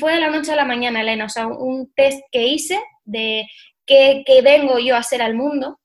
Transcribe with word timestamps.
fue 0.00 0.14
de 0.14 0.20
la 0.20 0.30
noche 0.30 0.52
a 0.52 0.56
la 0.56 0.64
mañana, 0.64 1.02
Elena, 1.02 1.26
o 1.26 1.28
sea, 1.28 1.46
un 1.46 1.92
test 1.94 2.20
que 2.32 2.46
hice 2.46 2.80
de 3.04 3.46
qué, 3.86 4.24
vengo 4.42 4.78
yo 4.78 4.96
a 4.96 5.00
hacer 5.00 5.22
al 5.22 5.34
mundo, 5.34 5.78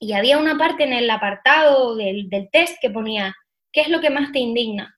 y 0.00 0.14
había 0.14 0.38
una 0.38 0.56
parte 0.56 0.84
en 0.84 0.94
el 0.94 1.10
apartado 1.10 1.94
del, 1.94 2.30
del 2.30 2.48
test 2.50 2.78
que 2.80 2.90
ponía, 2.90 3.34
¿qué 3.70 3.82
es 3.82 3.88
lo 3.88 4.00
que 4.00 4.10
más 4.10 4.32
te 4.32 4.38
indigna? 4.38 4.96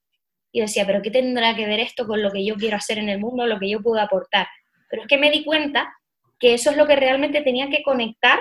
Y 0.53 0.61
decía, 0.61 0.87
pero 0.87 1.03
¿qué 1.03 1.11
tendrá 1.11 1.57
que 1.57 1.67
ver 1.67 1.81
esto 1.81 2.07
con 2.07 2.23
lo 2.23 2.31
que 2.31 2.45
yo 2.45 2.55
quiero 2.55 2.77
hacer 2.77 2.99
en 2.99 3.09
el 3.09 3.19
mundo, 3.19 3.47
lo 3.47 3.59
que 3.59 3.69
yo 3.69 3.83
puedo 3.83 4.01
aportar? 4.01 4.47
Pero 4.89 5.03
es 5.03 5.09
que 5.09 5.19
me 5.19 5.31
di 5.31 5.45
cuenta 5.45 5.93
que 6.39 6.55
eso 6.55 6.71
es 6.71 6.77
lo 6.77 6.87
que 6.87 6.97
realmente 6.97 7.41
tenía 7.41 7.69
que 7.69 7.83
conectar 7.83 8.39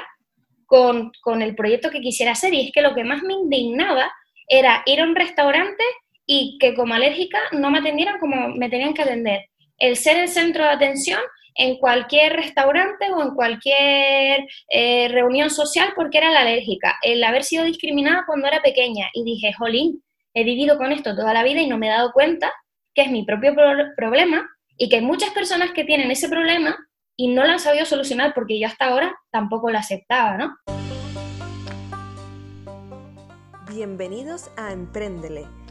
con, 0.65 1.11
con, 1.21 1.41
el 1.41 1.55
proyecto 1.55 1.89
que 1.89 2.01
quisiera 2.01 2.33
hacer. 2.33 2.53
Y 2.53 2.67
es 2.67 2.71
que 2.73 2.81
lo 2.81 2.93
que 2.93 3.03
más 3.03 3.23
me 3.23 3.33
indignaba 3.33 4.11
era 4.47 4.83
ir 4.85 4.99
a 4.99 5.05
un 5.05 5.15
restaurante 5.15 5.83
y 6.25 6.57
que 6.59 6.73
como 6.73 6.93
alérgica 6.93 7.39
no 7.51 7.71
me 7.71 7.79
atendieran 7.79 8.19
como 8.19 8.49
me 8.49 8.69
tenían 8.69 8.93
que 8.93 9.01
atender. 9.01 9.50
El 9.81 9.97
ser 9.97 10.17
el 10.17 10.29
centro 10.29 10.63
de 10.63 10.69
atención 10.69 11.19
en 11.55 11.79
cualquier 11.79 12.33
restaurante 12.33 13.11
o 13.11 13.23
en 13.23 13.33
cualquier 13.33 14.45
eh, 14.69 15.07
reunión 15.07 15.49
social 15.49 15.93
porque 15.95 16.19
era 16.19 16.29
la 16.29 16.41
alérgica. 16.41 16.99
El 17.01 17.23
haber 17.23 17.43
sido 17.43 17.63
discriminada 17.63 18.23
cuando 18.27 18.47
era 18.47 18.61
pequeña. 18.61 19.09
Y 19.15 19.23
dije, 19.23 19.53
jolín, 19.57 20.03
he 20.35 20.43
vivido 20.43 20.77
con 20.77 20.91
esto 20.91 21.15
toda 21.15 21.33
la 21.33 21.43
vida 21.43 21.61
y 21.61 21.67
no 21.67 21.79
me 21.79 21.87
he 21.87 21.89
dado 21.89 22.11
cuenta 22.11 22.53
que 22.93 23.01
es 23.01 23.11
mi 23.11 23.25
propio 23.25 23.55
problema 23.97 24.47
y 24.77 24.87
que 24.87 24.97
hay 24.97 25.01
muchas 25.01 25.31
personas 25.31 25.71
que 25.71 25.83
tienen 25.83 26.11
ese 26.11 26.29
problema 26.29 26.77
y 27.17 27.29
no 27.29 27.43
lo 27.43 27.53
han 27.53 27.59
sabido 27.59 27.85
solucionar 27.85 28.35
porque 28.35 28.59
yo 28.59 28.67
hasta 28.67 28.85
ahora 28.85 29.15
tampoco 29.31 29.71
lo 29.71 29.79
aceptaba, 29.79 30.37
¿no? 30.37 30.55
Bienvenidos 33.73 34.51
a 34.57 34.73
Emprendele, 34.73 35.47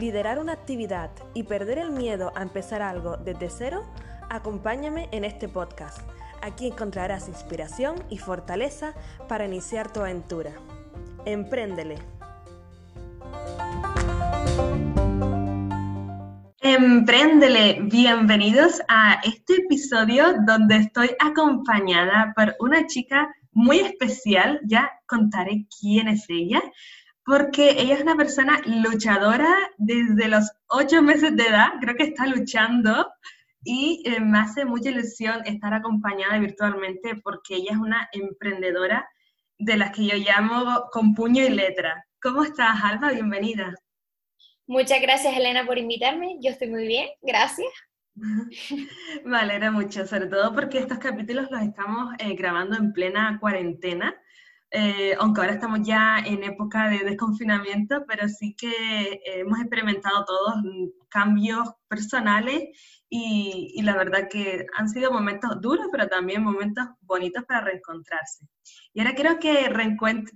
liderar 0.00 0.38
una 0.38 0.54
actividad 0.54 1.10
y 1.34 1.44
perder 1.44 1.78
el 1.78 1.90
miedo 1.90 2.32
a 2.34 2.42
empezar 2.42 2.82
algo 2.82 3.16
desde 3.18 3.50
cero, 3.50 3.84
acompáñame 4.30 5.08
en 5.12 5.24
este 5.24 5.48
podcast 5.48 6.00
Aquí 6.42 6.68
encontrarás 6.68 7.28
inspiración 7.28 8.02
y 8.08 8.16
fortaleza 8.16 8.94
para 9.28 9.44
iniciar 9.44 9.92
tu 9.92 10.00
aventura. 10.00 10.52
Empréndele. 11.26 11.98
Empréndele, 16.62 17.80
bienvenidos 17.82 18.80
a 18.88 19.20
este 19.24 19.56
episodio 19.56 20.34
donde 20.46 20.76
estoy 20.76 21.10
acompañada 21.18 22.32
por 22.34 22.54
una 22.58 22.86
chica 22.86 23.34
muy 23.52 23.80
especial, 23.80 24.60
ya 24.64 24.90
contaré 25.06 25.66
quién 25.78 26.08
es 26.08 26.24
ella, 26.28 26.62
porque 27.30 27.76
ella 27.78 27.94
es 27.94 28.02
una 28.02 28.16
persona 28.16 28.60
luchadora 28.66 29.56
desde 29.78 30.26
los 30.26 30.50
ocho 30.66 31.00
meses 31.00 31.36
de 31.36 31.46
edad, 31.46 31.74
creo 31.80 31.94
que 31.94 32.02
está 32.02 32.26
luchando 32.26 33.08
y 33.62 34.02
eh, 34.04 34.18
me 34.18 34.40
hace 34.40 34.64
mucha 34.64 34.90
ilusión 34.90 35.40
estar 35.46 35.72
acompañada 35.72 36.40
virtualmente 36.40 37.14
porque 37.22 37.54
ella 37.54 37.70
es 37.70 37.76
una 37.76 38.08
emprendedora 38.12 39.08
de 39.58 39.76
las 39.76 39.92
que 39.92 40.06
yo 40.06 40.16
llamo 40.16 40.86
con 40.90 41.14
puño 41.14 41.44
y 41.44 41.50
letra. 41.50 42.04
¿Cómo 42.20 42.42
estás, 42.42 42.82
Alba? 42.82 43.12
Bienvenida. 43.12 43.76
Muchas 44.66 45.00
gracias, 45.00 45.36
Elena, 45.36 45.64
por 45.64 45.78
invitarme. 45.78 46.36
Yo 46.40 46.50
estoy 46.50 46.68
muy 46.68 46.88
bien, 46.88 47.10
gracias. 47.22 47.70
Me 49.24 49.38
alegra 49.38 49.70
mucho, 49.70 50.04
sobre 50.04 50.26
todo 50.26 50.52
porque 50.52 50.78
estos 50.78 50.98
capítulos 50.98 51.48
los 51.48 51.62
estamos 51.62 52.12
eh, 52.18 52.34
grabando 52.34 52.76
en 52.76 52.92
plena 52.92 53.38
cuarentena 53.38 54.20
eh, 54.72 55.16
aunque 55.18 55.40
ahora 55.40 55.54
estamos 55.54 55.80
ya 55.82 56.20
en 56.20 56.44
época 56.44 56.88
de 56.88 57.00
desconfinamiento, 57.00 58.04
pero 58.06 58.28
sí 58.28 58.54
que 58.56 58.70
eh, 58.70 59.20
hemos 59.40 59.58
experimentado 59.58 60.24
todos 60.24 60.54
cambios 61.08 61.68
personales 61.88 62.68
y, 63.08 63.72
y, 63.74 63.82
la 63.82 63.96
verdad 63.96 64.28
que 64.30 64.66
han 64.76 64.88
sido 64.88 65.10
momentos 65.10 65.60
duros, 65.60 65.88
pero 65.90 66.06
también 66.06 66.44
momentos 66.44 66.86
bonitos 67.00 67.44
para 67.44 67.62
reencontrarse. 67.62 68.46
Y 68.92 69.00
ahora 69.00 69.16
quiero 69.16 69.38
que, 69.40 69.72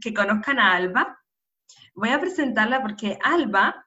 que 0.00 0.14
conozcan 0.14 0.58
a 0.58 0.74
Alba. 0.74 1.16
Voy 1.94 2.08
a 2.08 2.20
presentarla 2.20 2.82
porque 2.82 3.16
Alba, 3.22 3.86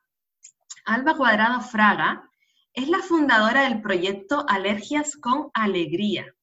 Alba 0.85 1.17
Cuadrado 1.17 1.59
Fraga, 1.59 2.29
es 2.71 2.87
la 2.87 2.99
fundadora 2.99 3.63
del 3.63 3.81
proyecto 3.81 4.45
Alergias 4.47 5.17
con 5.17 5.49
Alegría 5.53 6.36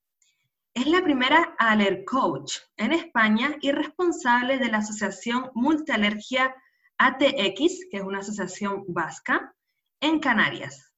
es 0.74 0.88
la 0.88 1.04
primera 1.04 1.54
Aller 1.56 2.04
Coach 2.04 2.56
en 2.76 2.92
España 2.92 3.56
y 3.60 3.70
responsable 3.70 4.58
de 4.58 4.68
la 4.68 4.78
Asociación 4.78 5.50
Multialergia 5.54 6.52
ATX, 6.98 7.86
que 7.90 7.98
es 7.98 8.02
una 8.02 8.18
asociación 8.18 8.84
vasca, 8.88 9.54
en 10.00 10.18
Canarias. 10.18 10.92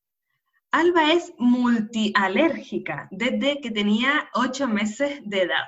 Alba 0.71 1.13
es 1.13 1.33
multialérgica 1.39 3.09
desde 3.11 3.61
que 3.61 3.71
tenía 3.71 4.31
ocho 4.33 4.67
meses 4.67 5.21
de 5.25 5.43
edad 5.43 5.65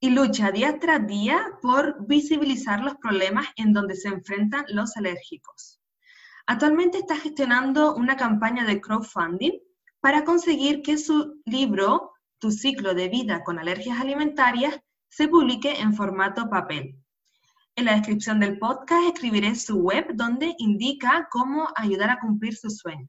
y 0.00 0.10
lucha 0.10 0.50
día 0.50 0.78
tras 0.78 1.06
día 1.06 1.58
por 1.60 2.06
visibilizar 2.06 2.80
los 2.80 2.96
problemas 2.96 3.46
en 3.56 3.74
donde 3.74 3.94
se 3.94 4.08
enfrentan 4.08 4.64
los 4.68 4.96
alérgicos. 4.96 5.80
Actualmente 6.46 6.98
está 6.98 7.16
gestionando 7.16 7.94
una 7.94 8.16
campaña 8.16 8.64
de 8.64 8.80
crowdfunding 8.80 9.60
para 10.00 10.24
conseguir 10.24 10.82
que 10.82 10.98
su 10.98 11.40
libro 11.44 12.13
tu 12.44 12.50
ciclo 12.50 12.92
de 12.92 13.08
vida 13.08 13.42
con 13.42 13.58
alergias 13.58 13.98
alimentarias 13.98 14.78
se 15.08 15.28
publique 15.28 15.80
en 15.80 15.94
formato 15.94 16.50
papel. 16.50 16.94
En 17.74 17.86
la 17.86 17.92
descripción 17.92 18.38
del 18.38 18.58
podcast 18.58 19.02
escribiré 19.06 19.54
su 19.54 19.78
web 19.78 20.08
donde 20.12 20.54
indica 20.58 21.26
cómo 21.30 21.68
ayudar 21.74 22.10
a 22.10 22.18
cumplir 22.18 22.54
su 22.54 22.68
sueño. 22.68 23.08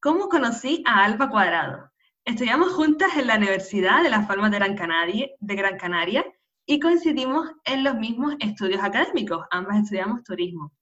¿Cómo 0.00 0.30
conocí 0.30 0.82
a 0.86 1.04
Alba 1.04 1.28
Cuadrado? 1.28 1.90
Estudiamos 2.24 2.72
juntas 2.72 3.14
en 3.18 3.26
la 3.26 3.36
Universidad 3.36 4.02
de 4.02 4.08
Las 4.08 4.26
Palmas 4.26 4.50
de 4.50 4.60
Gran 4.60 4.76
Canaria, 4.76 5.28
de 5.38 5.54
Gran 5.54 5.76
Canaria 5.76 6.24
y 6.64 6.80
coincidimos 6.80 7.50
en 7.66 7.84
los 7.84 7.96
mismos 7.96 8.34
estudios 8.38 8.82
académicos. 8.82 9.44
Ambas 9.50 9.82
estudiamos 9.82 10.24
turismo. 10.24 10.72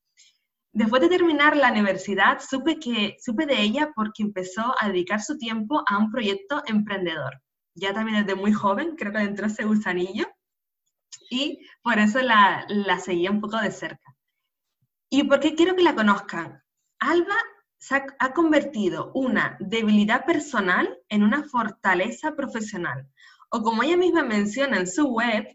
Después 0.75 1.03
de 1.03 1.09
terminar 1.09 1.57
la 1.57 1.71
universidad, 1.71 2.41
supe, 2.41 2.81
que, 2.81 3.17
supe 3.21 3.47
de 3.47 3.63
ella 3.63 3.93
porque 3.95 4.25
empezó 4.25 4.75
a 4.81 4.89
dedicar 4.89 5.23
su 5.23 5.39
tiempo 5.39 5.85
a 5.89 5.99
un 5.99 6.11
proyecto 6.11 6.65
emprendedor. 6.67 7.41
Ya 7.77 7.95
también 7.95 8.27
desde 8.27 8.35
muy 8.35 8.53
joven, 8.53 8.97
creo 8.97 9.13
que 9.13 9.19
entró 9.19 9.47
ese 9.47 9.63
gusanillo, 9.63 10.27
y 11.31 11.61
por 11.81 12.01
eso 12.01 12.21
la, 12.23 12.65
la 12.67 12.99
seguía 12.99 13.31
un 13.31 13.41
poco 13.41 13.57
de 13.59 13.71
cerca. 13.71 14.17
¿Y 15.09 15.23
por 15.23 15.39
qué 15.39 15.55
quiero 15.55 15.77
que 15.77 15.85
la 15.85 15.95
conozcan? 15.95 16.61
Alba 16.99 17.37
ha, 17.91 18.07
ha 18.19 18.33
convertido 18.33 19.13
una 19.15 19.57
debilidad 19.61 20.25
personal 20.27 20.99
en 21.09 21.23
una 21.23 21.45
fortaleza 21.45 22.35
profesional, 22.35 23.09
o 23.49 23.63
como 23.63 23.85
ella 23.85 23.97
misma 23.97 24.25
menciona 24.25 24.79
en 24.79 24.89
su 24.89 25.07
web, 25.07 25.47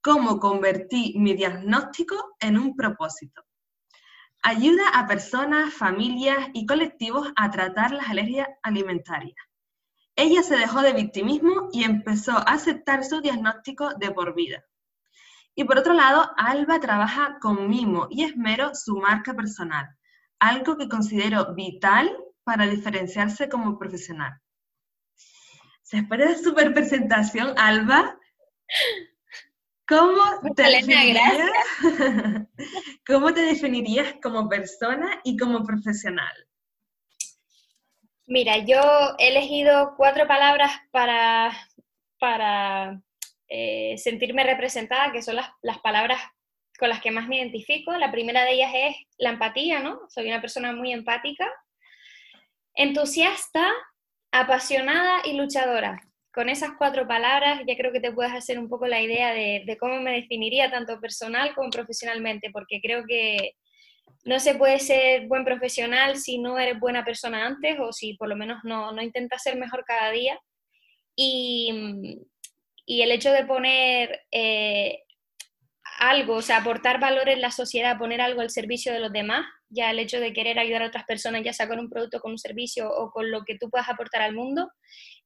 cómo 0.00 0.38
convertí 0.38 1.14
mi 1.16 1.34
diagnóstico 1.34 2.36
en 2.38 2.58
un 2.58 2.76
propósito. 2.76 3.42
Ayuda 4.42 4.88
a 4.94 5.06
personas, 5.06 5.74
familias 5.74 6.48
y 6.52 6.66
colectivos 6.66 7.30
a 7.36 7.50
tratar 7.50 7.90
las 7.92 8.08
alergias 8.08 8.48
alimentarias. 8.62 9.36
Ella 10.14 10.42
se 10.42 10.56
dejó 10.56 10.82
de 10.82 10.92
victimismo 10.92 11.68
y 11.72 11.84
empezó 11.84 12.32
a 12.32 12.42
aceptar 12.42 13.04
su 13.04 13.20
diagnóstico 13.20 13.94
de 13.94 14.10
por 14.10 14.34
vida. 14.34 14.64
Y 15.54 15.64
por 15.64 15.78
otro 15.78 15.92
lado, 15.92 16.30
Alba 16.36 16.80
trabaja 16.80 17.38
con 17.40 17.68
mimo 17.68 18.06
y 18.10 18.24
esmero 18.24 18.74
su 18.74 18.96
marca 18.96 19.34
personal, 19.34 19.88
algo 20.38 20.76
que 20.76 20.88
considero 20.88 21.54
vital 21.54 22.16
para 22.44 22.66
diferenciarse 22.66 23.48
como 23.48 23.78
profesional. 23.78 24.40
Después 25.90 26.20
de 26.20 26.42
super 26.42 26.72
presentación, 26.74 27.54
Alba, 27.58 28.18
¿Cómo 29.88 30.22
te, 30.54 30.62
definirías, 30.64 31.50
¿Cómo 33.08 33.32
te 33.32 33.40
definirías 33.40 34.16
como 34.22 34.50
persona 34.50 35.22
y 35.24 35.38
como 35.38 35.64
profesional? 35.64 36.46
Mira, 38.26 38.58
yo 38.58 38.82
he 39.18 39.28
elegido 39.28 39.94
cuatro 39.96 40.28
palabras 40.28 40.70
para, 40.90 41.50
para 42.20 43.00
eh, 43.48 43.96
sentirme 43.96 44.44
representada, 44.44 45.10
que 45.10 45.22
son 45.22 45.36
las, 45.36 45.48
las 45.62 45.78
palabras 45.78 46.20
con 46.78 46.90
las 46.90 47.00
que 47.00 47.10
más 47.10 47.26
me 47.28 47.38
identifico. 47.38 47.96
La 47.96 48.12
primera 48.12 48.44
de 48.44 48.52
ellas 48.52 48.72
es 48.74 48.96
la 49.16 49.30
empatía, 49.30 49.80
¿no? 49.80 50.00
Soy 50.10 50.28
una 50.28 50.42
persona 50.42 50.74
muy 50.74 50.92
empática, 50.92 51.50
entusiasta, 52.74 53.72
apasionada 54.32 55.22
y 55.24 55.32
luchadora 55.32 56.07
con 56.38 56.48
esas 56.48 56.70
cuatro 56.78 57.04
palabras 57.08 57.62
ya 57.66 57.76
creo 57.76 57.90
que 57.90 57.98
te 57.98 58.12
puedes 58.12 58.32
hacer 58.32 58.60
un 58.60 58.68
poco 58.68 58.86
la 58.86 59.02
idea 59.02 59.32
de, 59.32 59.76
cómo 59.80 60.00
me 60.00 60.12
definiría 60.12 60.70
tanto 60.70 61.00
personal 61.00 61.52
como 61.52 61.68
profesionalmente, 61.68 62.50
porque 62.52 62.80
creo 62.80 63.02
que 63.08 63.56
no 64.22 64.38
se 64.38 64.54
puede 64.54 64.78
ser 64.78 65.26
buen 65.26 65.44
profesional 65.44 66.16
si 66.16 66.38
no 66.38 66.56
eres 66.56 66.78
buena 66.78 67.04
persona 67.04 67.44
antes 67.44 67.80
o 67.80 67.92
si 67.92 68.14
por 68.14 68.28
lo 68.28 68.36
menos 68.36 68.62
no, 68.62 68.92
no 68.92 69.02
intentas 69.02 69.42
ser 69.42 69.56
mejor 69.56 69.84
cada 69.84 70.12
día. 70.12 70.38
Y, 71.16 72.20
y 72.86 73.02
el 73.02 73.10
hecho 73.10 73.32
de 73.32 73.44
poner 73.44 74.20
eh, 74.30 75.00
algo, 75.98 76.34
o 76.34 76.42
sea, 76.42 76.58
aportar 76.58 77.00
valor 77.00 77.28
en 77.28 77.40
la 77.40 77.50
sociedad, 77.50 77.98
poner 77.98 78.20
algo 78.20 78.42
al 78.42 78.50
servicio 78.50 78.92
de 78.92 79.00
los 79.00 79.10
demás, 79.12 79.44
ya 79.70 79.90
el 79.90 79.98
hecho 79.98 80.20
de 80.20 80.32
querer 80.32 80.58
ayudar 80.58 80.82
a 80.82 80.88
otras 80.88 81.04
personas, 81.04 81.42
ya 81.44 81.52
sea 81.52 81.68
con 81.68 81.78
un 81.78 81.88
producto, 81.88 82.20
con 82.20 82.32
un 82.32 82.38
servicio 82.38 82.90
o 82.90 83.10
con 83.10 83.30
lo 83.30 83.44
que 83.44 83.56
tú 83.58 83.70
puedas 83.70 83.88
aportar 83.88 84.22
al 84.22 84.34
mundo, 84.34 84.70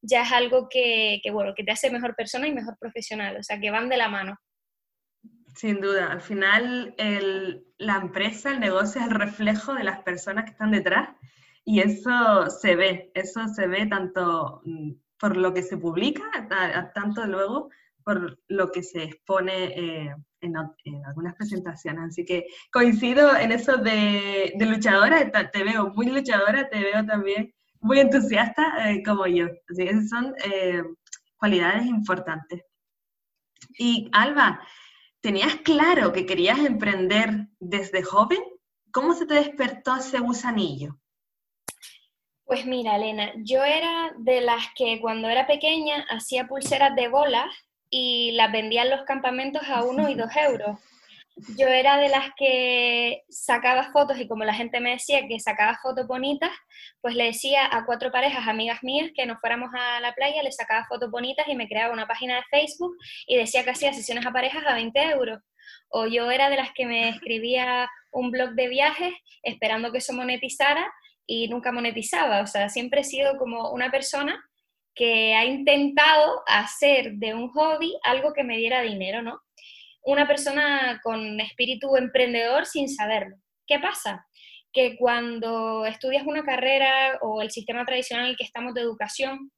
ya 0.00 0.22
es 0.22 0.32
algo 0.32 0.68
que, 0.68 1.20
bueno, 1.32 1.52
que 1.56 1.64
te 1.64 1.72
hace 1.72 1.90
mejor 1.90 2.14
persona 2.16 2.48
y 2.48 2.52
mejor 2.52 2.76
profesional, 2.78 3.36
o 3.36 3.42
sea, 3.42 3.60
que 3.60 3.70
van 3.70 3.88
de 3.88 3.96
la 3.96 4.08
mano. 4.08 4.36
Sin 5.54 5.80
duda, 5.80 6.10
al 6.10 6.22
final 6.22 6.94
la 7.78 7.96
empresa, 7.96 8.50
el 8.50 8.60
negocio 8.60 9.00
es 9.00 9.06
el 9.06 9.14
reflejo 9.14 9.74
de 9.74 9.84
las 9.84 10.02
personas 10.02 10.44
que 10.44 10.52
están 10.52 10.70
detrás 10.70 11.10
y 11.64 11.80
eso 11.80 12.48
se 12.48 12.74
ve, 12.74 13.12
eso 13.14 13.46
se 13.48 13.66
ve 13.66 13.86
tanto 13.86 14.62
por 15.18 15.36
lo 15.36 15.52
que 15.52 15.62
se 15.62 15.76
publica, 15.76 16.24
tanto 16.94 17.26
luego 17.26 17.68
por 18.02 18.40
lo 18.48 18.72
que 18.72 18.82
se 18.82 19.04
expone 19.04 19.64
eh, 19.76 20.14
en, 20.42 21.04
algunas 21.06 21.34
presentaciones. 21.34 22.10
Así 22.10 22.24
que 22.24 22.46
coincido 22.70 23.36
en 23.36 23.52
eso 23.52 23.76
de, 23.78 24.52
luchadora, 24.58 25.30
te 25.50 25.64
veo 25.64 25.90
muy 25.94 26.06
luchadora, 26.06 26.68
te 26.68 26.80
veo 26.80 27.06
también 27.06 27.54
muy 27.80 28.00
entusiasta 28.00 28.90
eh, 28.90 29.02
como 29.02 29.26
yo. 29.26 29.46
Así 29.70 29.84
que 29.84 29.90
esas 29.90 30.08
son 30.08 30.34
eh, 30.44 30.82
cualidades 31.36 31.86
importantes. 31.86 32.62
Y 33.78 34.08
Alba, 34.12 34.60
¿tenías 35.20 35.56
claro 35.56 36.12
que 36.12 36.26
querías 36.26 36.58
emprender 36.58 37.48
desde 37.58 38.02
joven? 38.02 38.40
¿Cómo 38.92 39.14
se 39.14 39.26
te 39.26 39.34
despertó 39.34 39.96
ese 39.96 40.18
gusanillo? 40.18 40.98
Pues 42.44 42.66
mira, 42.66 42.96
Elena, 42.96 43.32
yo 43.36 43.64
era 43.64 44.12
de 44.18 44.42
las 44.42 44.66
que 44.76 45.00
cuando 45.00 45.28
era 45.28 45.46
pequeña 45.46 46.04
hacía 46.10 46.46
pulseras 46.46 46.94
de 46.94 47.08
bolas 47.08 47.46
y 47.92 48.32
las 48.32 48.50
vendía 48.50 48.82
en 48.82 48.90
los 48.90 49.02
campamentos 49.02 49.62
a 49.68 49.84
uno 49.84 50.08
y 50.08 50.14
dos 50.16 50.34
euros. 50.34 50.80
Yo 51.56 51.66
era 51.66 51.96
de 51.98 52.08
las 52.08 52.30
que 52.36 53.22
sacaba 53.30 53.90
fotos 53.92 54.18
y 54.18 54.28
como 54.28 54.44
la 54.44 54.54
gente 54.54 54.80
me 54.80 54.90
decía 54.90 55.26
que 55.26 55.40
sacaba 55.40 55.78
fotos 55.82 56.06
bonitas, 56.06 56.50
pues 57.00 57.14
le 57.14 57.24
decía 57.24 57.68
a 57.70 57.86
cuatro 57.86 58.10
parejas, 58.10 58.46
amigas 58.46 58.82
mías, 58.82 59.10
que 59.14 59.24
nos 59.24 59.40
fuéramos 59.40 59.70
a 59.74 60.00
la 60.00 60.12
playa, 60.14 60.42
les 60.42 60.56
sacaba 60.56 60.86
fotos 60.86 61.10
bonitas 61.10 61.46
y 61.48 61.54
me 61.54 61.68
creaba 61.68 61.92
una 61.92 62.06
página 62.06 62.36
de 62.36 62.42
Facebook 62.50 62.96
y 63.26 63.36
decía 63.36 63.64
que 63.64 63.70
hacía 63.70 63.92
sesiones 63.94 64.26
a 64.26 64.32
parejas 64.32 64.64
a 64.66 64.74
20 64.74 65.00
euros. 65.10 65.40
O 65.88 66.06
yo 66.06 66.30
era 66.30 66.50
de 66.50 66.56
las 66.56 66.72
que 66.74 66.86
me 66.86 67.08
escribía 67.08 67.88
un 68.10 68.30
blog 68.30 68.50
de 68.50 68.68
viajes 68.68 69.14
esperando 69.42 69.90
que 69.90 69.98
eso 69.98 70.12
monetizara 70.12 70.92
y 71.26 71.48
nunca 71.48 71.72
monetizaba. 71.72 72.42
O 72.42 72.46
sea, 72.46 72.68
siempre 72.68 73.02
he 73.02 73.04
sido 73.04 73.38
como 73.38 73.70
una 73.70 73.90
persona 73.90 74.42
que 74.94 75.34
ha 75.34 75.44
intentado 75.44 76.42
hacer 76.46 77.12
de 77.14 77.34
un 77.34 77.48
hobby 77.50 77.94
algo 78.02 78.32
que 78.32 78.44
me 78.44 78.56
diera 78.56 78.82
dinero, 78.82 79.22
¿no? 79.22 79.40
Una 80.04 80.26
persona 80.26 81.00
con 81.02 81.40
espíritu 81.40 81.96
emprendedor 81.96 82.66
sin 82.66 82.88
saberlo. 82.88 83.36
¿Qué 83.66 83.78
pasa? 83.78 84.26
Que 84.72 84.96
cuando 84.96 85.86
estudias 85.86 86.26
una 86.26 86.42
carrera 86.42 87.18
o 87.22 87.40
el 87.40 87.50
sistema 87.50 87.84
tradicional 87.84 88.26
en 88.26 88.30
el 88.32 88.36
que 88.36 88.44
estamos 88.44 88.74
de 88.74 88.80
educación, 88.82 89.50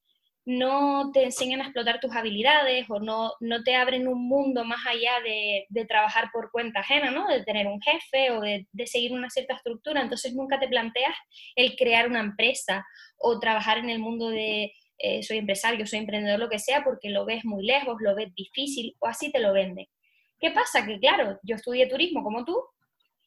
no 0.47 1.11
te 1.13 1.25
enseñan 1.25 1.63
a 1.63 1.65
explotar 1.65 2.01
tus 2.01 2.15
habilidades 2.15 2.85
o 2.91 3.01
no, 3.01 3.33
no 3.41 3.63
te 3.63 3.77
abren 3.77 4.07
un 4.07 4.29
mundo 4.29 4.63
más 4.65 4.87
allá 4.87 5.13
de, 5.25 5.87
trabajar 5.87 6.29
por 6.33 6.51
cuenta 6.51 6.81
ajena, 6.81 7.11
¿no? 7.11 7.27
De 7.29 7.43
tener 7.45 7.67
un 7.67 7.81
jefe 7.81 8.31
o 8.31 8.43
de, 8.43 8.67
de, 8.71 8.87
seguir 8.87 9.13
una 9.15 9.31
cierta 9.31 9.55
estructura. 9.55 10.03
Entonces 10.03 10.35
nunca 10.35 10.61
te 10.61 10.69
planteas 10.69 11.15
el 11.57 11.75
crear 11.77 12.09
una 12.09 12.21
empresa 12.21 12.85
o 13.17 13.41
trabajar 13.41 13.79
en 13.79 13.89
el 13.89 14.01
mundo 14.01 14.29
de, 14.29 14.73
eh, 15.05 15.23
soy 15.23 15.37
empresario, 15.37 15.87
soy 15.87 15.99
emprendedor, 15.99 16.39
lo 16.39 16.49
que 16.49 16.59
sea, 16.59 16.83
porque 16.83 17.11
lo 17.11 17.27
ves 17.27 17.45
muy 17.45 17.63
lejos, 17.63 17.97
lo 18.01 18.15
ves 18.15 18.35
difícil 18.35 18.97
o 19.01 19.07
así 19.07 19.31
te 19.31 19.39
lo 19.39 19.53
venden. 19.53 19.87
¿Qué 20.41 20.51
pasa? 20.51 20.87
Que 20.87 20.99
claro, 20.99 21.39
yo 21.43 21.57
estudié 21.57 21.87
turismo 21.87 22.25
como 22.25 22.45
tú 22.47 22.59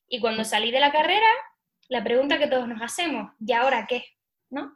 y 0.09 0.19
cuando 0.19 0.43
salí 0.43 0.71
de 0.71 0.79
la 0.79 0.91
carrera, 0.91 1.27
la 1.89 2.03
pregunta 2.03 2.39
que 2.39 2.47
todos 2.47 2.67
nos 2.67 2.81
hacemos, 2.81 3.31
¿y 3.39 3.53
ahora 3.53 3.85
qué? 3.87 4.03
¿No? 4.49 4.75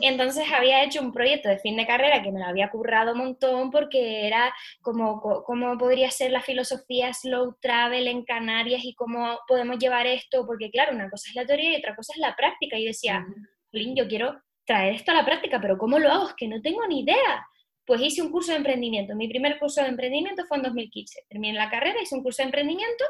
Entonces 0.00 0.46
había 0.50 0.82
hecho 0.84 1.02
un 1.02 1.12
proyecto 1.12 1.50
de 1.50 1.58
fin 1.58 1.76
de 1.76 1.86
carrera 1.86 2.22
que 2.22 2.32
me 2.32 2.40
lo 2.40 2.46
había 2.46 2.70
currado 2.70 3.12
un 3.12 3.18
montón 3.18 3.70
porque 3.70 4.26
era 4.26 4.54
como 4.80 5.20
cómo 5.20 5.76
podría 5.76 6.10
ser 6.10 6.30
la 6.30 6.40
filosofía 6.40 7.12
slow 7.12 7.56
travel 7.60 8.06
en 8.06 8.24
Canarias 8.24 8.84
y 8.84 8.94
cómo 8.94 9.38
podemos 9.46 9.78
llevar 9.78 10.06
esto, 10.06 10.46
porque 10.46 10.70
claro, 10.70 10.94
una 10.94 11.10
cosa 11.10 11.28
es 11.28 11.34
la 11.34 11.44
teoría 11.44 11.72
y 11.72 11.80
otra 11.80 11.94
cosa 11.94 12.14
es 12.14 12.20
la 12.20 12.34
práctica. 12.36 12.78
Y 12.78 12.84
yo 12.84 12.88
decía, 12.88 13.26
yo 13.72 14.08
quiero 14.08 14.40
traer 14.64 14.94
esto 14.94 15.10
a 15.10 15.14
la 15.14 15.24
práctica, 15.24 15.60
pero 15.60 15.78
¿cómo 15.78 15.98
lo 15.98 16.10
hago? 16.10 16.28
Es 16.28 16.34
que 16.34 16.48
no 16.48 16.60
tengo 16.60 16.86
ni 16.86 17.00
idea. 17.00 17.46
Pues 17.84 18.00
hice 18.00 18.22
un 18.22 18.30
curso 18.30 18.52
de 18.52 18.58
emprendimiento. 18.58 19.14
Mi 19.16 19.28
primer 19.28 19.58
curso 19.58 19.82
de 19.82 19.88
emprendimiento 19.88 20.44
fue 20.46 20.58
en 20.58 20.64
2015. 20.64 21.24
Terminé 21.28 21.54
la 21.54 21.70
carrera, 21.70 22.00
hice 22.00 22.14
un 22.14 22.22
curso 22.22 22.42
de 22.42 22.46
emprendimiento 22.46 23.04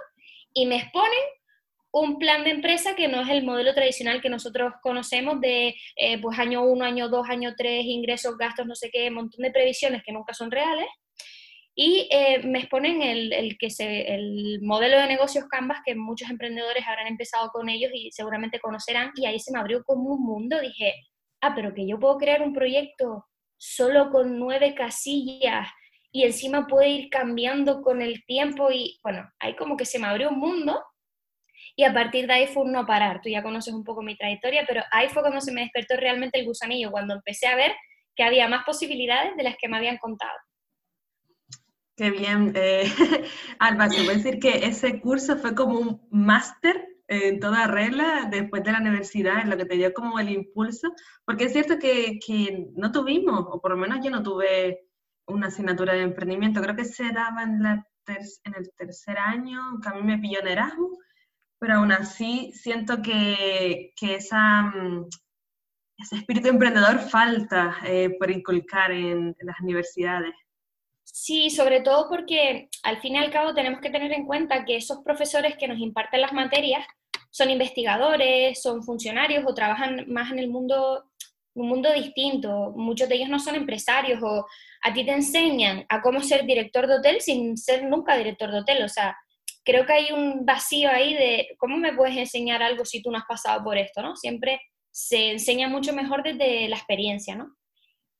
y 0.54 0.66
me 0.66 0.76
exponen 0.76 1.20
un 1.93 2.19
plan 2.19 2.43
de 2.43 2.50
empresa 2.50 2.96
que 2.96 3.06
no 3.06 3.20
es 3.20 3.28
el 3.28 3.44
modelo 3.44 3.75
tradicional 3.75 4.22
que 4.22 4.31
nosotros 4.31 4.72
conocemos 4.82 5.40
de 5.40 5.75
eh, 5.96 6.20
pues 6.20 6.38
año 6.38 6.62
1, 6.64 6.84
año 6.84 7.08
2, 7.10 7.28
año 7.28 7.55
3, 7.56 7.84
ingresos, 7.84 8.38
gastos, 8.38 8.66
no 8.66 8.75
sé 8.75 8.90
qué, 8.90 9.08
un 9.08 9.14
montón 9.14 9.43
de 9.43 9.50
previsiones 9.50 10.02
que 10.02 10.12
nunca 10.12 10.32
son 10.32 10.50
reales. 10.50 10.87
Y 11.75 12.08
eh, 12.10 12.43
me 12.44 12.60
exponen 12.60 13.02
el, 13.02 13.32
el, 13.32 13.56
que 13.58 13.70
se, 13.70 14.14
el 14.14 14.60
modelo 14.62 14.98
de 14.98 15.06
negocios 15.06 15.46
Canvas, 15.48 15.81
que 15.84 15.94
muchos 15.94 16.31
emprendedores 16.31 16.84
habrán 16.87 17.06
empezado 17.06 17.50
con 17.50 17.69
ellos 17.69 17.90
y 17.94 18.10
seguramente 18.10 18.60
conocerán, 18.60 19.10
y 19.14 19.26
ahí 19.26 19.38
se 19.38 19.52
me 19.52 19.58
abrió 19.58 19.82
como 19.84 20.14
un 20.14 20.22
mundo. 20.22 20.60
Dije, 20.60 20.94
ah, 21.43 21.55
pero 21.55 21.75
que 21.75 21.87
yo 21.87 21.99
puedo 21.99 22.17
crear 22.19 22.43
un 22.43 22.53
proyecto 22.53 23.27
solo 23.59 24.11
con 24.11 24.39
nueve 24.39 24.75
casillas 24.75 25.69
y 26.11 26.25
encima 26.25 26.67
puede 26.67 26.89
ir 26.89 27.11
cambiando 27.11 27.83
con 27.83 28.03
el 28.03 28.25
tiempo 28.25 28.71
y 28.71 28.99
bueno, 29.03 29.31
ahí 29.39 29.55
como 29.56 29.77
que 29.77 29.85
se 29.85 29.99
me 29.99 30.06
abrió 30.06 30.31
un 30.31 30.39
mundo 30.39 30.83
y 31.77 31.85
a 31.85 31.93
partir 31.93 32.27
de 32.27 32.35
ahí 32.35 32.47
fue 32.47 32.65
un 32.65 32.73
no 32.73 32.87
parar. 32.87 33.21
Tú 33.23 33.29
ya 33.29 33.43
conoces 33.43 33.73
un 33.73 33.85
poco 33.85 34.03
mi 34.03 34.17
trayectoria, 34.17 34.65
pero 34.67 34.83
ahí 34.91 35.09
fue 35.09 35.23
cuando 35.23 35.41
se 35.41 35.53
me 35.53 35.62
despertó 35.62 35.97
realmente 35.97 36.39
el 36.39 36.47
gusanillo, 36.47 36.91
cuando 36.91 37.15
empecé 37.15 37.47
a 37.47 37.56
ver 37.56 37.73
que 38.15 38.25
había 38.25 38.47
más 38.49 38.65
posibilidades 38.65 39.37
de 39.37 39.43
las 39.43 39.56
que 39.56 39.69
me 39.69 39.79
habían 39.79 39.97
contado. 39.99 40.37
Qué 41.97 42.11
bien. 42.11 42.53
Eh, 42.55 42.84
Alba, 43.58 43.89
te 43.89 43.99
voy 43.99 44.11
a 44.11 44.17
decir 44.19 44.39
que 44.39 44.67
ese 44.67 45.01
curso 45.01 45.37
fue 45.37 45.55
como 45.55 45.79
un 45.79 46.08
máster 46.11 46.92
en 47.12 47.40
toda 47.40 47.66
regla 47.66 48.28
después 48.31 48.62
de 48.64 48.72
la 48.72 48.81
universidad, 48.81 49.40
en 49.40 49.50
lo 49.50 49.56
que 49.56 49.66
te 49.66 49.76
dio 49.76 49.92
como 49.92 50.19
el 50.19 50.31
impulso, 50.31 50.92
porque 51.24 51.44
es 51.44 51.52
cierto 51.52 51.78
que, 51.78 52.19
que 52.24 52.69
no 52.74 52.90
tuvimos, 52.92 53.46
o 53.48 53.60
por 53.60 53.72
lo 53.72 53.76
menos 53.76 53.98
yo 54.02 54.10
no 54.10 54.22
tuve 54.22 54.86
una 55.26 55.48
asignatura 55.48 55.92
de 55.94 56.02
emprendimiento, 56.02 56.60
creo 56.60 56.76
que 56.76 56.84
se 56.84 57.12
daba 57.12 57.42
en, 57.42 57.62
la 57.62 57.86
en 58.06 58.54
el 58.56 58.70
tercer 58.76 59.19
año, 59.19 59.81
que 59.82 59.88
a 59.88 59.94
mí 59.94 60.02
me 60.02 60.19
pilló 60.19 60.40
en 60.40 60.48
Erasmus, 60.48 60.98
pero 61.58 61.74
aún 61.74 61.92
así 61.92 62.52
siento 62.54 63.00
que, 63.02 63.92
que 63.96 64.16
esa, 64.16 64.62
mm, 64.62 65.06
ese 65.98 66.16
espíritu 66.16 66.48
emprendedor 66.48 66.98
falta 66.98 67.76
eh, 67.86 68.16
por 68.19 68.31
inculcar 68.31 68.90
en, 68.90 69.36
en 69.38 69.46
las 69.46 69.60
universidades. 69.60 70.34
Sí, 71.04 71.50
sobre 71.50 71.82
todo 71.82 72.08
porque 72.08 72.69
al 72.82 73.00
fin 73.00 73.14
y 73.14 73.19
al 73.19 73.31
cabo 73.31 73.54
tenemos 73.54 73.81
que 73.81 73.90
tener 73.90 74.12
en 74.12 74.26
cuenta 74.26 74.64
que 74.64 74.76
esos 74.76 75.00
profesores 75.04 75.56
que 75.58 75.69
nos 75.69 75.78
imparten 75.78 76.22
las 76.22 76.32
materias 76.32 76.86
son 77.32 77.51
investigadores, 77.51 78.62
son 78.62 78.82
funcionarios 78.82 79.43
o 79.46 79.55
trabajan 79.55 80.05
más 80.06 80.31
en 80.31 80.39
el 80.39 80.48
mundo, 80.48 81.05
un 81.55 81.67
mundo 81.67 81.91
distinto. 81.93 82.72
Muchos 82.77 83.08
de 83.08 83.17
ellos 83.17 83.31
no 83.31 83.39
son 83.39 83.55
empresarios 83.55 84.22
o 84.22 84.46
a 84.82 84.93
ti 84.93 85.05
te 85.05 85.12
enseñan 85.12 85.86
a 85.89 86.03
cómo 86.03 86.20
ser 86.20 86.44
director 86.44 86.86
de 86.86 86.96
hotel 86.96 87.20
sin 87.20 87.56
ser 87.56 87.84
nunca 87.84 88.17
director 88.17 88.53
de 88.53 88.58
hotel. 88.58 88.84
O 88.84 88.89
sea, 88.89 89.17
creo 89.65 89.86
que 89.86 89.94
hay 89.94 90.12
un 90.12 90.44
vacío 90.44 90.91
ahí 90.91 91.15
de 91.15 91.48
cómo 91.58 91.79
me 91.79 91.94
puedes 91.94 92.17
enseñar 92.19 92.62
algo 92.62 92.84
si 92.84 93.03
tú 93.03 93.10
no 93.10 93.17
has 93.17 93.24
pasado 93.24 93.65
por 93.65 93.79
esto, 93.79 94.03
¿no? 94.03 94.15
Siempre 94.15 94.60
se 94.91 95.31
enseña 95.31 95.69
mucho 95.69 95.94
mejor 95.94 96.22
desde 96.22 96.69
la 96.69 96.77
experiencia, 96.77 97.34
¿no? 97.34 97.56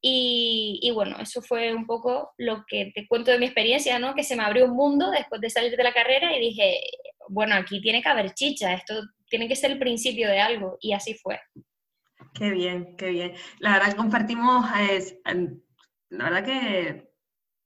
Y, 0.00 0.81
y, 0.83 0.90
bueno, 0.90 1.16
eso 1.21 1.42
fue 1.42 1.73
un 1.73 1.87
poco 1.87 2.33
lo 2.37 2.64
que 2.66 2.90
te 2.92 3.07
cuento 3.07 3.31
de 3.31 3.38
mi 3.38 3.45
experiencia, 3.45 4.00
¿no? 4.00 4.16
Que 4.16 4.25
se 4.25 4.35
me 4.35 4.42
abrió 4.42 4.64
un 4.64 4.75
mundo 4.75 5.11
después 5.11 5.40
de 5.40 5.50
salir 5.50 5.76
de 5.76 5.85
la 5.85 5.92
carrera 5.92 6.37
y 6.37 6.40
dije, 6.40 6.81
bueno, 7.29 7.55
aquí 7.55 7.81
tiene 7.81 8.02
que 8.02 8.09
haber 8.09 8.35
chicha, 8.35 8.73
esto 8.73 8.95
tiene 9.29 9.49
que 9.49 9.57
ser 9.57 9.71
el 9.71 9.79
principio 9.79 10.29
de 10.29 10.41
algo, 10.41 10.76
y 10.81 10.93
así 10.93 11.14
fue. 11.14 11.41
Qué 12.35 12.50
bien, 12.50 12.97
qué 12.97 13.11
bien. 13.11 13.33
La 13.59 13.73
verdad 13.73 13.97
compartimos, 13.97 14.67
la 16.11 16.25
verdad 16.25 16.45
que 16.45 17.12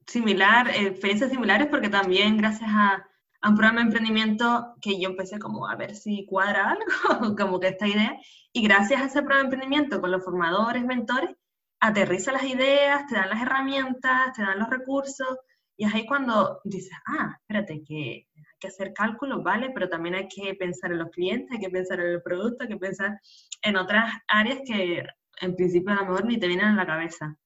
similar, 0.07 0.69
experiencias 0.69 1.31
similares, 1.31 1.69
porque 1.69 1.89
también 1.89 2.37
gracias 2.37 2.71
a, 2.73 3.07
un 3.47 3.55
programa 3.55 3.81
de 3.81 3.87
emprendimiento 3.87 4.75
que 4.81 5.01
yo 5.01 5.11
empecé 5.11 5.39
como 5.39 5.69
a 5.69 5.77
ver 5.77 5.95
si 5.95 6.27
cuadra 6.27 6.71
algo, 6.71 7.37
como 7.37 7.61
que 7.61 7.69
esta 7.69 7.87
idea, 7.87 8.19
y 8.53 8.63
gracias 8.63 9.01
a 9.01 9.05
ese 9.07 9.23
programa 9.23 9.43
de 9.43 9.45
emprendimiento 9.55 10.01
con 10.01 10.11
los 10.11 10.25
formadores, 10.25 10.85
mentores, 10.85 11.31
aterriza 11.79 12.33
las 12.33 12.45
ideas, 12.45 13.07
te 13.07 13.15
dan 13.15 13.29
las 13.29 13.43
herramientas, 13.43 14.33
te 14.33 14.43
dan 14.43 14.59
los 14.59 14.69
recursos, 14.69 15.39
y 15.77 15.85
es 15.85 15.95
ahí 15.95 16.07
cuando 16.07 16.61
dices, 16.65 16.99
ah, 17.07 17.37
espérate, 17.41 17.85
que 17.87 18.27
que 18.59 18.69
hacer 18.69 18.93
cálculos, 18.93 19.43
¿vale? 19.43 19.71
Pero 19.75 19.89
también 19.89 20.15
hay 20.15 20.29
que 20.29 20.55
pensar 20.55 20.93
en 20.93 20.99
los 20.99 21.11
clientes, 21.11 21.51
hay 21.53 21.59
que 21.59 21.71
pensar 21.71 22.01
en 22.01 22.07
el 22.07 22.23
producto, 22.23 22.65
hay 22.65 22.69
que 22.69 22.77
pensar 22.77 23.21
en 23.63 23.77
otras 23.77 24.13
áreas 24.29 24.61
que 24.67 25.05
en 25.41 25.57
principio 25.57 25.93
a 25.93 25.97
lo 25.97 26.07
mejor 26.07 26.25
ni 26.25 26.39
te 26.39 26.49
vienen 26.49 26.67
a 26.67 26.77
la 26.77 26.87
cabeza. 26.87 27.37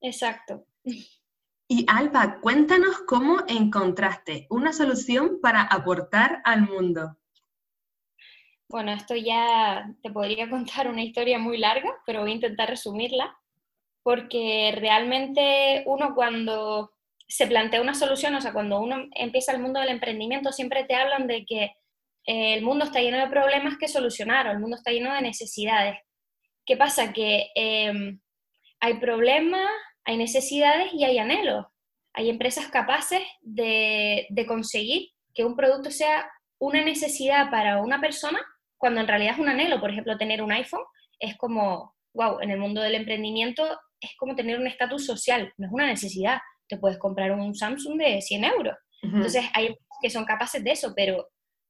Exacto. 0.00 0.66
Y 1.68 1.84
Alba, 1.88 2.40
cuéntanos 2.40 3.00
cómo 3.06 3.38
encontraste 3.48 4.46
una 4.50 4.72
solución 4.72 5.40
para 5.40 5.62
aportar 5.62 6.40
al 6.44 6.62
mundo. 6.62 7.16
Bueno, 8.68 8.92
esto 8.92 9.14
ya 9.14 9.92
te 10.02 10.10
podría 10.10 10.50
contar 10.50 10.88
una 10.88 11.02
historia 11.02 11.38
muy 11.38 11.58
larga, 11.58 11.90
pero 12.04 12.20
voy 12.20 12.32
a 12.32 12.34
intentar 12.34 12.68
resumirla, 12.68 13.36
porque 14.02 14.74
realmente 14.78 15.82
uno 15.86 16.14
cuando 16.14 16.95
se 17.28 17.46
plantea 17.46 17.80
una 17.80 17.94
solución, 17.94 18.34
o 18.34 18.40
sea, 18.40 18.52
cuando 18.52 18.80
uno 18.80 19.06
empieza 19.14 19.52
el 19.52 19.60
mundo 19.60 19.80
del 19.80 19.88
emprendimiento, 19.88 20.52
siempre 20.52 20.84
te 20.84 20.94
hablan 20.94 21.26
de 21.26 21.44
que 21.44 21.64
eh, 22.26 22.54
el 22.54 22.62
mundo 22.62 22.84
está 22.84 23.00
lleno 23.00 23.18
de 23.18 23.28
problemas 23.28 23.76
que 23.78 23.88
solucionar, 23.88 24.46
o 24.46 24.52
el 24.52 24.60
mundo 24.60 24.76
está 24.76 24.92
lleno 24.92 25.12
de 25.12 25.22
necesidades. 25.22 25.98
¿Qué 26.64 26.76
pasa? 26.76 27.12
Que 27.12 27.50
em, 27.54 28.20
hay 28.80 28.94
problemas, 28.94 29.68
hay 30.04 30.16
necesidades 30.16 30.92
y 30.92 31.04
hay 31.04 31.18
anhelos. 31.18 31.66
Hay 32.12 32.30
empresas 32.30 32.68
capaces 32.68 33.22
de, 33.40 34.26
de 34.30 34.46
conseguir 34.46 35.10
que 35.34 35.44
un 35.44 35.56
producto 35.56 35.90
sea 35.90 36.28
una 36.58 36.82
necesidad 36.82 37.50
para 37.50 37.82
una 37.82 38.00
persona 38.00 38.40
cuando 38.78 39.00
en 39.00 39.08
realidad 39.08 39.34
es 39.34 39.38
un 39.38 39.48
anhelo. 39.48 39.80
Por 39.80 39.90
ejemplo, 39.90 40.16
tener 40.16 40.42
un 40.42 40.52
iPhone 40.52 40.84
es 41.18 41.36
como, 41.36 41.94
wow, 42.14 42.40
en 42.40 42.50
el 42.50 42.58
mundo 42.58 42.80
del 42.80 42.94
emprendimiento 42.94 43.78
es 44.00 44.10
como 44.18 44.34
tener 44.34 44.58
un 44.58 44.66
estatus 44.66 45.06
social, 45.06 45.52
no 45.56 45.66
es 45.66 45.72
una 45.72 45.86
necesidad 45.86 46.38
te 46.68 46.78
puedes 46.78 46.98
comprar 46.98 47.32
un 47.32 47.54
Samsung 47.54 47.98
de 47.98 48.20
100 48.20 48.44
euros. 48.44 48.74
Entonces, 49.02 49.44
hay 49.54 49.76
que 50.00 50.10
son 50.10 50.24
capaces 50.24 50.62
de 50.62 50.72
eso, 50.72 50.92
pero 50.94 51.28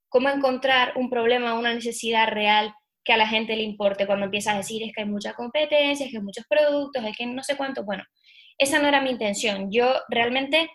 ¿cómo 0.09 0.29
encontrar 0.29 0.93
un 0.97 1.11
problema, 1.11 1.59
una 1.59 1.75
necesidad 1.75 2.29
real 2.29 2.75
que 3.05 3.13
a 3.13 3.17
la 3.17 3.29
gente 3.29 3.55
le 3.57 3.63
importe 3.63 4.07
cuando 4.07 4.25
empiezas 4.25 4.55
a 4.55 4.59
decir 4.59 4.83
es 4.83 4.93
que 4.93 5.03
hay 5.03 5.09
mucha 5.09 5.35
competencia, 5.35 6.07
es 6.07 6.11
que 6.11 6.19
hay 6.19 6.23
muchos 6.23 6.45
productos, 6.49 7.05
es 7.05 7.17
que 7.17 7.27
no 7.27 7.43
sé 7.43 7.57
cuánto? 7.57 7.85
Bueno, 7.85 8.03
esa 8.59 8.81
no 8.81 8.89
era 8.89 9.01
mi 9.01 9.11
intención. 9.11 9.71
Yo 9.71 9.95
realmente 10.09 10.69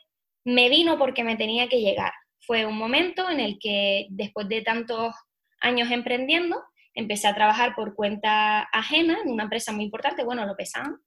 me 0.45 0.69
vino 0.69 0.97
porque 0.97 1.23
me 1.23 1.35
tenía 1.35 1.67
que 1.67 1.81
llegar. 1.81 2.13
Fue 2.39 2.65
un 2.65 2.77
momento 2.77 3.29
en 3.29 3.39
el 3.39 3.57
que 3.59 4.07
después 4.09 4.47
de 4.47 4.61
tantos 4.61 5.13
años 5.59 5.91
emprendiendo, 5.91 6.61
empecé 6.93 7.27
a 7.27 7.35
trabajar 7.35 7.75
por 7.75 7.95
cuenta 7.95 8.61
ajena 8.71 9.17
en 9.23 9.31
una 9.31 9.43
empresa 9.43 9.71
muy 9.71 9.85
importante, 9.85 10.23
bueno, 10.23 10.45
lo 10.45 10.55
pesaban, 10.55 10.97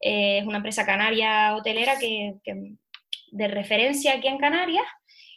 eh, 0.00 0.38
es 0.38 0.46
una 0.46 0.58
empresa 0.58 0.84
canaria 0.84 1.54
hotelera 1.54 1.98
que, 1.98 2.34
de 3.32 3.48
referencia 3.48 4.14
aquí 4.14 4.28
en 4.28 4.38
Canarias 4.38 4.86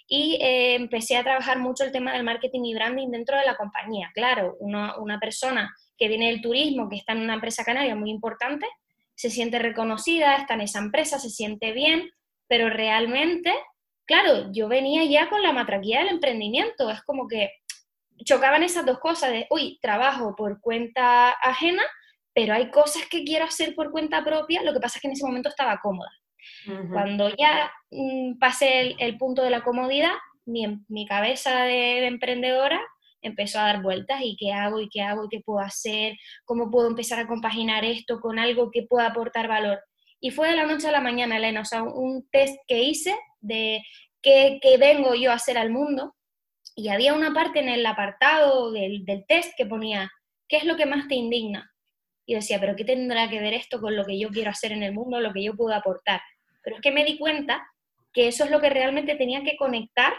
y 0.07 0.39
eh, 0.41 0.75
empecé 0.75 1.17
a 1.17 1.23
trabajar 1.23 1.59
mucho 1.59 1.83
el 1.83 1.91
tema 1.91 2.13
del 2.13 2.23
marketing 2.23 2.63
y 2.65 2.73
branding 2.73 3.09
dentro 3.09 3.37
de 3.37 3.45
la 3.45 3.55
compañía. 3.55 4.11
Claro, 4.13 4.55
una, 4.59 4.97
una 4.97 5.19
persona 5.19 5.73
que 5.97 6.07
viene 6.07 6.27
del 6.27 6.41
turismo, 6.41 6.89
que 6.89 6.95
está 6.95 7.13
en 7.13 7.21
una 7.21 7.35
empresa 7.35 7.63
canaria 7.63 7.95
muy 7.95 8.09
importante, 8.09 8.65
se 9.15 9.29
siente 9.29 9.59
reconocida, 9.59 10.37
está 10.37 10.53
en 10.53 10.61
esa 10.61 10.79
empresa, 10.79 11.19
se 11.19 11.29
siente 11.29 11.73
bien, 11.73 12.09
pero 12.47 12.69
realmente, 12.69 13.53
claro, 14.05 14.51
yo 14.51 14.67
venía 14.67 15.03
ya 15.03 15.29
con 15.29 15.43
la 15.43 15.51
matraquía 15.51 15.99
del 15.99 16.07
emprendimiento, 16.07 16.89
es 16.89 17.01
como 17.03 17.27
que 17.27 17.51
chocaban 18.23 18.63
esas 18.63 18.85
dos 18.85 18.99
cosas 18.99 19.31
de, 19.31 19.45
uy, 19.49 19.77
trabajo 19.81 20.35
por 20.35 20.61
cuenta 20.61 21.31
ajena, 21.31 21.83
pero 22.33 22.53
hay 22.53 22.69
cosas 22.69 23.03
que 23.09 23.23
quiero 23.23 23.45
hacer 23.45 23.75
por 23.75 23.91
cuenta 23.91 24.23
propia, 24.23 24.63
lo 24.63 24.73
que 24.73 24.79
pasa 24.79 24.97
es 24.97 25.01
que 25.01 25.07
en 25.07 25.13
ese 25.13 25.25
momento 25.25 25.49
estaba 25.49 25.79
cómoda. 25.81 26.11
Cuando 26.91 27.29
ya 27.35 27.71
mm, 27.91 28.37
pasé 28.39 28.95
el, 28.97 29.17
punto 29.17 29.43
de 29.43 29.49
la 29.49 29.63
comodidad, 29.63 30.13
mi, 30.45 30.65
mi 30.87 31.05
cabeza 31.05 31.63
de, 31.63 32.05
emprendedora 32.07 32.79
empezó 33.21 33.59
a 33.59 33.63
dar 33.63 33.81
vueltas 33.81 34.21
y 34.23 34.37
qué 34.37 34.53
hago 34.53 34.79
y 34.79 34.89
qué 34.89 35.01
hago 35.01 35.25
y 35.25 35.29
qué 35.29 35.41
puedo 35.41 35.59
hacer, 35.59 36.15
cómo 36.45 36.71
puedo 36.71 36.87
empezar 36.87 37.19
a 37.19 37.27
compaginar 37.27 37.83
esto 37.83 38.19
con 38.21 38.39
algo 38.39 38.71
que 38.71 38.83
pueda 38.83 39.07
aportar 39.07 39.47
valor. 39.47 39.79
Y 40.21 40.31
fue 40.31 40.49
de 40.49 40.55
la 40.55 40.65
noche 40.65 40.87
a 40.87 40.91
la 40.91 41.01
mañana, 41.01 41.37
Elena, 41.37 41.61
o 41.61 41.65
sea, 41.65 41.83
un 41.83 42.27
test 42.29 42.57
que 42.67 42.81
hice 42.83 43.15
de 43.41 43.83
qué, 44.21 44.59
qué 44.61 44.77
vengo 44.77 45.15
yo 45.15 45.31
a 45.31 45.35
hacer 45.35 45.57
al 45.57 45.69
mundo 45.69 46.15
y 46.75 46.89
había 46.89 47.13
una 47.13 47.33
parte 47.33 47.59
en 47.59 47.69
el 47.69 47.85
apartado 47.85 48.71
del, 48.71 49.03
del 49.05 49.25
test 49.27 49.53
que 49.57 49.65
ponía, 49.65 50.09
¿qué 50.47 50.57
es 50.57 50.63
lo 50.63 50.77
que 50.77 50.85
más 50.85 51.07
te 51.07 51.15
indigna? 51.15 51.68
Y 52.29 52.35
decía, 52.35 52.59
pero 52.59 52.75
¿qué 52.75 52.85
tendrá 52.85 53.27
que 53.27 53.39
ver 53.39 53.55
esto 53.55 53.81
con 53.81 53.95
lo 53.95 54.05
que 54.05 54.19
yo 54.19 54.29
quiero 54.29 54.51
hacer 54.51 54.71
en 54.71 54.83
el 54.83 54.93
mundo, 54.93 55.19
lo 55.19 55.33
que 55.33 55.41
yo 55.43 55.55
puedo 55.55 55.73
aportar? 55.73 56.21
Pero 56.63 56.75
es 56.75 56.81
que 56.83 56.91
me 56.91 57.03
di 57.03 57.17
cuenta 57.17 57.67
que 58.13 58.27
eso 58.27 58.43
es 58.43 58.51
lo 58.51 58.61
que 58.61 58.69
realmente 58.69 59.15
tenía 59.15 59.41
que 59.41 59.57
conectar 59.57 60.13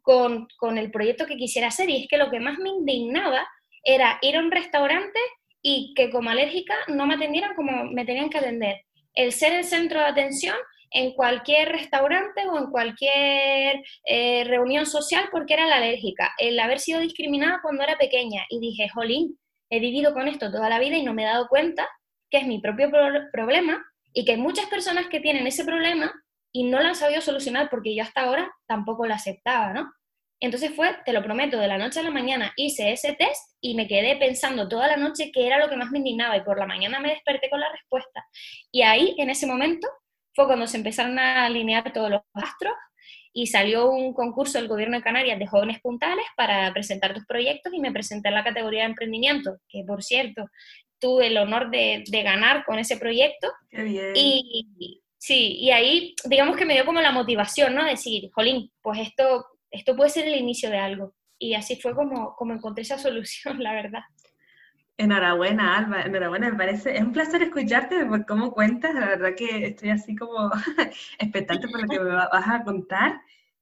con, 0.00 0.46
con 0.58 0.78
el 0.78 0.92
proyecto 0.92 1.26
que 1.26 1.36
quisiera 1.36 1.66
hacer 1.66 1.90
y 1.90 2.02
es 2.02 2.08
que 2.08 2.18
lo 2.18 2.30
que 2.30 2.38
más 2.38 2.56
me 2.58 2.68
indignaba 2.68 3.48
era 3.82 4.20
ir 4.22 4.36
a 4.36 4.38
un 4.38 4.52
restaurante 4.52 5.18
y 5.60 5.92
que 5.96 6.10
como 6.10 6.30
alérgica 6.30 6.76
no 6.86 7.04
me 7.04 7.14
atendieran 7.14 7.56
como 7.56 7.84
me 7.86 8.04
tenían 8.04 8.30
que 8.30 8.38
atender. 8.38 8.82
El 9.14 9.32
ser 9.32 9.52
el 9.52 9.64
centro 9.64 9.98
de 9.98 10.06
atención 10.06 10.54
en 10.92 11.14
cualquier 11.14 11.70
restaurante 11.70 12.46
o 12.46 12.58
en 12.58 12.70
cualquier 12.70 13.82
eh, 14.04 14.44
reunión 14.44 14.86
social 14.86 15.24
porque 15.32 15.54
era 15.54 15.66
la 15.66 15.78
alérgica. 15.78 16.32
El 16.38 16.60
haber 16.60 16.78
sido 16.78 17.00
discriminada 17.00 17.58
cuando 17.60 17.82
era 17.82 17.98
pequeña. 17.98 18.44
Y 18.48 18.60
dije, 18.60 18.88
jolín, 18.88 19.36
he 19.70 19.80
vivido 19.80 20.12
con 20.12 20.28
esto 20.28 20.50
toda 20.50 20.68
la 20.68 20.78
vida 20.78 20.96
y 20.96 21.04
no 21.04 21.14
me 21.14 21.22
he 21.22 21.26
dado 21.26 21.48
cuenta 21.48 21.88
que 22.28 22.38
es 22.38 22.46
mi 22.46 22.60
propio 22.60 22.90
problema 23.32 23.84
y 24.12 24.24
que 24.24 24.32
hay 24.32 24.38
muchas 24.38 24.66
personas 24.66 25.06
que 25.06 25.20
tienen 25.20 25.46
ese 25.46 25.64
problema 25.64 26.12
y 26.52 26.64
no 26.64 26.80
lo 26.80 26.88
han 26.88 26.94
sabido 26.96 27.20
solucionar 27.20 27.70
porque 27.70 27.94
yo 27.94 28.02
hasta 28.02 28.22
ahora 28.22 28.52
tampoco 28.66 29.06
lo 29.06 29.14
aceptaba, 29.14 29.72
¿no? 29.72 29.92
Entonces 30.40 30.74
fue, 30.74 30.96
te 31.04 31.12
lo 31.12 31.22
prometo, 31.22 31.58
de 31.58 31.68
la 31.68 31.76
noche 31.76 32.00
a 32.00 32.02
la 32.02 32.10
mañana 32.10 32.52
hice 32.56 32.92
ese 32.92 33.12
test 33.12 33.56
y 33.60 33.74
me 33.74 33.86
quedé 33.86 34.16
pensando 34.16 34.68
toda 34.68 34.88
la 34.88 34.96
noche 34.96 35.30
qué 35.32 35.46
era 35.46 35.58
lo 35.58 35.68
que 35.68 35.76
más 35.76 35.90
me 35.90 35.98
indignaba 35.98 36.36
y 36.36 36.42
por 36.42 36.58
la 36.58 36.66
mañana 36.66 36.98
me 36.98 37.10
desperté 37.10 37.50
con 37.50 37.60
la 37.60 37.70
respuesta. 37.70 38.24
Y 38.72 38.82
ahí, 38.82 39.14
en 39.18 39.28
ese 39.28 39.46
momento, 39.46 39.86
fue 40.34 40.46
cuando 40.46 40.66
se 40.66 40.78
empezaron 40.78 41.18
a 41.18 41.44
alinear 41.44 41.92
todos 41.92 42.10
los 42.10 42.22
astros 42.32 42.72
y 43.32 43.46
salió 43.46 43.90
un 43.90 44.12
concurso 44.12 44.58
del 44.58 44.68
Gobierno 44.68 44.96
de 44.96 45.02
Canarias 45.02 45.38
de 45.38 45.46
jóvenes 45.46 45.80
puntales 45.80 46.24
para 46.36 46.72
presentar 46.72 47.14
tus 47.14 47.26
proyectos 47.26 47.72
y 47.72 47.80
me 47.80 47.92
presenté 47.92 48.28
en 48.28 48.34
la 48.34 48.44
categoría 48.44 48.80
de 48.80 48.90
emprendimiento, 48.90 49.58
que 49.68 49.84
por 49.86 50.02
cierto 50.02 50.46
tuve 50.98 51.28
el 51.28 51.38
honor 51.38 51.70
de, 51.70 52.04
ganar 52.10 52.64
con 52.64 52.78
ese 52.78 52.96
proyecto. 52.96 53.48
Qué 53.70 53.82
bien. 53.82 54.12
Y, 54.14 55.00
sí, 55.18 55.56
y 55.58 55.70
ahí 55.70 56.14
digamos 56.24 56.56
que 56.56 56.66
me 56.66 56.74
dio 56.74 56.84
como 56.84 57.00
la 57.00 57.12
motivación, 57.12 57.74
¿no? 57.74 57.84
Decir, 57.84 58.30
jolín, 58.32 58.70
pues 58.82 59.00
esto, 59.00 59.46
esto 59.70 59.96
puede 59.96 60.10
ser 60.10 60.26
el 60.28 60.36
inicio 60.36 60.70
de 60.70 60.78
algo. 60.78 61.14
Y 61.38 61.54
así 61.54 61.76
fue 61.76 61.94
como, 61.94 62.34
como 62.36 62.52
encontré 62.52 62.82
esa 62.82 62.98
solución, 62.98 63.62
la 63.62 63.72
verdad. 63.72 64.02
Enhorabuena, 65.00 65.78
Alba, 65.78 66.02
enhorabuena, 66.02 66.50
me 66.50 66.58
parece, 66.58 66.94
es 66.94 67.00
un 67.00 67.12
placer 67.12 67.42
escucharte 67.42 68.04
por 68.04 68.26
cómo 68.26 68.52
cuentas, 68.52 68.94
la 68.94 69.06
verdad 69.06 69.34
que 69.34 69.68
estoy 69.68 69.88
así 69.88 70.14
como 70.14 70.50
expectante 71.18 71.68
por 71.68 71.80
lo 71.80 71.88
que 71.88 72.00
me 72.00 72.10
vas 72.10 72.46
a 72.46 72.62
contar, 72.64 73.18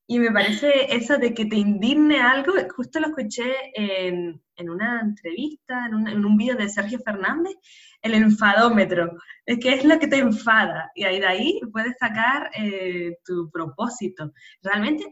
y 0.08 0.18
me 0.18 0.32
parece 0.32 0.92
eso 0.92 1.16
de 1.16 1.34
que 1.34 1.46
te 1.46 1.54
indigne 1.54 2.20
algo, 2.20 2.54
justo 2.74 2.98
lo 2.98 3.06
escuché 3.06 3.52
en, 3.74 4.42
en 4.56 4.68
una 4.68 5.00
entrevista, 5.00 5.86
en 5.86 5.94
un, 5.94 6.08
en 6.08 6.24
un 6.24 6.36
vídeo 6.36 6.56
de 6.56 6.68
Sergio 6.68 6.98
Fernández, 7.04 7.54
el 8.02 8.14
enfadómetro, 8.14 9.16
es 9.46 9.60
que 9.60 9.74
es 9.74 9.84
lo 9.84 9.96
que 10.00 10.08
te 10.08 10.18
enfada, 10.18 10.90
y 10.96 11.04
ahí 11.04 11.20
de 11.20 11.26
ahí 11.26 11.60
puedes 11.72 11.96
sacar 11.98 12.50
eh, 12.56 13.16
tu 13.24 13.48
propósito. 13.52 14.32
Realmente, 14.60 15.04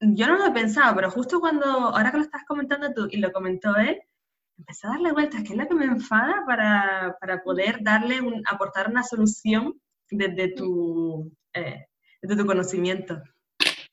yo 0.00 0.28
no 0.28 0.38
lo 0.38 0.46
he 0.46 0.52
pensado, 0.52 0.94
pero 0.96 1.10
justo 1.10 1.40
cuando, 1.40 1.66
ahora 1.66 2.10
que 2.10 2.16
lo 2.16 2.22
estás 2.22 2.44
comentando 2.48 2.90
tú 2.94 3.06
y 3.10 3.18
lo 3.18 3.32
comentó 3.32 3.76
él, 3.76 4.00
empecé 4.58 4.86
a 4.86 4.90
darle 4.90 5.12
vueltas, 5.12 5.42
¿qué 5.42 5.52
es 5.52 5.58
lo 5.58 5.66
que 5.66 5.74
me 5.74 5.84
enfada 5.84 6.44
para, 6.46 7.16
para 7.20 7.42
poder 7.42 7.78
darle 7.82 8.20
un, 8.20 8.42
aportar 8.46 8.90
una 8.90 9.02
solución 9.02 9.80
desde 10.10 10.54
tu, 10.54 11.32
eh, 11.52 11.86
desde 12.22 12.36
tu 12.36 12.46
conocimiento. 12.46 13.22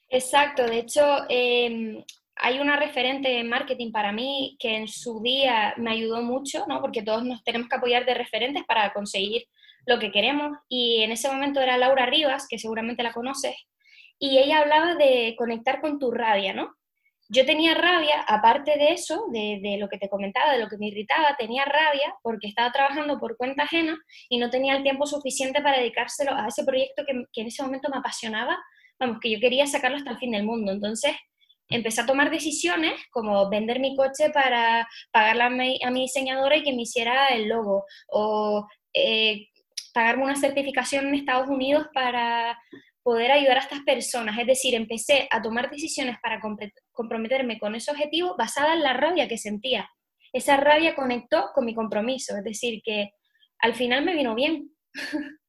Exacto, 0.10 0.66
de 0.66 0.80
hecho, 0.80 1.02
em, 1.30 2.04
hay 2.36 2.60
una 2.60 2.78
referente 2.78 3.40
en 3.40 3.50
marketing 3.50 3.92
para 3.92 4.12
mí 4.12 4.58
que 4.60 4.76
en 4.76 4.88
su 4.88 5.22
día 5.22 5.74
me 5.78 5.92
ayudó 5.92 6.22
mucho, 6.22 6.66
¿no? 6.68 6.82
porque 6.82 7.04
todos 7.04 7.24
nos 7.24 7.44
tenemos 7.44 7.70
que 7.70 7.76
apoyar 7.76 8.06
de 8.06 8.14
referentes 8.14 8.64
para 8.66 8.92
conseguir 8.94 9.44
lo 9.86 10.00
que 10.00 10.12
queremos, 10.12 10.58
y 10.70 11.02
en 11.02 11.12
ese 11.12 11.28
momento 11.32 11.60
era 11.60 11.78
Laura 11.78 12.06
Rivas, 12.06 12.46
que 12.48 12.60
seguramente 12.60 13.04
la 13.04 13.14
conoces, 13.14 13.56
y 14.20 14.38
ella 14.38 14.60
hablaba 14.60 14.96
de 14.96 15.36
conectar 15.38 15.82
con 15.82 15.98
tu 15.98 16.12
rabia, 16.12 16.54
¿no? 16.54 16.76
Yo 17.34 17.46
tenía 17.46 17.74
rabia, 17.76 18.26
aparte 18.28 18.78
de 18.78 18.92
eso, 18.92 19.28
de, 19.32 19.78
lo 19.80 19.88
que 19.88 19.98
te 19.98 20.10
comentaba, 20.10 20.52
de 20.52 20.60
lo 20.60 20.68
que 20.68 20.78
me 20.78 20.88
irritaba, 20.88 21.38
tenía 21.40 21.64
rabia 21.64 22.14
porque 22.22 22.50
estaba 22.50 22.74
trabajando 22.74 23.20
por 23.20 23.38
cuenta 23.38 23.64
ajena 23.64 23.98
y 24.28 24.38
no 24.38 24.50
tenía 24.50 24.76
el 24.76 24.84
tiempo 24.84 25.06
suficiente 25.06 25.62
para 25.62 25.78
dedicárselo 25.78 26.36
a 26.36 26.48
ese 26.50 26.66
proyecto 26.66 27.04
que, 27.06 27.42
en 27.42 27.48
ese 27.48 27.64
momento 27.64 27.88
me 27.90 28.00
apasionaba, 28.00 28.60
vamos, 29.00 29.20
que 29.22 29.32
yo 29.32 29.40
quería 29.40 29.66
sacarlo 29.66 29.96
hasta 29.96 30.12
el 30.12 30.18
fin 30.18 30.32
del 30.32 30.44
mundo. 30.44 30.74
Entonces, 30.74 31.14
empecé 31.70 32.02
a 32.02 32.06
tomar 32.06 32.32
decisiones 32.32 33.00
como 33.12 33.50
vender 33.50 33.80
mi 33.80 33.96
coche 33.96 34.30
para 34.34 34.86
pagarle 35.14 35.80
a 35.86 35.90
mi, 35.90 36.02
diseñadora 36.02 36.58
y 36.58 36.64
que 36.64 36.74
me 36.74 36.82
hiciera 36.82 37.30
el 37.30 37.48
logo, 37.48 37.86
o 38.10 38.68
eh, 38.94 39.48
pagarme 39.94 40.26
una 40.26 40.36
certificación 40.36 41.08
en 41.08 41.16
Estados 41.16 41.48
Unidos 41.48 41.88
para 41.94 42.60
poder 43.04 43.32
ayudar 43.32 43.58
a 43.58 43.62
estas 43.62 43.82
personas. 43.82 44.38
Es 44.38 44.48
decir, 44.48 44.76
empecé 44.76 45.28
a 45.32 45.42
tomar 45.42 45.70
decisiones 45.70 46.18
para 46.22 46.40
comprometerme 47.02 47.60
con 47.60 47.74
ese 47.74 47.92
objetivo 47.92 48.36
basada 48.38 48.74
en 48.74 48.84
la 48.84 48.94
rabia 48.94 49.28
que 49.28 49.38
sentía. 49.38 49.90
Esa 50.32 50.58
rabia 50.58 50.96
conectó 50.96 51.50
con 51.54 51.66
mi 51.66 51.74
compromiso, 51.74 52.38
es 52.38 52.44
decir, 52.44 52.82
que 52.84 53.12
al 53.60 53.74
final 53.74 54.06
me 54.06 54.16
vino 54.16 54.36
bien. 54.36 54.70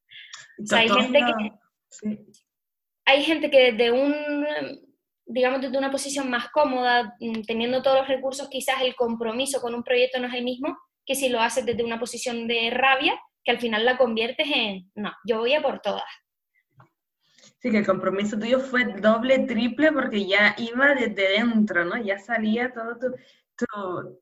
hay 0.71 0.89
gente 0.89 1.19
que, 1.19 2.21
hay 3.05 3.23
gente 3.23 3.51
que 3.51 3.71
desde 3.71 3.91
un, 3.91 4.15
digamos, 5.25 5.61
desde 5.61 5.77
una 5.77 5.91
posición 5.91 6.29
más 6.29 6.49
cómoda, 6.49 7.15
mm, 7.19 7.43
teniendo 7.43 7.81
todos 7.81 7.99
los 7.99 8.07
recursos, 8.07 8.49
quizás 8.49 8.81
el 8.81 8.95
compromiso 8.95 9.61
con 9.61 9.75
un 9.75 9.83
proyecto 9.83 10.19
no 10.19 10.27
es 10.27 10.33
el 10.33 10.43
mismo 10.43 10.77
que 11.05 11.15
si 11.15 11.29
lo 11.29 11.41
haces 11.41 11.65
desde 11.65 11.83
una 11.83 11.99
posición 11.99 12.47
de 12.47 12.69
rabia, 12.71 13.19
que 13.43 13.51
al 13.51 13.59
final 13.59 13.85
la 13.85 13.97
conviertes 13.97 14.47
en, 14.53 14.89
no, 14.95 15.11
yo 15.25 15.39
voy 15.39 15.53
a 15.53 15.61
por 15.61 15.81
todas. 15.81 16.03
Sí, 17.63 17.71
que 17.71 17.77
el 17.77 17.85
compromiso 17.85 18.37
tuyo 18.37 18.59
fue 18.59 18.83
doble, 18.99 19.39
triple, 19.47 19.93
porque 19.93 20.27
ya 20.27 20.53
iba 20.57 20.93
desde 20.95 21.39
dentro, 21.39 21.85
¿no? 21.85 21.95
Ya 21.97 22.19
salía 22.19 22.73
todo 22.73 22.97
tu, 22.99 23.15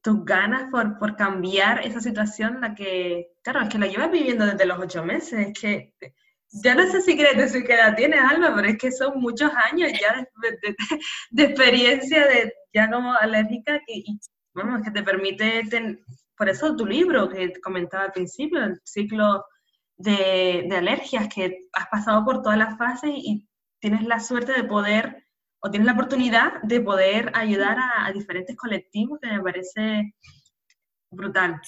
tus 0.03 0.25
ganas 0.25 0.69
por, 0.69 0.99
por, 0.99 1.15
cambiar 1.15 1.83
esa 1.83 1.99
situación, 2.01 2.61
la 2.61 2.75
que, 2.75 3.31
claro, 3.41 3.61
es 3.61 3.69
que 3.69 3.79
la 3.79 3.87
llevas 3.87 4.11
viviendo 4.11 4.45
desde 4.45 4.67
los 4.67 4.77
ocho 4.77 5.03
meses, 5.03 5.47
es 5.47 5.59
que 5.59 5.93
ya 6.63 6.75
no 6.75 6.85
sé 6.91 7.01
si 7.01 7.15
quieres 7.15 7.35
decir 7.35 7.63
qué 7.65 7.73
edad 7.73 7.95
tienes, 7.95 8.19
Alba, 8.21 8.53
pero 8.55 8.67
es 8.67 8.77
que 8.77 8.91
son 8.91 9.19
muchos 9.19 9.51
años 9.71 9.91
ya 9.99 10.23
de, 11.31 11.43
experiencia 11.45 12.27
de 12.27 12.53
ya 12.71 12.91
como 12.91 13.11
alérgica 13.13 13.81
que, 13.87 14.03
vamos, 14.53 14.83
que 14.83 14.91
te 14.91 15.01
permite, 15.01 15.63
por 16.37 16.47
eso 16.47 16.75
tu 16.75 16.85
libro 16.85 17.27
que 17.27 17.53
comentaba 17.59 18.03
al 18.03 18.11
principio, 18.11 18.63
el 18.63 18.79
ciclo 18.83 19.43
de, 20.01 20.67
alergias, 20.75 21.27
que 21.27 21.67
has 21.73 21.87
pasado 21.87 22.23
por 22.25 22.41
todas 22.41 22.57
las 22.57 22.77
fases 22.77 23.11
y 23.13 23.47
tienes 23.79 24.03
la 24.03 24.19
suerte 24.19 24.53
de 24.53 24.63
poder 24.63 25.27
o 25.59 25.69
tienes 25.69 25.85
la 25.85 25.93
oportunidad 25.93 26.61
de 26.63 26.81
poder 26.81 27.31
ayudar 27.35 27.77
a, 27.79 28.11
diferentes 28.11 28.55
colectivos, 28.55 29.19
que 29.21 29.29
me 29.29 29.41
parece 29.41 30.13
brutal. 31.11 31.61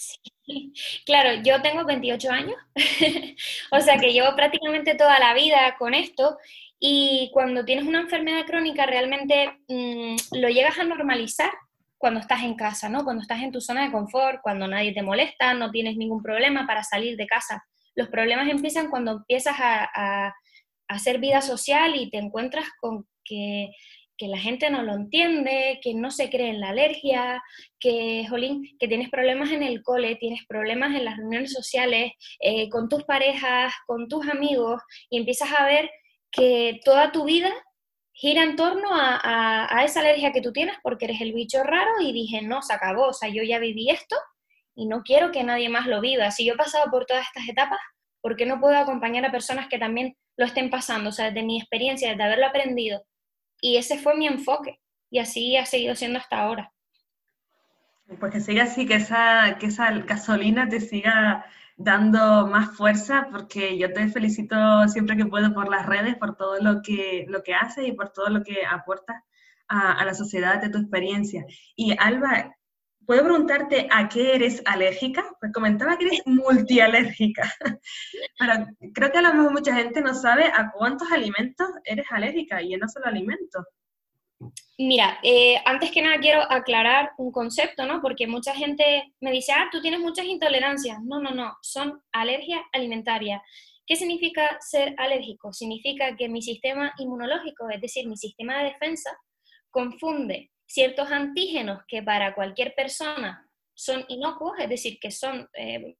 Claro, 1.05 1.41
yo 1.43 1.61
tengo 1.61 1.85
28 1.85 2.31
años, 2.31 2.57
o 3.71 3.79
sea 3.81 3.97
que 3.97 4.13
llevo 4.13 4.35
prácticamente 4.35 4.95
toda 4.95 5.19
la 5.19 5.33
vida 5.33 5.75
con 5.77 5.93
esto 5.93 6.37
y 6.79 7.29
cuando 7.33 7.63
tienes 7.63 7.85
una 7.85 8.01
enfermedad 8.01 8.45
crónica 8.45 8.85
realmente 8.85 9.59
mm, 9.67 10.15
lo 10.33 10.49
llegas 10.49 10.79
a 10.79 10.83
normalizar 10.83 11.51
cuando 12.03 12.19
estás 12.19 12.43
en 12.43 12.55
casa, 12.55 12.89
¿no? 12.89 13.05
Cuando 13.05 13.21
estás 13.21 13.41
en 13.41 13.53
tu 13.53 13.61
zona 13.61 13.85
de 13.85 13.91
confort, 13.93 14.41
cuando 14.41 14.67
nadie 14.67 14.93
te 14.93 15.01
molesta, 15.01 15.53
no 15.53 15.71
tienes 15.71 15.95
ningún 15.95 16.21
problema 16.21 16.67
para 16.67 16.83
salir 16.83 17.15
de 17.15 17.25
casa. 17.25 17.65
Los 17.95 18.09
problemas 18.09 18.49
empiezan 18.49 18.89
cuando 18.89 19.11
empiezas 19.11 19.55
a, 19.59 19.89
a 19.93 20.33
hacer 20.87 21.19
vida 21.19 21.41
social 21.41 21.95
y 21.95 22.09
te 22.09 22.17
encuentras 22.17 22.65
con 22.79 23.07
que, 23.23 23.71
la 24.19 24.37
gente 24.37 24.69
no 24.69 24.83
lo 24.83 24.93
entiende, 24.93 25.81
que 25.81 25.93
no 25.93 26.09
se 26.09 26.29
cree 26.29 26.51
en 26.51 26.61
la 26.61 26.69
alergia, 26.69 27.43
que, 27.77 28.25
que 28.79 28.87
tienes 28.87 29.09
problemas 29.09 29.51
en 29.51 29.63
el 29.63 29.83
cole, 29.83 30.15
tienes 30.15 30.45
problemas 30.47 30.95
en 30.95 31.03
las 31.03 31.17
reuniones 31.17 31.51
sociales, 31.51 32.13
eh, 32.39 32.69
con 32.69 32.87
tus 32.87 33.03
parejas, 33.03 33.73
con 33.85 34.07
tus 34.07 34.25
amigos, 34.29 34.81
y 35.09 35.17
empiezas 35.17 35.51
a 35.51 35.65
ver 35.65 35.89
que 36.31 36.79
toda 36.85 37.11
tu 37.11 37.25
vida 37.25 37.51
gira 38.13 38.43
en 38.43 38.55
torno 38.55 38.95
a, 38.95 39.67
a, 39.69 39.83
esa 39.83 39.99
alergia 39.99 40.31
que 40.31 40.41
tú 40.41 40.53
tienes 40.53 40.77
porque 40.81 41.03
eres 41.03 41.19
el 41.19 41.33
bicho 41.33 41.61
raro 41.61 41.91
y 41.99 42.13
dije, 42.13 42.41
no, 42.41 42.61
se 42.61 42.71
acabó, 42.71 43.07
o 43.07 43.13
sea, 43.13 43.27
yo 43.27 43.43
ya 43.43 43.59
viví 43.59 43.89
esto 43.89 44.15
y 44.75 44.87
no 44.87 45.03
quiero 45.03 45.31
que 45.31 45.43
nadie 45.43 45.69
más 45.69 45.87
lo 45.87 46.01
viva. 46.01 46.31
Si 46.31 46.45
yo 46.45 46.53
he 46.53 46.57
pasado 46.57 46.89
por 46.89 47.05
todas 47.05 47.25
estas 47.27 47.47
etapas, 47.47 47.79
¿por 48.21 48.35
qué 48.35 48.45
no 48.45 48.59
puedo 48.59 48.77
acompañar 48.77 49.25
a 49.25 49.31
personas 49.31 49.67
que 49.67 49.77
también 49.77 50.15
lo 50.37 50.45
estén 50.45 50.69
pasando? 50.69 51.09
O 51.09 51.13
sea, 51.13 51.25
desde 51.25 51.43
mi 51.43 51.59
experiencia, 51.59 52.09
desde 52.09 52.23
haberlo 52.23 52.47
aprendido, 52.47 53.03
y 53.61 53.77
ese 53.77 53.97
fue 53.97 54.15
mi 54.15 54.27
enfoque 54.27 54.79
y 55.09 55.19
así 55.19 55.55
ha 55.57 55.65
seguido 55.65 55.95
siendo 55.95 56.19
hasta 56.19 56.39
ahora. 56.39 56.71
Pues 58.19 58.31
que 58.31 58.41
siga 58.41 58.63
así, 58.63 58.85
que 58.85 58.95
esa, 58.95 59.57
que 59.59 59.67
esa 59.67 59.91
gasolina 59.91 60.67
te 60.67 60.81
siga 60.81 61.45
dando 61.77 62.47
más 62.47 62.75
fuerza, 62.75 63.27
porque 63.31 63.77
yo 63.77 63.93
te 63.93 64.07
felicito 64.09 64.55
siempre 64.87 65.15
que 65.15 65.25
puedo 65.25 65.53
por 65.53 65.69
las 65.69 65.85
redes, 65.85 66.15
por 66.17 66.35
todo 66.35 66.59
lo 66.59 66.81
que, 66.81 67.25
lo 67.29 67.41
que 67.43 67.53
haces 67.53 67.87
y 67.87 67.93
por 67.93 68.11
todo 68.11 68.29
lo 68.29 68.43
que 68.43 68.65
aportas 68.65 69.23
a, 69.67 69.93
a 69.93 70.05
la 70.05 70.13
sociedad 70.13 70.61
de 70.61 70.69
tu 70.69 70.79
experiencia. 70.79 71.45
Y 71.75 71.95
Alba, 71.97 72.55
¿puedo 73.05 73.23
preguntarte 73.23 73.87
a 73.91 74.09
qué 74.09 74.35
eres 74.35 74.61
alérgica? 74.65 75.25
Pues 75.39 75.51
comentaba 75.51 75.97
que 75.97 76.05
eres 76.05 76.21
multialérgica, 76.25 77.53
pero 78.39 78.53
creo 78.93 79.11
que 79.11 79.17
a 79.17 79.21
lo 79.21 79.33
mejor 79.33 79.51
mucha 79.51 79.75
gente 79.75 80.01
no 80.01 80.13
sabe 80.13 80.45
a 80.45 80.71
cuántos 80.73 81.11
alimentos 81.11 81.67
eres 81.85 82.05
alérgica 82.11 82.61
y 82.61 82.75
no 82.77 82.87
solo 82.87 83.07
alimentos. 83.07 83.65
Mira, 84.77 85.19
eh, 85.23 85.55
antes 85.65 85.91
que 85.91 86.01
nada 86.01 86.19
quiero 86.19 86.41
aclarar 86.51 87.11
un 87.17 87.31
concepto, 87.31 87.85
¿no? 87.85 88.01
Porque 88.01 88.27
mucha 88.27 88.53
gente 88.55 89.13
me 89.21 89.31
dice, 89.31 89.53
ah, 89.53 89.69
tú 89.71 89.81
tienes 89.81 89.99
muchas 89.99 90.25
intolerancias. 90.25 90.97
No, 91.03 91.21
no, 91.21 91.31
no, 91.31 91.55
son 91.61 92.01
alergia 92.11 92.61
alimentaria. 92.73 93.41
¿Qué 93.85 93.95
significa 93.95 94.57
ser 94.59 94.95
alérgico? 94.97 95.53
Significa 95.53 96.15
que 96.17 96.27
mi 96.27 96.41
sistema 96.41 96.93
inmunológico, 96.97 97.69
es 97.69 97.81
decir, 97.81 98.07
mi 98.07 98.17
sistema 98.17 98.57
de 98.57 98.71
defensa, 98.71 99.11
confunde 99.69 100.51
ciertos 100.65 101.11
antígenos 101.11 101.83
que 101.87 102.01
para 102.01 102.35
cualquier 102.35 102.73
persona 102.75 103.47
son 103.73 104.05
inocuos, 104.07 104.57
es 104.59 104.69
decir, 104.69 104.99
que 104.99 105.11
son 105.11 105.49
eh, 105.53 105.95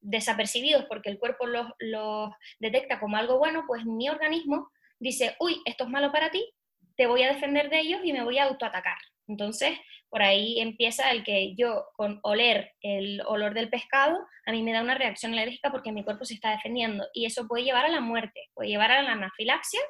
desapercibidos 0.00 0.84
porque 0.84 1.10
el 1.10 1.18
cuerpo 1.18 1.46
los, 1.46 1.66
los 1.78 2.30
detecta 2.58 3.00
como 3.00 3.16
algo 3.16 3.38
bueno, 3.38 3.64
pues 3.66 3.84
mi 3.84 4.08
organismo 4.08 4.70
dice, 4.98 5.36
uy, 5.40 5.60
esto 5.64 5.84
es 5.84 5.90
malo 5.90 6.12
para 6.12 6.30
ti, 6.30 6.54
te 6.96 7.06
voy 7.06 7.22
a 7.22 7.32
defender 7.32 7.70
de 7.70 7.80
ellos 7.80 8.00
y 8.04 8.12
me 8.12 8.22
voy 8.22 8.38
a 8.38 8.44
autoatacar. 8.44 8.98
Entonces, 9.26 9.78
por 10.10 10.22
ahí 10.22 10.60
empieza 10.60 11.10
el 11.10 11.24
que 11.24 11.54
yo 11.56 11.86
con 11.96 12.20
oler 12.22 12.72
el 12.80 13.20
olor 13.26 13.54
del 13.54 13.68
pescado, 13.68 14.18
a 14.46 14.52
mí 14.52 14.62
me 14.62 14.72
da 14.72 14.82
una 14.82 14.94
reacción 14.94 15.32
alérgica 15.32 15.70
porque 15.70 15.92
mi 15.92 16.04
cuerpo 16.04 16.24
se 16.24 16.34
está 16.34 16.50
defendiendo 16.50 17.06
y 17.14 17.24
eso 17.24 17.48
puede 17.48 17.64
llevar 17.64 17.86
a 17.86 17.88
la 17.88 18.00
muerte, 18.00 18.48
puede 18.54 18.68
llevar 18.68 18.92
a 18.92 19.02
la 19.02 19.12
anafilaxia, 19.12 19.80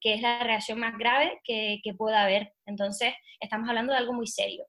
que 0.00 0.14
es 0.14 0.22
la 0.22 0.44
reacción 0.44 0.78
más 0.78 0.96
grave 0.98 1.40
que, 1.44 1.80
que 1.82 1.94
pueda 1.94 2.22
haber. 2.22 2.52
Entonces, 2.66 3.14
estamos 3.40 3.68
hablando 3.68 3.92
de 3.92 3.98
algo 3.98 4.12
muy 4.12 4.26
serio. 4.26 4.66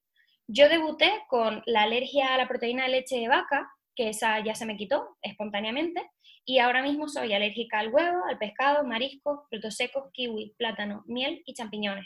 Yo 0.48 0.68
debuté 0.68 1.12
con 1.28 1.62
la 1.66 1.84
alergia 1.84 2.34
a 2.34 2.38
la 2.38 2.48
proteína 2.48 2.84
de 2.84 2.90
leche 2.90 3.18
de 3.18 3.28
vaca, 3.28 3.70
que 3.96 4.10
esa 4.10 4.44
ya 4.44 4.56
se 4.56 4.66
me 4.66 4.78
quitó 4.78 5.18
espontáneamente, 5.22 6.10
y 6.46 6.60
ahora 6.60 6.82
mismo 6.82 7.08
soy 7.08 7.34
alérgica 7.34 7.80
al 7.80 7.94
huevo, 7.94 8.26
al 8.28 8.38
pescado, 8.38 8.84
marisco, 8.84 9.46
frutos 9.50 9.76
secos, 9.76 10.12
kiwi, 10.12 10.54
plátano, 10.58 11.04
miel 11.08 11.42
y 11.46 11.54
champiñones. 11.54 12.06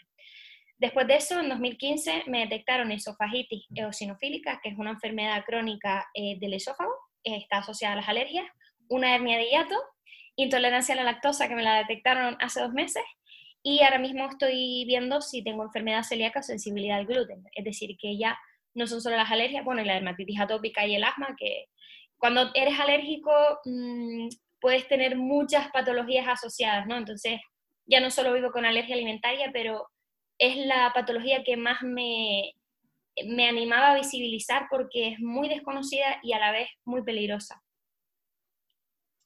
Después 0.78 1.08
de 1.08 1.16
eso, 1.16 1.40
en 1.40 1.50
2015, 1.50 2.26
me 2.28 2.42
detectaron 2.42 2.92
esofagitis 2.92 3.66
eosinofílica, 3.74 4.60
que 4.62 4.70
es 4.70 4.78
una 4.78 4.92
enfermedad 4.92 5.44
crónica 5.46 6.08
eh, 6.14 6.38
del 6.40 6.54
esófago, 6.54 6.94
está 7.24 7.58
asociada 7.58 7.94
a 7.94 7.98
las 7.98 8.10
alergias, 8.10 8.46
una 8.88 9.16
hernia 9.16 9.38
de 9.38 9.50
hiato, 9.50 9.76
intolerancia 10.36 10.94
a 10.94 10.98
la 10.98 11.04
lactosa, 11.04 11.48
que 11.48 11.56
me 11.56 11.64
la 11.64 11.78
detectaron 11.80 12.38
hace 12.40 12.62
dos 12.62 12.74
meses, 12.74 13.04
y 13.64 13.82
ahora 13.82 13.98
mismo 13.98 14.26
estoy 14.30 14.86
viendo 14.86 15.20
si 15.20 15.44
tengo 15.44 15.64
enfermedad 15.64 16.04
celíaca 16.04 16.40
o 16.40 16.44
sensibilidad 16.44 17.00
al 17.00 17.08
gluten, 17.08 17.44
es 17.54 17.66
decir, 17.66 17.98
que 18.00 18.18
ya 18.18 18.38
no 18.76 18.86
son 18.86 19.02
solo 19.02 19.18
las 19.18 19.32
alergias, 19.32 19.66
bueno, 19.66 19.82
y 19.82 19.86
la 19.86 19.96
dermatitis 19.96 20.40
atópica 20.40 20.86
y 20.86 20.96
el 20.96 21.04
asma, 21.04 21.36
que 21.38 21.66
cuando 22.18 22.52
eres 22.54 22.80
alérgico 22.80 23.32
mm, 23.66 24.28
puedes 24.62 24.88
tener 24.88 25.18
muchas 25.18 25.70
patologías 25.72 26.28
asociadas, 26.28 26.86
¿no? 26.88 26.98
Entonces, 26.98 27.42
ya 27.86 28.00
no 28.00 28.12
solo 28.12 28.34
vivo 28.34 28.52
con 28.52 28.66
alergia 28.66 28.96
alimentaria, 28.96 29.50
pero 29.52 29.88
es 30.38 30.58
la 30.66 30.92
patología 30.94 31.44
que 31.44 31.58
más 31.58 31.82
me, 31.82 32.54
me 33.26 33.48
animaba 33.48 33.92
a 33.92 33.96
visibilizar 33.96 34.68
porque 34.70 35.10
es 35.10 35.20
muy 35.20 35.50
desconocida 35.50 36.20
y 36.22 36.34
a 36.34 36.40
la 36.40 36.52
vez 36.52 36.70
muy 36.86 37.04
peligrosa. 37.04 37.62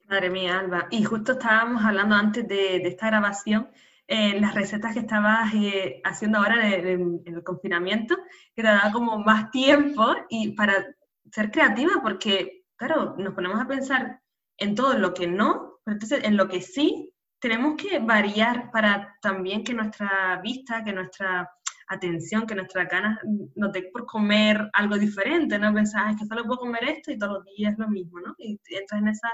Madre 0.06 0.30
mía, 0.30 0.60
Alba. 0.60 0.88
Y 0.92 1.04
justo 1.04 1.34
estábamos 1.34 1.84
hablando 1.84 2.16
antes 2.16 2.48
de, 2.48 2.78
esta 2.78 3.08
grabación, 3.08 3.70
eh, 4.08 4.40
las 4.40 4.56
recetas 4.56 4.94
que 4.94 5.00
estabas 5.00 5.54
eh, 5.54 6.02
haciendo 6.04 6.40
ahora 6.40 6.68
en, 6.68 7.22
el 7.26 7.44
confinamiento, 7.44 8.18
que 8.54 8.62
te 8.62 8.68
daba 8.68 8.92
como 8.92 9.20
más 9.20 9.52
tiempo 9.52 10.14
y 10.30 10.52
para 10.52 10.86
ser 11.32 11.50
creativa, 11.50 11.94
porque, 12.02 12.66
claro, 12.76 13.16
nos 13.18 13.34
ponemos 13.34 13.62
a 13.62 13.68
pensar 13.68 14.20
en 14.58 14.76
todo 14.76 14.98
lo 14.98 15.14
que 15.14 15.28
no, 15.28 15.80
pero 15.84 15.96
entonces 15.96 16.24
en 16.26 16.36
lo 16.36 16.50
que 16.50 16.62
sí 16.62 17.11
tenemos 17.42 17.76
que 17.76 17.98
variar 17.98 18.72
para 18.72 19.18
también 19.20 19.64
que 19.64 19.74
nuestra 19.74 20.40
vista, 20.44 20.84
que 20.84 20.94
nuestra 20.94 21.50
atención, 21.88 22.46
que 22.46 22.54
nuestra 22.54 22.86
ganas 22.86 23.20
nos 23.56 23.74
dé 23.74 23.90
por 23.92 24.06
comer 24.06 24.70
algo 24.74 24.98
diferente, 24.98 25.58
no 25.58 25.74
pensar, 25.74 26.12
es 26.12 26.20
que 26.20 26.26
solo 26.28 26.46
puedo 26.46 26.60
comer 26.60 26.84
esto 26.86 27.12
y 27.12 27.18
todos 27.18 27.40
los 27.40 27.46
días 27.58 27.78
lo 27.80 27.90
mismo, 27.90 28.20
¿no? 28.20 28.36
Y 28.38 28.60
entras 28.70 29.02
en 29.02 29.08
esa 29.08 29.30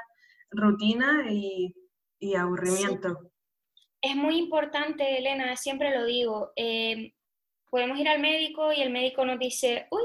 rutina 0.50 1.26
y, 1.30 1.76
aburrimiento. 2.36 3.30
Es 4.02 4.16
muy 4.16 4.38
importante, 4.38 5.18
Elena, 5.18 5.56
siempre 5.58 5.94
lo 5.94 6.06
digo, 6.06 6.52
eh, 6.56 7.14
podemos 7.70 8.00
ir 8.00 8.08
al 8.08 8.22
médico 8.22 8.72
y 8.72 8.82
el 8.82 8.90
médico 8.90 9.26
nos 9.26 9.38
dice, 9.38 9.88
uy, 9.92 10.04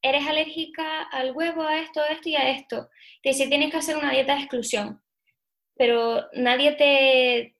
eres 0.00 0.26
alérgica 0.26 1.02
al 1.02 1.32
huevo, 1.32 1.62
a 1.62 1.80
esto, 1.80 2.00
a 2.00 2.08
esto 2.08 2.28
y 2.28 2.36
a 2.36 2.50
esto. 2.50 2.88
Te 3.22 3.30
dice, 3.30 3.48
tienes 3.48 3.70
que 3.72 3.78
hacer 3.78 3.96
una 3.96 4.12
dieta 4.12 4.34
de 4.34 4.42
exclusión 4.42 5.02
pero 5.76 6.26
nadie 6.34 6.72
te, 6.72 7.56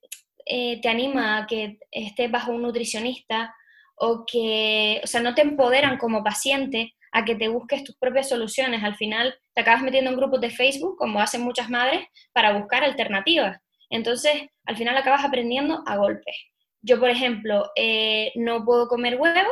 eh, 0.47 0.81
te 0.81 0.89
anima 0.89 1.39
a 1.39 1.47
que 1.47 1.79
estés 1.91 2.31
bajo 2.31 2.53
un 2.53 2.63
nutricionista 2.63 3.55
o 3.97 4.25
que, 4.27 5.01
o 5.03 5.07
sea, 5.07 5.21
no 5.21 5.35
te 5.35 5.43
empoderan 5.43 5.99
como 5.99 6.25
paciente 6.25 6.95
a 7.13 7.25
que 7.25 7.35
te 7.35 7.49
busques 7.49 7.85
tus 7.85 7.97
propias 7.97 8.29
soluciones. 8.29 8.83
Al 8.83 8.97
final 8.97 9.35
te 9.55 9.61
acabas 9.61 9.83
metiendo 9.83 10.11
en 10.11 10.17
grupos 10.17 10.41
de 10.41 10.51
Facebook, 10.51 10.97
como 10.97 11.21
hacen 11.21 11.43
muchas 11.43 11.69
madres, 11.69 12.07
para 12.33 12.59
buscar 12.59 12.83
alternativas. 12.83 13.59
Entonces, 13.91 14.33
al 14.65 14.77
final 14.77 14.97
acabas 14.97 15.25
aprendiendo 15.25 15.83
a 15.87 15.97
golpes. 15.97 16.35
Yo, 16.81 16.99
por 16.99 17.11
ejemplo, 17.11 17.71
eh, 17.77 18.33
no 18.35 18.65
puedo 18.65 18.89
comer 18.89 19.17
huevo, 19.21 19.51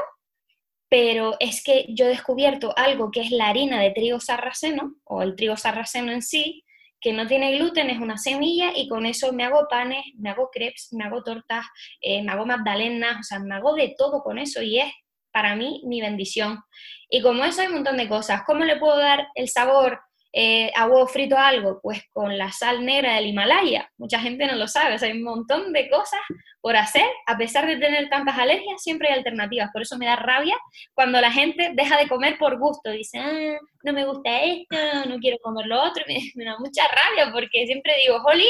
pero 0.89 1.37
es 1.39 1.63
que 1.63 1.87
yo 1.91 2.07
he 2.07 2.09
descubierto 2.09 2.77
algo 2.77 3.11
que 3.11 3.21
es 3.21 3.31
la 3.31 3.49
harina 3.49 3.81
de 3.81 3.93
trigo 3.93 4.19
sarraceno, 4.19 4.97
o 5.05 5.23
el 5.23 5.37
trigo 5.37 5.57
sarraceno 5.57 6.11
en 6.11 6.23
sí, 6.23 6.65
que 7.01 7.13
no 7.13 7.27
tiene 7.27 7.57
gluten, 7.57 7.91
es 7.91 7.99
una 7.99 8.19
semilla 8.19 8.73
y 8.75 8.89
con 8.89 9.07
eso 9.07 9.33
me 9.33 9.45
hago 9.45 9.67
panes, 9.69 10.05
me 10.19 10.31
hago 10.31 10.51
crepes, 10.53 10.89
me 10.93 11.05
hago 11.05 11.23
tortas, 11.23 11.65
eh, 12.01 12.23
me 12.23 12.33
hago 12.33 12.47
magdalenas, 12.47 13.21
o 13.21 13.23
sea, 13.23 13.39
me 13.39 13.55
hago 13.55 13.75
de 13.75 13.95
todo 13.97 14.23
con 14.23 14.39
eso 14.39 14.63
y 14.63 14.79
es 14.79 14.93
para 15.33 15.57
mí 15.57 15.83
mi 15.87 16.01
bendición. 16.01 16.61
Y 17.09 17.23
como 17.23 17.45
eso 17.45 17.63
hay 17.63 17.69
un 17.69 17.75
montón 17.75 17.97
de 17.97 18.09
cosas, 18.09 18.43
¿cómo 18.47 18.65
le 18.65 18.79
puedo 18.79 18.99
dar 18.99 19.29
el 19.35 19.49
sabor 19.49 20.01
eh, 20.33 20.71
a 20.77 20.87
huevo 20.87 21.07
frito 21.07 21.37
algo? 21.37 21.81
Pues 21.83 22.03
con 22.13 22.37
la 22.37 22.53
sal 22.53 22.85
negra 22.85 23.15
del 23.15 23.27
Himalaya. 23.27 23.91
Mucha 23.99 24.19
gente 24.21 24.47
no 24.47 24.55
lo 24.55 24.69
sabe, 24.69 24.95
o 24.95 24.99
sea, 24.99 25.09
hay 25.09 25.17
un 25.17 25.25
montón 25.25 25.73
de 25.73 25.89
cosas 25.91 26.21
por 26.61 26.77
hacer. 26.77 27.07
A 27.27 27.37
pesar 27.37 27.67
de 27.67 27.77
tener 27.77 28.09
tantas 28.09 28.39
alergias, 28.39 28.83
siempre 28.83 29.09
hay 29.09 29.19
alternativas. 29.19 29.71
Por 29.73 29.83
eso 29.83 29.99
me 29.99 30.07
da 30.07 30.17
rabia 30.17 30.57
cuando 30.95 31.21
la 31.21 31.33
gente 31.33 31.73
deja 31.75 31.97
de 31.97 32.09
comer 32.09 32.39
por 32.39 32.59
gusto. 32.59 32.91
Dice, 32.91 33.19
ah, 33.19 33.59
no 33.83 33.93
me 33.93 34.07
gusta 34.07 34.43
esto, 34.43 34.77
no 35.09 35.19
quiero 35.19 35.39
comer 35.43 35.67
lo 35.67 35.83
otro. 35.83 36.05
Me, 36.09 36.19
me 36.35 36.45
da 36.45 36.59
mucha 36.59 36.83
rabia 36.89 37.33
porque 37.33 37.67
siempre 37.67 37.93
digo, 38.03 38.21
Jolín, 38.21 38.47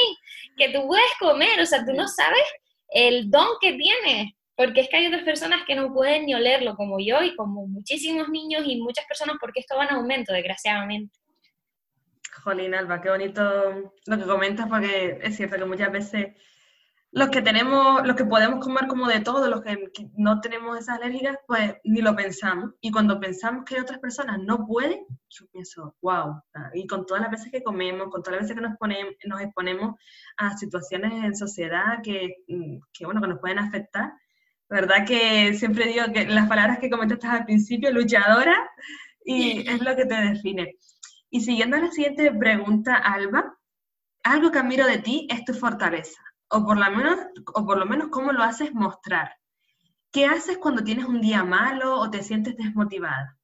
que 0.57 0.69
tú 0.69 0.87
puedes 0.87 1.11
comer, 1.19 1.59
o 1.59 1.65
sea, 1.65 1.85
tú 1.85 1.93
no 1.93 2.07
sabes 2.07 2.43
el 2.89 3.29
don 3.29 3.47
que 3.61 3.73
tienes 3.73 4.33
porque 4.55 4.81
es 4.81 4.89
que 4.89 4.97
hay 4.97 5.07
otras 5.07 5.23
personas 5.23 5.61
que 5.65 5.75
no 5.75 5.91
pueden 5.91 6.25
ni 6.25 6.35
olerlo 6.35 6.75
como 6.75 6.99
yo 6.99 7.23
y 7.23 7.35
como 7.35 7.65
muchísimos 7.65 8.29
niños 8.29 8.63
y 8.65 8.79
muchas 8.79 9.05
personas 9.05 9.37
porque 9.39 9.59
esto 9.61 9.75
va 9.75 9.85
en 9.85 9.95
aumento, 9.95 10.33
desgraciadamente. 10.33 11.17
Jolín, 12.43 12.73
Alba, 12.73 13.01
qué 13.01 13.09
bonito 13.09 13.91
lo 14.05 14.17
que 14.17 14.25
comentas, 14.25 14.67
porque 14.67 15.19
es 15.21 15.35
cierto 15.35 15.57
que 15.57 15.65
muchas 15.65 15.91
veces 15.91 16.35
los 17.13 17.29
que 17.29 17.41
tenemos, 17.41 18.05
los 18.07 18.15
que 18.15 18.23
podemos 18.23 18.63
comer 18.63 18.87
como 18.87 19.07
de 19.07 19.19
todo, 19.19 19.49
los 19.49 19.61
que 19.61 19.77
no 20.15 20.39
tenemos 20.39 20.79
esas 20.79 20.97
alérgicas, 20.97 21.37
pues 21.45 21.75
ni 21.83 22.01
lo 22.01 22.15
pensamos. 22.15 22.71
Y 22.79 22.89
cuando 22.89 23.19
pensamos 23.19 23.65
que 23.65 23.81
otras 23.81 23.99
personas 23.99 24.39
no 24.39 24.65
pueden, 24.65 25.05
yo 25.29 25.45
pienso, 25.51 25.95
wow. 26.01 26.41
Y 26.73 26.87
con 26.87 27.05
todas 27.05 27.21
las 27.21 27.31
veces 27.31 27.51
que 27.51 27.63
comemos, 27.63 28.09
con 28.09 28.23
todas 28.23 28.39
las 28.39 28.47
veces 28.47 28.55
que 28.55 28.67
nos, 28.67 28.77
ponemos, 28.77 29.13
nos 29.25 29.41
exponemos 29.41 29.95
a 30.37 30.57
situaciones 30.57 31.11
en 31.23 31.35
sociedad 31.35 32.01
que, 32.01 32.37
que, 32.93 33.05
bueno, 33.05 33.21
que 33.21 33.27
nos 33.27 33.39
pueden 33.39 33.59
afectar, 33.59 34.13
verdad 34.69 35.05
que 35.05 35.53
siempre 35.53 35.87
digo 35.87 36.05
que 36.13 36.25
las 36.27 36.47
palabras 36.47 36.79
que 36.79 36.89
comentaste 36.89 37.27
al 37.27 37.43
principio, 37.43 37.91
luchadora, 37.91 38.55
y 39.25 39.69
es 39.69 39.81
lo 39.81 39.95
que 39.97 40.05
te 40.05 40.15
define. 40.15 40.77
Y 41.31 41.41
siguiendo 41.41 41.77
la 41.77 41.89
siguiente 41.89 42.29
pregunta, 42.31 42.95
Alba, 42.97 43.57
algo 44.21 44.51
que 44.51 44.59
admiro 44.59 44.85
de 44.85 44.99
ti 44.99 45.27
es 45.31 45.45
tu 45.45 45.53
fortaleza, 45.53 46.21
o 46.49 46.63
por 46.63 46.77
lo 46.77 46.91
menos, 46.91 47.19
o 47.55 47.65
por 47.65 47.77
lo 47.77 47.85
menos 47.85 48.09
cómo 48.09 48.33
lo 48.33 48.43
haces 48.43 48.73
mostrar. 48.73 49.33
¿Qué 50.11 50.25
haces 50.25 50.57
cuando 50.57 50.83
tienes 50.83 51.05
un 51.05 51.21
día 51.21 51.43
malo 51.45 51.97
o 51.97 52.11
te 52.11 52.21
sientes 52.21 52.57
desmotivada? 52.57 53.37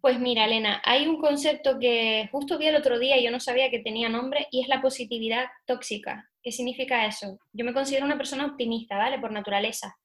Pues 0.00 0.20
mira, 0.20 0.44
Elena, 0.44 0.80
hay 0.84 1.08
un 1.08 1.20
concepto 1.20 1.78
que 1.80 2.28
justo 2.30 2.56
vi 2.56 2.66
el 2.66 2.76
otro 2.76 3.00
día 3.00 3.18
y 3.18 3.24
yo 3.24 3.32
no 3.32 3.40
sabía 3.40 3.70
que 3.70 3.80
tenía 3.80 4.08
nombre 4.08 4.46
y 4.52 4.60
es 4.60 4.68
la 4.68 4.80
positividad 4.80 5.46
tóxica. 5.66 6.30
¿Qué 6.40 6.52
significa 6.52 7.04
eso? 7.04 7.38
Yo 7.52 7.64
me 7.64 7.74
considero 7.74 8.04
una 8.04 8.16
persona 8.16 8.46
optimista, 8.46 8.96
¿vale? 8.96 9.18
Por 9.18 9.32
naturaleza. 9.32 9.96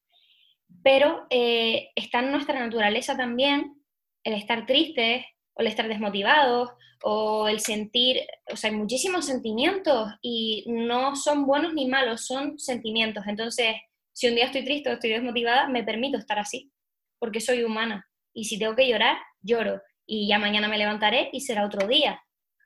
Pero 0.83 1.27
eh, 1.29 1.89
está 1.95 2.19
en 2.19 2.31
nuestra 2.31 2.59
naturaleza 2.59 3.15
también 3.15 3.75
el 4.23 4.33
estar 4.33 4.65
tristes, 4.65 5.25
o 5.57 5.61
el 5.61 5.67
estar 5.67 5.87
desmotivados, 5.87 6.69
o 7.03 7.47
el 7.47 7.59
sentir, 7.59 8.21
o 8.51 8.55
sea, 8.55 8.69
hay 8.69 8.75
muchísimos 8.75 9.25
sentimientos 9.25 10.11
y 10.21 10.65
no 10.67 11.15
son 11.15 11.45
buenos 11.45 11.73
ni 11.73 11.87
malos, 11.87 12.25
son 12.25 12.59
sentimientos. 12.59 13.23
Entonces, 13.27 13.75
si 14.13 14.27
un 14.27 14.35
día 14.35 14.45
estoy 14.45 14.63
triste 14.63 14.89
o 14.89 14.93
estoy 14.93 15.11
desmotivada, 15.11 15.67
me 15.67 15.83
permito 15.83 16.17
estar 16.17 16.39
así, 16.39 16.71
porque 17.19 17.39
soy 17.39 17.63
humana. 17.63 18.07
Y 18.33 18.45
si 18.45 18.57
tengo 18.57 18.75
que 18.75 18.87
llorar, 18.87 19.17
lloro. 19.41 19.81
Y 20.05 20.27
ya 20.27 20.39
mañana 20.39 20.67
me 20.67 20.77
levantaré 20.77 21.29
y 21.33 21.41
será 21.41 21.65
otro 21.65 21.87
día. 21.87 22.21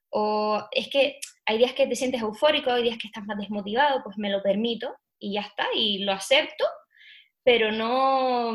O 0.09 0.61
es 0.71 0.89
que 0.89 1.19
hay 1.45 1.57
días 1.57 1.73
que 1.73 1.87
te 1.87 1.95
sientes 1.95 2.21
eufórico, 2.21 2.71
hay 2.71 2.83
días 2.83 2.97
que 2.97 3.07
estás 3.07 3.25
más 3.25 3.37
desmotivado, 3.37 4.03
pues 4.03 4.17
me 4.17 4.29
lo 4.29 4.41
permito 4.41 4.95
y 5.19 5.33
ya 5.33 5.41
está, 5.41 5.65
y 5.75 5.99
lo 5.99 6.11
acepto 6.11 6.65
pero 7.43 7.71
no, 7.71 8.53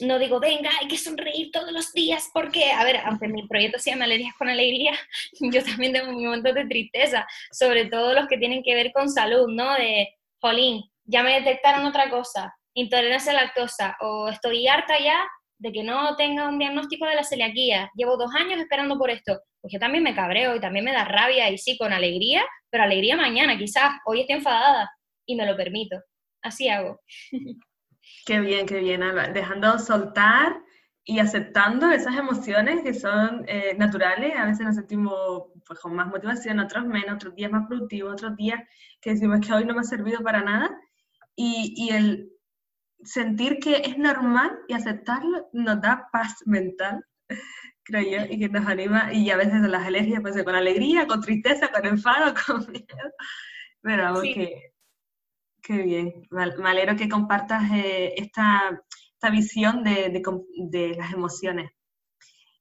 no 0.00 0.18
digo, 0.18 0.38
venga, 0.38 0.70
hay 0.80 0.86
que 0.86 0.96
sonreír 0.96 1.50
todos 1.52 1.72
los 1.72 1.92
días, 1.92 2.30
porque, 2.32 2.70
a 2.70 2.84
ver, 2.84 2.98
aunque 2.98 3.28
mi 3.28 3.46
proyecto 3.48 3.78
se 3.78 3.90
llama 3.90 4.04
Alergias 4.04 4.34
con 4.36 4.48
Alegría, 4.48 4.92
yo 5.40 5.62
también 5.64 5.92
tengo 5.92 6.10
un 6.10 6.24
momento 6.24 6.52
de 6.52 6.66
tristeza, 6.66 7.26
sobre 7.50 7.86
todo 7.86 8.14
los 8.14 8.28
que 8.28 8.38
tienen 8.38 8.62
que 8.62 8.74
ver 8.74 8.92
con 8.92 9.08
salud, 9.08 9.48
¿no? 9.48 9.74
De, 9.74 10.08
jolín, 10.40 10.84
ya 11.04 11.22
me 11.22 11.40
detectaron 11.40 11.84
otra 11.84 12.10
cosa, 12.10 12.54
intolerancia 12.74 13.32
a 13.32 13.42
lactosa, 13.42 13.96
o 14.00 14.28
estoy 14.28 14.68
harta 14.68 14.98
ya 15.00 15.26
de 15.58 15.72
que 15.72 15.82
no 15.82 16.14
tenga 16.16 16.48
un 16.48 16.58
diagnóstico 16.58 17.06
de 17.06 17.16
la 17.16 17.24
celiaquía, 17.24 17.90
llevo 17.96 18.16
dos 18.16 18.32
años 18.38 18.60
esperando 18.60 18.96
por 18.96 19.10
esto, 19.10 19.40
pues 19.60 19.72
yo 19.72 19.80
también 19.80 20.04
me 20.04 20.14
cabreo 20.14 20.54
y 20.54 20.60
también 20.60 20.84
me 20.84 20.92
da 20.92 21.04
rabia, 21.04 21.50
y 21.50 21.58
sí, 21.58 21.76
con 21.76 21.92
alegría, 21.92 22.44
pero 22.70 22.84
alegría 22.84 23.16
mañana, 23.16 23.58
quizás, 23.58 23.90
hoy 24.06 24.20
estoy 24.20 24.36
enfadada, 24.36 24.88
y 25.26 25.34
me 25.34 25.44
lo 25.44 25.56
permito, 25.56 25.96
así 26.40 26.68
hago. 26.68 27.00
Qué 28.26 28.40
bien, 28.40 28.66
qué 28.66 28.80
bien, 28.80 29.02
Alba. 29.02 29.28
Dejando 29.28 29.78
soltar 29.78 30.60
y 31.04 31.20
aceptando 31.20 31.90
esas 31.90 32.16
emociones 32.16 32.82
que 32.82 32.92
son 32.92 33.44
eh, 33.48 33.74
naturales. 33.78 34.36
A 34.36 34.44
veces 34.44 34.66
nos 34.66 34.74
sentimos 34.74 35.46
pues, 35.66 35.80
con 35.80 35.94
más 35.94 36.08
motivación, 36.08 36.60
otros 36.60 36.84
menos, 36.84 37.14
otros 37.14 37.34
días 37.34 37.50
más 37.50 37.66
productivos, 37.66 38.12
otros 38.12 38.36
días 38.36 38.60
que 39.00 39.10
decimos 39.10 39.40
que 39.40 39.52
hoy 39.54 39.64
no 39.64 39.72
me 39.72 39.80
ha 39.80 39.84
servido 39.84 40.20
para 40.20 40.42
nada. 40.42 40.70
Y, 41.34 41.72
y 41.76 41.90
el 41.90 42.30
sentir 43.04 43.58
que 43.58 43.76
es 43.76 43.96
normal 43.96 44.58
y 44.68 44.74
aceptarlo 44.74 45.48
nos 45.52 45.80
da 45.80 46.08
paz 46.12 46.42
mental, 46.44 47.02
creo 47.84 48.02
yo, 48.02 48.26
y 48.30 48.38
que 48.38 48.48
nos 48.50 48.66
anima. 48.66 49.12
Y 49.12 49.30
a 49.30 49.36
veces 49.36 49.62
las 49.62 49.86
alergias 49.86 50.22
ser 50.34 50.44
con 50.44 50.54
alegría, 50.54 51.06
con 51.06 51.22
tristeza, 51.22 51.70
con 51.72 51.86
enfado, 51.86 52.34
con 52.46 52.70
miedo. 52.70 53.12
Pero 53.80 54.02
vamos 54.02 54.22
que 54.22 54.72
Qué 55.62 55.78
bien, 55.82 56.26
me 56.30 56.96
que 56.96 57.08
compartas 57.08 57.70
eh, 57.72 58.14
esta, 58.16 58.82
esta, 59.12 59.30
visión 59.30 59.82
de, 59.82 60.08
de, 60.10 60.22
de, 60.70 60.94
las 60.96 61.12
emociones. 61.12 61.70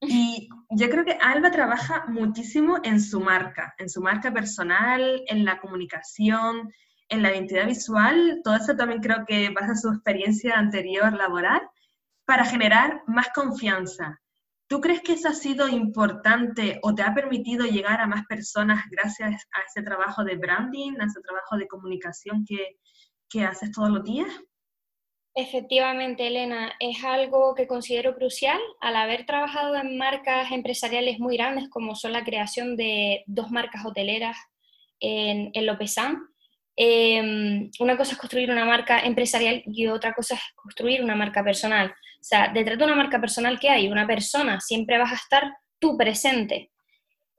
Y 0.01 0.49
yo 0.69 0.89
creo 0.89 1.05
que 1.05 1.17
Alba 1.21 1.51
trabaja 1.51 2.05
muchísimo 2.07 2.79
en 2.83 3.01
su 3.01 3.19
marca, 3.19 3.73
en 3.77 3.89
su 3.89 4.01
marca 4.01 4.31
personal, 4.31 5.23
en 5.27 5.45
la 5.45 5.60
comunicación, 5.60 6.71
en 7.10 7.21
la 7.21 7.31
identidad 7.31 7.65
visual. 7.65 8.41
Todo 8.43 8.55
eso 8.55 8.75
también 8.75 9.01
creo 9.01 9.25
que 9.25 9.49
basa 9.49 9.75
su 9.75 9.89
experiencia 9.89 10.57
anterior 10.57 11.13
laboral 11.13 11.62
para 12.25 12.45
generar 12.45 13.03
más 13.07 13.29
confianza. 13.33 14.19
¿Tú 14.67 14.82
crees 14.82 15.01
que 15.01 15.13
eso 15.13 15.30
ha 15.30 15.34
sido 15.34 15.69
importante 15.69 16.80
o 16.84 16.93
te 16.93 17.01
ha 17.01 17.13
permitido 17.13 17.65
llegar 17.65 18.01
a 18.01 18.08
más 18.08 18.25
personas 18.25 18.84
gracias 18.91 19.47
a 19.53 19.62
ese 19.62 19.82
trabajo 19.82 20.25
de 20.25 20.36
branding, 20.36 20.99
a 20.99 21.06
ese 21.06 21.21
trabajo 21.21 21.58
de 21.58 21.67
comunicación 21.67 22.43
que, 22.45 22.77
que 23.30 23.43
haces 23.43 23.71
todos 23.71 23.89
los 23.89 24.03
días? 24.03 24.27
Efectivamente, 25.39 26.27
Elena, 26.27 26.73
es 26.80 27.03
algo 27.03 27.53
que 27.53 27.67
considero 27.67 28.15
crucial 28.15 28.60
al 28.82 28.95
haber 28.95 29.25
trabajado 29.25 29.75
en 29.75 29.95
marcas 29.97 30.51
empresariales 30.51 31.19
muy 31.19 31.38
grandes 31.38 31.69
como 31.69 31.93
son 31.95 32.12
la 32.12 32.23
creación 32.25 32.75
de 32.75 33.23
dos 33.27 33.51
marcas 33.51 33.86
hoteleras 33.86 34.36
en, 34.99 35.51
en 35.53 35.65
Lopezán. 35.65 36.27
Em, 36.79 37.71
una 37.79 37.97
cosa 37.97 38.11
es 38.11 38.19
construir 38.19 38.51
una 38.51 38.63
marca 38.63 38.99
empresarial 38.99 39.63
y 39.65 39.87
otra 39.87 40.13
cosa 40.13 40.35
es 40.35 40.41
construir 40.55 41.03
una 41.03 41.15
marca 41.15 41.43
personal. 41.43 41.89
O 41.89 42.23
sea, 42.23 42.51
detrás 42.53 42.77
de 42.77 42.83
una 42.83 42.95
marca 42.95 43.19
personal 43.19 43.59
que 43.59 43.69
hay, 43.69 43.87
una 43.87 44.05
persona, 44.05 44.61
siempre 44.61 44.99
vas 44.99 45.11
a 45.11 45.15
estar 45.15 45.51
tú 45.79 45.97
presente. 45.97 46.71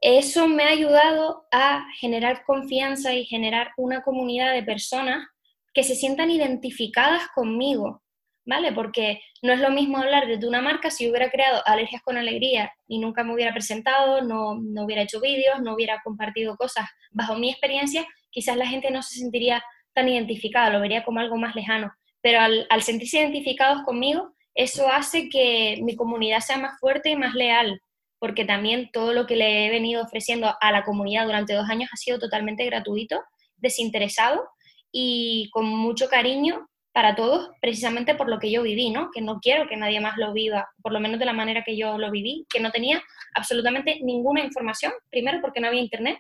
Eso 0.01 0.49
me 0.49 0.65
ha 0.65 0.71
ayudado 0.71 1.47
a 1.53 1.85
generar 2.01 2.45
confianza 2.45 3.15
y 3.15 3.27
generar 3.27 3.71
una 3.77 4.03
comunidad 4.03 4.53
de 4.55 4.65
personas 4.65 5.25
que 5.73 5.85
se 5.85 5.95
sientan 5.95 6.31
identificadas 6.31 7.29
conmigo, 7.33 8.03
¿vale? 8.45 8.73
Porque 8.73 9.21
no 9.43 9.53
es 9.53 9.61
lo 9.61 9.71
mismo 9.71 9.99
hablar 9.99 10.27
de 10.27 10.49
una 10.49 10.61
marca 10.61 10.91
si 10.91 11.09
hubiera 11.09 11.31
creado 11.31 11.63
Alergias 11.65 12.03
con 12.03 12.17
Alegría 12.17 12.73
y 12.89 12.99
nunca 12.99 13.23
me 13.23 13.35
hubiera 13.35 13.53
presentado, 13.53 14.23
no, 14.23 14.59
no 14.61 14.85
hubiera 14.85 15.03
hecho 15.03 15.21
vídeos, 15.21 15.61
no 15.63 15.75
hubiera 15.75 16.01
compartido 16.03 16.57
cosas 16.57 16.87
bajo 17.13 17.37
mi 17.37 17.51
experiencia, 17.51 18.05
quizás 18.31 18.57
la 18.57 18.67
gente 18.67 18.91
no 18.91 19.03
se 19.03 19.19
sentiría 19.19 19.63
tan 19.95 20.09
identificada, 20.09 20.71
lo 20.71 20.81
vería 20.81 21.05
como 21.05 21.21
algo 21.21 21.37
más 21.37 21.55
lejano. 21.55 21.93
Pero 22.21 22.41
al, 22.41 22.67
al 22.71 22.83
sentirse 22.83 23.19
identificados 23.19 23.83
conmigo, 23.85 24.35
eso 24.55 24.89
hace 24.89 25.29
que 25.29 25.79
mi 25.83 25.95
comunidad 25.95 26.41
sea 26.41 26.59
más 26.59 26.79
fuerte 26.81 27.11
y 27.11 27.17
más 27.17 27.35
leal, 27.35 27.81
porque 28.19 28.45
también 28.45 28.91
todo 28.93 29.13
lo 29.13 29.27
que 29.27 29.37
le 29.37 29.67
he 29.67 29.71
venido 29.71 30.03
ofreciendo 30.03 30.53
a 30.61 30.73
la 30.73 30.85
comunidad 30.85 31.27
durante 31.27 31.55
dos 31.55 31.69
años 31.71 31.91
ha 31.93 31.97
sido 31.97 32.19
totalmente 32.19 32.65
gratuito, 32.65 33.23
desinteresado 33.57 34.49
y 34.91 35.49
con 35.53 35.67
mucho 35.67 36.09
cariño 36.09 36.69
para 36.93 37.15
todos, 37.15 37.51
precisamente 37.61 38.17
por 38.17 38.29
lo 38.29 38.41
que 38.41 38.51
yo 38.51 38.63
viví, 38.63 38.91
¿no? 38.91 39.11
Que 39.13 39.21
no 39.21 39.39
quiero 39.39 39.69
que 39.69 39.77
nadie 39.77 40.01
más 40.01 40.17
lo 40.17 40.33
viva, 40.33 40.69
por 40.83 40.93
lo 40.93 40.99
menos 40.99 41.21
de 41.21 41.27
la 41.27 41.33
manera 41.33 41.63
que 41.65 41.77
yo 41.77 41.97
lo 41.97 42.11
viví, 42.11 42.45
que 42.51 42.59
no 42.59 42.73
tenía 42.73 43.01
absolutamente 43.37 44.01
ninguna 44.03 44.43
información, 44.43 44.93
primero 45.09 45.39
porque 45.41 45.61
no 45.61 45.69
había 45.69 45.81
internet, 45.81 46.19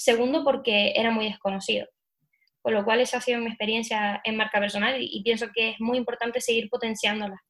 segundo 0.00 0.42
porque 0.44 0.92
era 0.96 1.10
muy 1.10 1.26
desconocido. 1.26 1.86
Con 2.62 2.74
lo 2.74 2.84
cual 2.84 3.00
esa 3.00 3.18
ha 3.18 3.20
sido 3.20 3.38
mi 3.40 3.48
experiencia 3.48 4.20
en 4.24 4.36
marca 4.36 4.58
personal 4.58 4.96
y, 4.98 5.22
pienso 5.22 5.48
que 5.54 5.70
es 5.70 5.80
muy 5.80 5.98
importante 5.98 6.40
seguir 6.40 6.68
potenciándola. 6.70 7.42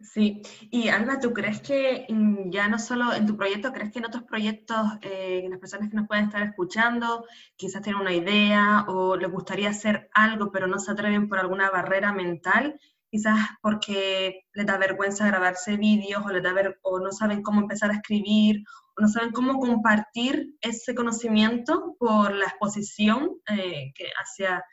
Sí, 0.00 0.42
y 0.70 0.88
Alba, 0.88 1.18
¿tú 1.18 1.32
crees 1.32 1.60
que 1.60 2.06
mm, 2.08 2.50
ya 2.50 2.68
no 2.68 2.78
solo 2.78 3.12
en 3.12 3.26
tu 3.26 3.36
proyecto, 3.36 3.72
crees 3.72 3.90
que 3.92 3.98
en 3.98 4.06
otros 4.06 4.22
proyectos, 4.22 4.78
eh, 5.02 5.44
las 5.50 5.58
personas 5.58 5.90
que 5.90 5.96
nos 5.96 6.06
pueden 6.06 6.26
estar 6.26 6.42
escuchando, 6.44 7.26
quizás 7.56 7.82
tienen 7.82 8.00
una 8.00 8.14
idea 8.14 8.84
o 8.86 9.16
les 9.16 9.30
gustaría 9.30 9.70
hacer 9.70 10.08
algo, 10.14 10.52
pero 10.52 10.68
no 10.68 10.78
se 10.78 10.92
atreven 10.92 11.28
por 11.28 11.40
alguna 11.40 11.68
barrera 11.70 12.12
mental, 12.12 12.78
quizás 13.10 13.38
porque 13.60 14.44
les 14.52 14.66
da 14.66 14.78
vergüenza 14.78 15.26
grabarse 15.26 15.76
vídeos 15.76 16.24
o, 16.24 16.30
les 16.30 16.42
da 16.42 16.52
ver, 16.52 16.78
o 16.82 17.00
no 17.00 17.10
saben 17.10 17.42
cómo 17.42 17.60
empezar 17.60 17.90
a 17.90 17.94
escribir 17.94 18.62
no 18.98 19.08
saben 19.08 19.32
cómo 19.32 19.58
compartir 19.58 20.54
ese 20.60 20.94
conocimiento 20.94 21.96
por 21.98 22.32
la 22.34 22.46
exposición 22.46 23.40
eh, 23.48 23.92
que 23.94 24.06
hacia, 24.22 24.64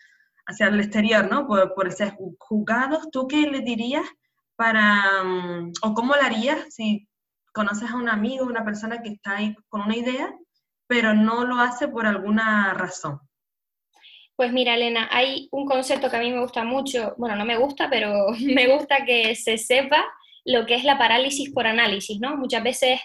hacia 0.48 0.68
el 0.68 0.80
exterior, 0.80 1.30
¿no? 1.30 1.48
Por, 1.48 1.74
por 1.74 1.92
ser 1.92 2.16
juzgados, 2.40 3.10
¿tú 3.12 3.28
qué 3.28 3.42
les 3.42 3.64
dirías? 3.64 4.06
para, 4.56 5.24
mm, 5.24 5.74
o 5.82 5.94
cómo 5.94 6.16
lo 6.16 6.22
harías 6.22 6.74
si 6.74 7.08
conoces 7.54 7.90
a 7.90 7.96
un 7.96 8.10
amigo, 8.10 8.46
una 8.46 8.66
persona 8.66 9.02
que 9.02 9.10
está 9.10 9.38
ahí 9.38 9.56
con 9.70 9.82
una 9.82 9.96
idea, 9.96 10.34
pero 10.88 11.14
no 11.14 11.46
lo 11.46 11.56
hace 11.58 11.88
por 11.88 12.06
alguna 12.06 12.74
razón? 12.74 13.20
Pues 14.36 14.52
mira, 14.52 14.76
Elena, 14.76 15.08
hay 15.12 15.48
un 15.52 15.66
concepto 15.66 16.10
que 16.10 16.18
a 16.18 16.20
mí 16.20 16.32
me 16.32 16.42
gusta 16.42 16.64
mucho, 16.64 17.16
bueno, 17.18 17.38
no 17.38 17.46
me 17.46 17.58
gusta, 17.58 17.90
pero 17.90 18.28
me 18.42 18.68
gusta 18.74 19.06
que 19.06 19.36
se 19.36 19.58
sepa 19.58 20.04
lo 20.44 20.66
que 20.66 20.76
es 20.76 20.84
la 20.84 20.98
parálisis 20.98 21.52
por 21.52 21.66
análisis, 21.66 22.20
¿no? 22.20 22.38
Muchas 22.38 22.64
veces 22.64 23.00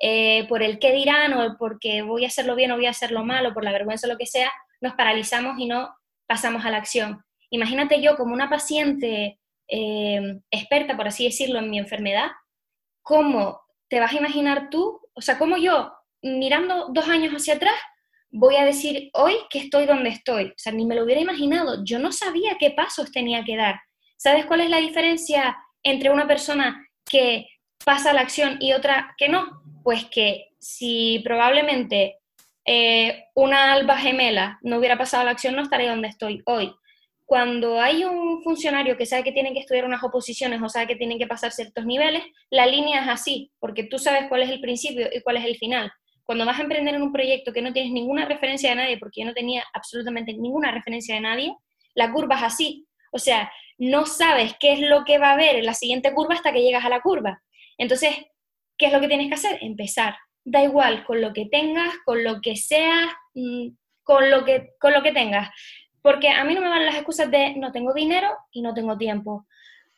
eh, 0.00 0.46
por 0.48 0.62
el 0.62 0.78
qué 0.78 0.92
dirán 0.92 1.32
o 1.34 1.56
porque 1.58 2.02
voy 2.02 2.24
a 2.24 2.28
hacerlo 2.28 2.54
bien 2.56 2.72
o 2.72 2.76
voy 2.76 2.86
a 2.86 2.90
hacerlo 2.90 3.24
mal 3.24 3.46
o 3.46 3.54
por 3.54 3.64
la 3.64 3.72
vergüenza 3.72 4.06
o 4.06 4.10
lo 4.10 4.18
que 4.18 4.26
sea, 4.26 4.50
nos 4.80 4.94
paralizamos 4.94 5.58
y 5.58 5.66
no 5.66 5.94
pasamos 6.26 6.64
a 6.64 6.70
la 6.70 6.78
acción. 6.78 7.22
Imagínate 7.50 8.00
yo 8.00 8.16
como 8.16 8.34
una 8.34 8.48
paciente 8.48 9.38
eh, 9.68 10.40
experta, 10.50 10.96
por 10.96 11.06
así 11.08 11.24
decirlo, 11.24 11.58
en 11.58 11.70
mi 11.70 11.78
enfermedad, 11.78 12.30
¿cómo 13.02 13.60
te 13.88 14.00
vas 14.00 14.12
a 14.12 14.16
imaginar 14.16 14.70
tú? 14.70 15.00
O 15.14 15.20
sea, 15.20 15.38
¿cómo 15.38 15.56
yo, 15.56 15.92
mirando 16.22 16.88
dos 16.88 17.08
años 17.08 17.32
hacia 17.32 17.54
atrás, 17.54 17.74
voy 18.30 18.56
a 18.56 18.64
decir 18.64 19.10
hoy 19.12 19.34
que 19.50 19.58
estoy 19.58 19.86
donde 19.86 20.08
estoy? 20.08 20.46
O 20.46 20.54
sea, 20.56 20.72
ni 20.72 20.86
me 20.86 20.94
lo 20.94 21.04
hubiera 21.04 21.20
imaginado. 21.20 21.84
Yo 21.84 21.98
no 21.98 22.10
sabía 22.10 22.56
qué 22.58 22.70
pasos 22.70 23.12
tenía 23.12 23.44
que 23.44 23.56
dar. 23.56 23.80
¿Sabes 24.16 24.46
cuál 24.46 24.62
es 24.62 24.70
la 24.70 24.78
diferencia 24.78 25.56
entre 25.82 26.10
una 26.10 26.26
persona 26.26 26.86
que 27.04 27.46
pasa 27.84 28.12
la 28.12 28.20
acción 28.20 28.56
y 28.60 28.72
otra 28.72 29.14
que 29.18 29.28
no? 29.28 29.62
Pues 29.82 30.04
que 30.06 30.48
si 30.58 31.20
probablemente 31.24 32.18
eh, 32.64 33.24
una 33.34 33.72
alba 33.72 33.98
gemela 33.98 34.58
no 34.62 34.78
hubiera 34.78 34.96
pasado 34.96 35.24
la 35.24 35.32
acción, 35.32 35.56
no 35.56 35.62
estaría 35.62 35.90
donde 35.90 36.08
estoy 36.08 36.42
hoy 36.46 36.74
cuando 37.32 37.80
hay 37.80 38.04
un 38.04 38.42
funcionario 38.42 38.94
que 38.98 39.06
sabe 39.06 39.24
que 39.24 39.32
tiene 39.32 39.54
que 39.54 39.60
estudiar 39.60 39.86
unas 39.86 40.04
oposiciones 40.04 40.60
o 40.60 40.68
sabe 40.68 40.86
que 40.86 40.96
tienen 40.96 41.18
que 41.18 41.26
pasar 41.26 41.50
ciertos 41.50 41.86
niveles, 41.86 42.22
la 42.50 42.66
línea 42.66 43.00
es 43.00 43.08
así, 43.08 43.50
porque 43.58 43.84
tú 43.84 43.98
sabes 43.98 44.26
cuál 44.28 44.42
es 44.42 44.50
el 44.50 44.60
principio 44.60 45.08
y 45.10 45.22
cuál 45.22 45.38
es 45.38 45.46
el 45.46 45.56
final. 45.56 45.90
Cuando 46.24 46.44
vas 46.44 46.58
a 46.58 46.62
emprender 46.62 46.94
en 46.94 47.00
un 47.00 47.10
proyecto 47.10 47.50
que 47.54 47.62
no 47.62 47.72
tienes 47.72 47.90
ninguna 47.90 48.26
referencia 48.26 48.68
de 48.68 48.76
nadie, 48.76 48.98
porque 48.98 49.22
yo 49.22 49.26
no 49.26 49.32
tenía 49.32 49.64
absolutamente 49.72 50.34
ninguna 50.34 50.72
referencia 50.72 51.14
de 51.14 51.22
nadie, 51.22 51.56
la 51.94 52.12
curva 52.12 52.36
es 52.36 52.42
así. 52.42 52.86
O 53.12 53.18
sea, 53.18 53.50
no 53.78 54.04
sabes 54.04 54.54
qué 54.60 54.74
es 54.74 54.80
lo 54.80 55.02
que 55.06 55.16
va 55.16 55.30
a 55.30 55.32
haber 55.32 55.56
en 55.56 55.64
la 55.64 55.72
siguiente 55.72 56.12
curva 56.12 56.34
hasta 56.34 56.52
que 56.52 56.60
llegas 56.60 56.84
a 56.84 56.90
la 56.90 57.00
curva. 57.00 57.42
Entonces, 57.78 58.14
¿qué 58.76 58.86
es 58.86 58.92
lo 58.92 59.00
que 59.00 59.08
tienes 59.08 59.28
que 59.28 59.34
hacer? 59.34 59.58
Empezar. 59.62 60.16
Da 60.44 60.62
igual 60.62 61.04
con 61.04 61.20
lo 61.20 61.32
que 61.32 61.46
tengas, 61.46 61.94
con 62.04 62.24
lo 62.24 62.40
que 62.40 62.56
seas, 62.56 63.08
mm, 63.34 63.68
con 64.02 64.30
lo 64.30 64.44
que, 64.44 64.70
con 64.80 64.92
lo 64.92 65.02
que 65.02 65.12
tengas. 65.12 65.50
Porque 66.02 66.28
a 66.28 66.44
mí 66.44 66.54
no 66.54 66.60
me 66.60 66.68
van 66.68 66.84
las 66.84 66.96
excusas 66.96 67.30
de 67.30 67.54
no 67.56 67.72
tengo 67.72 67.94
dinero 67.94 68.28
y 68.50 68.62
no 68.62 68.74
tengo 68.74 68.98
tiempo. 68.98 69.46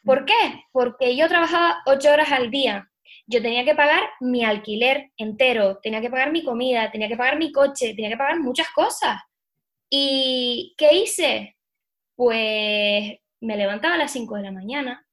¿Por 0.05 0.27
qué? 0.27 0.65
Porque 0.71 1.17
yo 1.17 1.29
trabajaba 1.29 1.83
ocho 1.87 2.13
horas 2.13 2.31
al 2.31 2.51
día. 2.51 2.91
Yo 3.27 3.41
tenía 3.41 3.65
que 3.65 3.75
pagar 3.75 4.03
mi 4.21 4.45
alquiler 4.45 5.11
entero, 5.17 5.79
tenía 5.83 6.03
que 6.03 6.11
pagar 6.11 6.31
mi 6.31 6.45
comida, 6.45 6.91
tenía 6.91 7.09
que 7.09 7.17
pagar 7.17 7.39
mi 7.39 7.53
coche, 7.53 7.95
tenía 7.95 8.11
que 8.11 8.19
pagar 8.19 8.39
muchas 8.41 8.69
cosas. 8.75 9.19
¿Y 9.89 10.75
qué 10.77 10.95
hice? 10.95 11.57
Pues 12.17 13.15
me 13.41 13.57
levantaba 13.57 13.95
a 13.95 13.99
las 13.99 14.13
5 14.13 14.37
de 14.37 14.43
la 14.43 14.53
mañana 14.53 15.07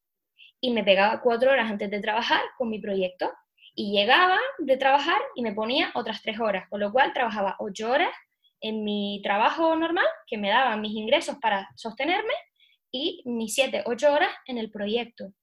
y 0.61 0.71
me 0.71 0.83
pegaba 0.83 1.21
cuatro 1.21 1.51
horas 1.51 1.69
antes 1.69 1.91
de 1.91 1.99
trabajar 1.99 2.41
con 2.57 2.69
mi 2.69 2.79
proyecto. 2.79 3.31
Y 3.73 3.91
llegaba 3.91 4.39
de 4.59 4.77
trabajar 4.77 5.19
y 5.35 5.41
me 5.41 5.53
ponía 5.53 5.91
otras 5.95 6.21
tres 6.21 6.39
horas, 6.39 6.69
con 6.69 6.79
lo 6.79 6.91
cual 6.91 7.13
trabajaba 7.13 7.55
ocho 7.59 7.91
horas 7.91 8.13
en 8.61 8.83
mi 8.83 9.21
trabajo 9.23 9.75
normal, 9.75 10.05
que 10.27 10.37
me 10.37 10.49
daban 10.49 10.81
mis 10.81 10.93
ingresos 10.93 11.37
para 11.41 11.67
sostenerme, 11.75 12.33
y 12.91 13.21
mis 13.25 13.55
7, 13.55 13.83
8 13.85 14.13
horas 14.13 14.31
en 14.45 14.57
el 14.57 14.69
proyecto. 14.69 15.33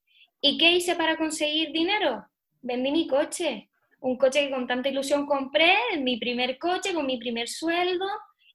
¿Y 0.40 0.58
qué 0.58 0.72
hice 0.72 0.94
para 0.94 1.16
conseguir 1.16 1.72
dinero? 1.72 2.26
Vendí 2.60 2.92
mi 2.92 3.08
coche, 3.08 3.70
un 4.00 4.16
coche 4.16 4.44
que 4.44 4.54
con 4.54 4.66
tanta 4.66 4.88
ilusión 4.88 5.26
compré, 5.26 5.74
mi 5.98 6.18
primer 6.18 6.58
coche 6.58 6.94
con 6.94 7.06
mi 7.06 7.16
primer 7.16 7.48
sueldo, 7.48 8.06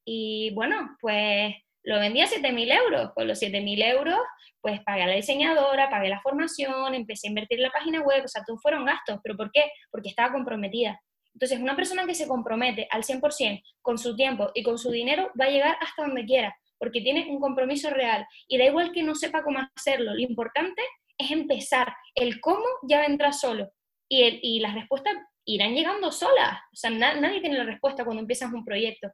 y 0.06 0.52
bueno, 0.54 0.95
pues 1.02 1.56
lo 1.84 2.00
vendí 2.00 2.22
a 2.22 2.28
7.000 2.28 2.74
euros. 2.74 3.12
Con 3.13 3.28
los 3.28 3.41
7.000 3.41 3.84
euros, 3.91 4.19
pues 4.62 4.82
pagué 4.84 5.04
a 5.04 5.08
la 5.08 5.15
diseñadora, 5.15 5.89
pagué 5.89 6.10
la 6.10 6.22
formación, 6.22 6.93
empecé 6.96 7.28
a 7.28 7.30
invertir 7.30 7.60
la 7.60 7.72
página 7.72 8.02
web, 8.02 8.24
o 8.24 8.28
sea, 8.28 8.43
todos 8.46 8.62
fueron 8.62 8.86
gastos. 8.86 9.19
¿Pero 9.24 9.36
por 9.36 9.52
qué? 9.52 9.72
Porque 9.91 10.10
estaba 10.10 10.32
comprometida. 10.32 11.00
Entonces, 11.34 11.60
una 11.60 11.76
persona 11.76 12.06
que 12.06 12.15
se 12.15 12.28
compromete 12.28 12.88
al 12.91 13.04
100% 13.04 13.63
con 13.82 13.98
su 13.98 14.15
tiempo 14.15 14.52
y 14.54 14.63
con 14.63 14.78
su 14.78 14.91
dinero 14.91 15.32
va 15.39 15.46
a 15.46 15.50
llegar 15.50 15.78
hasta 15.82 16.04
donde 16.04 16.26
quiera, 16.26 16.56
porque 16.78 17.02
tiene 17.02 17.28
un 17.30 17.39
compromiso 17.39 17.89
real. 17.89 18.26
Y 18.48 18.58
da 18.58 18.65
igual 18.65 18.91
que 18.91 19.04
no 19.04 19.15
sepa 19.15 19.43
cómo 19.43 19.60
hacerlo, 19.76 20.13
lo 20.13 20.22
importante 20.22 20.82
es 21.17 21.32
empezar. 21.32 21.93
El 22.15 22.39
cómo 22.39 22.65
ya 22.88 23.02
vendrá 23.02 23.34
solo. 23.34 23.72
Y, 24.08 24.24
el, 24.24 24.39
y 24.43 24.60
las 24.60 24.76
respuestas 24.76 25.15
irán 25.46 25.74
llegando 25.74 26.12
solas. 26.12 26.60
O 26.72 26.76
sea, 26.76 26.91
nadie 26.91 27.41
tiene 27.41 27.58
la 27.58 27.65
respuesta 27.65 28.06
cuando 28.06 28.22
empiezas 28.22 28.54
un 28.54 28.63
proyecto. 28.63 29.10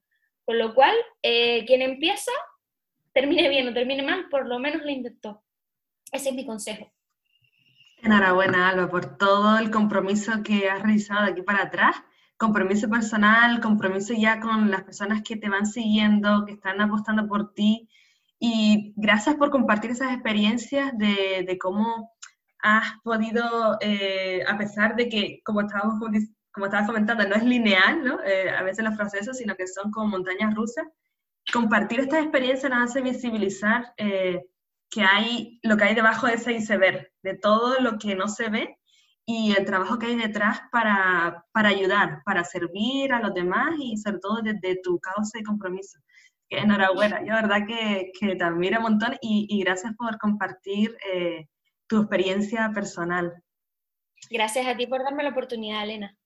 Con 0.46 0.58
lo 0.58 0.74
cual, 0.74 0.96
eh, 1.22 1.64
quien 1.66 1.82
empieza, 1.82 2.32
termine 3.20 3.50
bien 3.50 3.68
o 3.68 3.74
termine 3.74 4.04
mal, 4.04 4.28
por 4.30 4.48
lo 4.48 4.60
menos 4.60 4.82
lo 4.82 4.90
intentó. 4.90 5.44
Ese 6.12 6.30
es 6.30 6.36
mi 6.36 6.46
consejo. 6.46 6.92
Enhorabuena, 8.02 8.70
Alba, 8.70 8.90
por 8.90 9.18
todo 9.18 9.58
el 9.58 9.72
compromiso 9.72 10.42
que 10.44 10.70
has 10.70 10.82
realizado 10.82 11.26
de 11.26 11.32
aquí 11.32 11.42
para 11.42 11.64
atrás 11.64 11.96
compromiso 12.40 12.90
personal, 12.90 13.60
compromiso 13.60 14.14
ya 14.14 14.40
con 14.40 14.72
las 14.72 14.84
personas 14.84 15.22
que 15.24 15.36
te 15.36 15.50
van 15.50 15.66
siguiendo, 15.66 16.46
que 16.46 16.54
están 16.54 16.80
apostando 16.80 17.28
por 17.28 17.54
ti. 17.54 17.90
Y 18.40 18.94
gracias 18.96 19.36
por 19.36 19.52
compartir 19.52 19.92
esas 19.92 20.14
experiencias 20.14 20.98
de, 20.98 21.58
cómo 21.60 22.14
has 22.62 22.94
podido, 23.04 23.78
eh, 23.82 24.42
a 24.48 24.58
pesar 24.58 24.96
de 24.96 25.10
que, 25.10 25.42
como 25.44 25.60
como 26.52 26.66
estabas 26.66 26.88
comentando, 26.88 27.28
no 27.28 27.36
es 27.36 27.44
lineal, 27.44 28.04
¿no? 28.06 28.24
Eh, 28.24 28.50
a 28.50 28.64
veces 28.64 28.86
los 28.86 28.96
procesos, 28.96 29.38
sino 29.38 29.56
que 29.56 29.68
son 29.68 29.92
como 29.92 30.08
montañas 30.08 30.56
rusas. 30.56 30.88
Compartir 31.52 32.00
estas 32.00 32.22
experiencias 32.22 32.72
nos 32.72 32.90
hace 32.90 33.02
visibilizar 33.02 33.94
eh, 33.98 34.46
que 34.90 35.02
hay 35.02 35.60
lo 35.64 35.78
que 35.78 35.86
hay 35.86 35.96
debajo 35.96 36.28
de 36.28 36.34
ese 36.34 36.54
iceberg, 36.54 37.12
de 37.24 37.38
todo 37.38 37.80
lo 37.80 37.98
que 37.98 38.16
no 38.16 38.28
se 38.28 38.50
ve 38.50 38.78
y 39.26 39.54
el 39.56 39.66
trabajo 39.66 40.00
que 40.00 40.08
hay 40.08 40.16
detrás 40.16 40.62
para, 40.72 41.46
para, 41.52 41.70
ayudar, 41.70 42.24
para 42.26 42.44
servir 42.44 43.14
a 43.14 43.20
los 43.20 43.34
demás 43.34 43.76
y 43.78 43.96
sobre 43.98 44.20
todo 44.20 44.42
desde 44.42 44.82
tu 44.82 45.00
causa 45.00 45.38
y 45.40 45.44
compromiso. 45.44 46.00
enhorabuena, 46.50 47.24
yo 47.24 47.34
verdad 47.36 47.68
que, 47.68 48.12
que 48.20 48.36
te 48.36 48.44
admiro 48.44 48.78
un 48.78 48.84
montón 48.84 49.18
y, 49.22 49.46
y 49.48 49.64
gracias 49.64 49.94
por 49.96 50.18
compartir 50.18 50.98
eh, 51.14 51.48
tu 51.88 52.02
experiencia 52.02 52.72
personal. 52.74 53.44
Gracias 54.32 54.66
a 54.68 54.76
ti 54.76 54.88
por 54.88 55.04
darme 55.04 55.24
la 55.24 55.30
oportunidad, 55.30 55.84
Elena. 55.84 56.19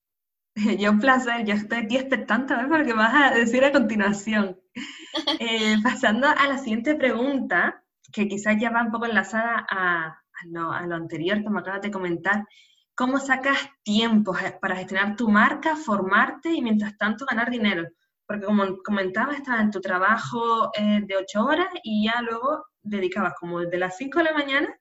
Yo 0.80 0.92
un 0.92 1.00
placer, 1.00 1.46
yo 1.46 1.54
estoy 1.56 1.80
aquí 1.80 1.98
expectante 1.98 2.54
a 2.54 2.58
ver 2.58 2.80
lo 2.80 2.86
que 2.86 2.94
vas 2.94 3.13
a 3.13 3.34
decir 3.34 3.63
a 3.63 3.72
continuación. 3.72 4.60
Eh, 5.39 5.76
pasando 5.84 6.28
a 6.28 6.48
la 6.48 6.58
siguiente 6.58 6.96
pregunta, 6.96 7.84
que 8.12 8.28
quizás 8.28 8.58
ya 8.60 8.72
va 8.72 8.82
un 8.82 8.92
poco 8.92 9.06
enlazada 9.06 9.63
a, 9.70 10.08
a, 10.08 10.46
lo, 10.48 10.72
a 10.72 10.88
lo 10.88 10.96
anterior 10.96 11.44
que 11.44 11.50
me 11.52 11.60
acabas 11.60 11.84
de 11.84 11.92
comentar, 11.92 12.48
cómo 12.96 13.20
sacas 13.20 13.60
tiempo 13.84 14.36
para 14.60 14.76
gestionar 14.76 15.16
tu 15.16 15.30
marca, 15.30 15.76
formarte 15.76 16.52
y 16.52 16.63
mientras 16.63 16.98
tanto 16.98 17.26
ganar 17.28 17.52
dinero. 17.52 17.88
Porque 18.26 18.46
como 18.46 18.78
comentaba, 18.84 19.34
estabas 19.34 19.62
en 19.62 19.72
tu 19.72 19.82
trabajo 19.82 20.72
eh, 20.76 21.02
de 21.06 21.18
ocho 21.18 21.46
horas 21.46 21.68
y 21.84 22.06
ya 22.06 22.20
luego 22.24 22.66
dedicabas 22.82 23.34
como 23.39 23.60
desde 23.60 23.78
las 23.78 23.96
5 23.98 24.18
de 24.18 24.26
la 24.26 24.34
mañana, 24.34 24.80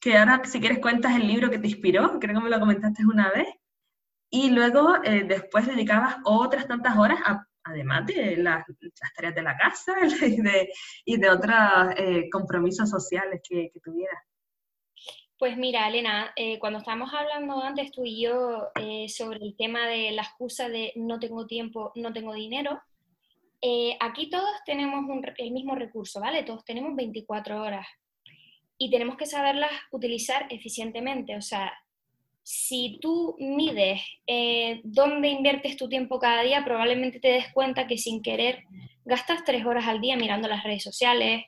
que 0.00 0.16
ahora 0.16 0.42
si 0.44 0.60
quieres 0.60 0.78
cuentas 0.78 1.16
el 1.16 1.26
libro 1.26 1.50
que 1.50 1.58
te 1.58 1.68
inspiró, 1.68 2.18
creo 2.20 2.38
que 2.38 2.44
me 2.44 2.50
lo 2.50 2.60
comentaste 2.60 3.04
una 3.04 3.30
vez, 3.30 3.48
y 4.30 4.50
luego 4.50 4.96
eh, 5.04 5.24
después 5.24 5.66
dedicabas 5.66 6.16
otras 6.24 6.66
tantas 6.66 6.96
horas, 6.96 7.18
además 7.64 8.06
de 8.06 8.36
las, 8.36 8.64
tareas 9.14 9.34
de 9.34 9.42
la 9.42 9.56
casa 9.56 9.94
y 11.04 11.16
de, 11.16 11.30
otros 11.30 11.54
eh, 11.96 12.28
compromisos 12.30 12.90
sociales 12.90 13.40
que, 13.48 13.70
que 13.72 13.80
tuvieras. 13.80 14.22
Pues 15.38 15.56
mira, 15.56 15.88
Elena, 15.88 16.32
eh, 16.34 16.58
cuando 16.58 16.80
estábamos 16.80 17.14
hablando 17.14 17.62
antes 17.62 17.92
tú 17.92 18.02
y 18.04 18.22
yo 18.22 18.70
sobre 19.06 19.38
el 19.38 19.54
tema 19.56 19.86
de 19.86 20.10
la 20.10 20.22
excusa 20.22 20.68
de 20.68 20.92
no 20.96 21.20
tengo 21.20 21.46
tiempo, 21.46 21.92
no 21.94 22.12
tengo 22.12 22.34
dinero, 22.34 22.80
aquí 24.00 24.30
todos 24.30 24.50
tenemos 24.66 25.04
el 25.36 25.50
mismo 25.52 25.76
recurso, 25.76 26.20
¿vale? 26.20 26.42
Todos 26.42 26.64
tenemos 26.64 26.96
24 26.96 27.62
horas 27.62 27.86
y 28.78 28.90
tenemos 28.90 29.16
que 29.16 29.26
saberlas 29.26 29.70
utilizar 29.92 30.46
eficientemente. 30.50 31.36
O 31.36 31.42
sea, 31.42 31.72
si 32.50 32.98
tú 33.02 33.36
mides 33.38 34.00
eh, 34.26 34.80
dónde 34.82 35.28
inviertes 35.28 35.76
tu 35.76 35.86
tiempo 35.86 36.18
cada 36.18 36.40
día, 36.40 36.64
probablemente 36.64 37.20
te 37.20 37.28
des 37.28 37.52
cuenta 37.52 37.86
que 37.86 37.98
sin 37.98 38.22
querer 38.22 38.64
gastas 39.04 39.44
tres 39.44 39.66
horas 39.66 39.86
al 39.86 40.00
día 40.00 40.16
mirando 40.16 40.48
las 40.48 40.64
redes 40.64 40.82
sociales 40.82 41.44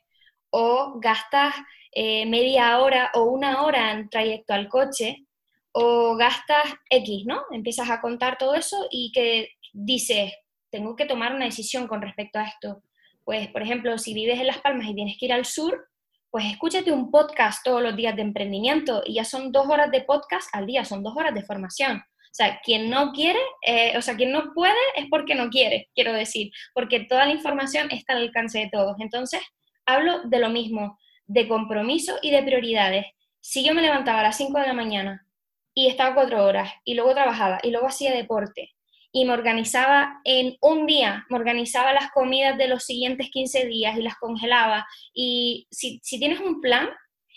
o 0.50 1.00
gastas 1.00 1.54
eh, 1.92 2.26
media 2.26 2.78
hora 2.80 3.10
o 3.14 3.22
una 3.22 3.62
hora 3.62 3.92
en 3.92 4.10
trayecto 4.10 4.52
al 4.52 4.68
coche 4.68 5.24
o 5.72 6.16
gastas 6.16 6.66
X, 6.90 7.24
¿no? 7.24 7.44
Empiezas 7.50 7.88
a 7.88 8.02
contar 8.02 8.36
todo 8.36 8.54
eso 8.54 8.86
y 8.90 9.10
que 9.12 9.52
dices, 9.72 10.34
tengo 10.68 10.96
que 10.96 11.06
tomar 11.06 11.34
una 11.34 11.46
decisión 11.46 11.88
con 11.88 12.02
respecto 12.02 12.38
a 12.38 12.44
esto. 12.44 12.82
Pues, 13.24 13.48
por 13.48 13.62
ejemplo, 13.62 13.96
si 13.96 14.12
vives 14.12 14.38
en 14.38 14.48
Las 14.48 14.58
Palmas 14.58 14.86
y 14.86 14.94
tienes 14.94 15.16
que 15.18 15.24
ir 15.24 15.32
al 15.32 15.46
sur, 15.46 15.88
pues 16.30 16.44
escúchate 16.46 16.92
un 16.92 17.10
podcast 17.10 17.64
todos 17.64 17.82
los 17.82 17.96
días 17.96 18.14
de 18.14 18.22
emprendimiento 18.22 19.02
y 19.04 19.14
ya 19.14 19.24
son 19.24 19.50
dos 19.50 19.66
horas 19.68 19.90
de 19.90 20.02
podcast 20.02 20.48
al 20.52 20.66
día, 20.66 20.84
son 20.84 21.02
dos 21.02 21.16
horas 21.16 21.34
de 21.34 21.42
formación. 21.42 21.98
O 21.98 22.32
sea, 22.32 22.60
quien 22.62 22.88
no 22.88 23.12
quiere, 23.12 23.40
eh, 23.66 23.96
o 23.98 24.02
sea, 24.02 24.14
quien 24.14 24.30
no 24.30 24.52
puede 24.54 24.78
es 24.94 25.06
porque 25.10 25.34
no 25.34 25.50
quiere, 25.50 25.90
quiero 25.94 26.12
decir, 26.12 26.52
porque 26.72 27.00
toda 27.00 27.26
la 27.26 27.32
información 27.32 27.90
está 27.90 28.12
al 28.12 28.22
alcance 28.22 28.60
de 28.60 28.70
todos. 28.70 28.96
Entonces, 29.00 29.40
hablo 29.84 30.20
de 30.22 30.38
lo 30.38 30.48
mismo, 30.48 30.96
de 31.26 31.48
compromiso 31.48 32.16
y 32.22 32.30
de 32.30 32.42
prioridades. 32.44 33.06
Si 33.40 33.64
yo 33.64 33.74
me 33.74 33.82
levantaba 33.82 34.20
a 34.20 34.24
las 34.24 34.36
5 34.36 34.56
de 34.60 34.66
la 34.68 34.72
mañana 34.72 35.26
y 35.74 35.88
estaba 35.88 36.14
cuatro 36.14 36.44
horas 36.44 36.72
y 36.84 36.94
luego 36.94 37.14
trabajaba 37.14 37.58
y 37.62 37.70
luego 37.70 37.88
hacía 37.88 38.14
deporte 38.14 38.70
y 39.12 39.24
me 39.24 39.32
organizaba 39.32 40.20
en 40.24 40.56
un 40.60 40.86
día, 40.86 41.26
me 41.28 41.36
organizaba 41.36 41.92
las 41.92 42.10
comidas 42.12 42.56
de 42.56 42.68
los 42.68 42.84
siguientes 42.84 43.30
15 43.30 43.66
días 43.66 43.96
y 43.98 44.02
las 44.02 44.16
congelaba. 44.16 44.86
Y 45.12 45.66
si, 45.70 46.00
tienes 46.00 46.40
un 46.40 46.60
plan 46.60 46.88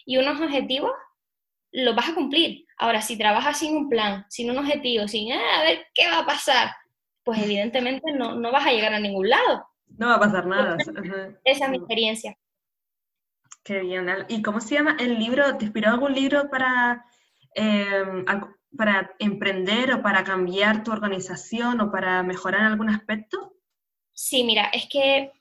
y 0.06 0.18
unos 0.18 0.40
objetivos, 0.40 0.92
lo 1.72 1.96
vas 1.96 2.10
a 2.10 2.16
cumplir. 2.16 2.66
Ahora, 2.78 3.02
si 3.02 3.18
trabajas 3.18 3.58
sin 3.58 3.76
un 3.76 3.90
plan, 3.90 4.26
sin 4.30 4.52
un 4.52 4.60
objetivo, 4.60 5.08
sin 5.08 5.34
ah, 5.34 5.60
a 5.60 5.64
ver 5.64 5.88
qué 5.94 6.08
va 6.08 6.20
a 6.20 6.26
pasar, 6.26 6.72
pues 7.24 7.42
evidentemente 7.42 8.12
no, 8.12 8.36
no 8.36 8.52
vas 8.52 8.68
a 8.68 8.72
llegar 8.72 8.94
a 8.94 9.00
ningún 9.00 9.30
lado. 9.30 9.68
No 9.98 10.08
va 10.08 10.16
a 10.16 10.20
pasar 10.20 10.46
nada. 10.46 10.78
Esa 11.44 11.66
es 11.66 11.70
mi 11.72 11.78
experiencia. 11.78 12.38
Qué 13.64 13.80
bien. 13.80 14.08
¿Y 14.28 14.42
cómo 14.42 14.60
se 14.60 14.76
llama 14.76 14.98
el 15.00 15.18
libro? 15.18 15.58
¿Te 15.58 15.66
inspiró 15.66 15.90
algún 15.90 16.14
libro 16.14 16.50
para 16.50 17.06
eh, 17.56 18.04
para 18.78 19.16
emprender 19.20 19.94
o 19.94 20.02
para 20.02 20.24
cambiar 20.24 20.84
tu 20.84 20.92
organización 20.92 21.82
o 21.82 21.92
para 21.92 22.24
mejorar 22.24 22.62
algún 22.62 22.90
aspecto? 22.90 23.54
Sí, 24.14 24.44
mira, 24.44 24.66
es 24.74 24.88
que 24.88 25.32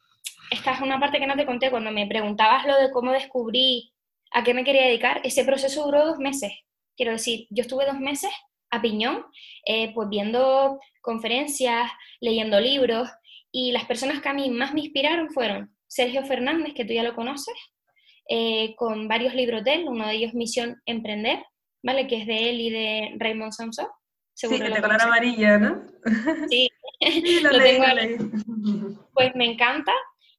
esta 0.50 0.72
es 0.72 0.80
una 0.80 1.00
parte 1.00 1.18
que 1.18 1.26
no 1.26 1.36
te 1.36 1.46
conté 1.46 1.70
cuando 1.70 1.90
me 1.90 2.06
preguntabas 2.06 2.66
lo 2.66 2.76
de 2.76 2.90
cómo 2.90 3.12
descubrí 3.12 3.92
a 4.32 4.42
qué 4.42 4.54
me 4.54 4.64
quería 4.64 4.86
dedicar. 4.86 5.20
Ese 5.24 5.44
proceso 5.44 5.84
duró 5.84 6.06
dos 6.06 6.18
meses. 6.18 6.52
Quiero 6.96 7.12
decir, 7.12 7.46
yo 7.50 7.62
estuve 7.62 7.86
dos 7.86 7.98
meses 7.98 8.30
a 8.70 8.80
piñón, 8.80 9.24
eh, 9.66 9.92
pues 9.94 10.08
viendo 10.08 10.78
conferencias, 11.00 11.90
leyendo 12.20 12.60
libros, 12.60 13.08
y 13.50 13.72
las 13.72 13.84
personas 13.84 14.20
que 14.20 14.28
a 14.28 14.34
mí 14.34 14.50
más 14.50 14.72
me 14.72 14.80
inspiraron 14.80 15.30
fueron 15.30 15.76
Sergio 15.86 16.24
Fernández, 16.24 16.72
que 16.74 16.84
tú 16.84 16.94
ya 16.94 17.02
lo 17.02 17.14
conoces, 17.14 17.54
eh, 18.28 18.74
con 18.76 19.08
varios 19.08 19.34
libros 19.34 19.62
de 19.64 19.74
él, 19.74 19.88
uno 19.88 20.06
de 20.06 20.14
ellos 20.14 20.32
Misión 20.32 20.80
Emprender, 20.86 21.44
¿vale? 21.82 22.06
Que 22.06 22.20
es 22.20 22.26
de 22.26 22.50
él 22.50 22.60
y 22.60 22.70
de 22.70 23.14
Raymond 23.18 23.52
Samson. 23.52 23.86
sí, 24.34 24.48
de 24.48 24.80
color 24.80 25.02
amarillo, 25.02 25.58
¿no? 25.58 25.82
Sí, 26.48 26.68
lo, 27.42 27.50
tengo 27.50 27.84
ahí. 27.84 28.16
Pues 29.12 29.34
me 29.34 29.46
encanta. 29.46 29.92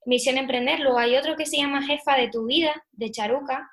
Misión 0.05 0.37
Emprender. 0.37 0.79
Luego 0.79 0.99
hay 0.99 1.15
otro 1.15 1.35
que 1.35 1.45
se 1.45 1.57
llama 1.57 1.85
Jefa 1.85 2.17
de 2.17 2.29
tu 2.29 2.45
vida, 2.45 2.73
de 2.91 3.11
Charuca, 3.11 3.69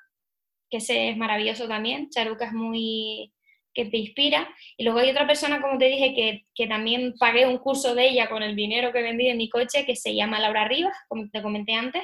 que 0.69 0.77
ese 0.77 1.09
es 1.09 1.17
maravilloso 1.17 1.67
también. 1.67 2.09
Charuca 2.09 2.45
es 2.45 2.53
muy 2.53 3.33
que 3.73 3.85
te 3.85 3.97
inspira. 3.97 4.53
Y 4.77 4.83
luego 4.83 4.99
hay 4.99 5.09
otra 5.09 5.27
persona, 5.27 5.61
como 5.61 5.77
te 5.77 5.85
dije, 5.85 6.13
que, 6.13 6.45
que, 6.53 6.67
también 6.67 7.13
pagué 7.17 7.45
un 7.45 7.57
curso 7.57 7.95
de 7.95 8.09
ella 8.09 8.29
con 8.29 8.43
el 8.43 8.55
dinero 8.55 8.91
que 8.91 9.01
vendí 9.01 9.27
de 9.27 9.35
mi 9.35 9.49
coche, 9.49 9.85
que 9.85 9.95
se 9.95 10.13
llama 10.13 10.39
Laura 10.39 10.67
Rivas, 10.67 10.95
como 11.07 11.29
te 11.29 11.41
comenté 11.41 11.73
antes, 11.73 12.03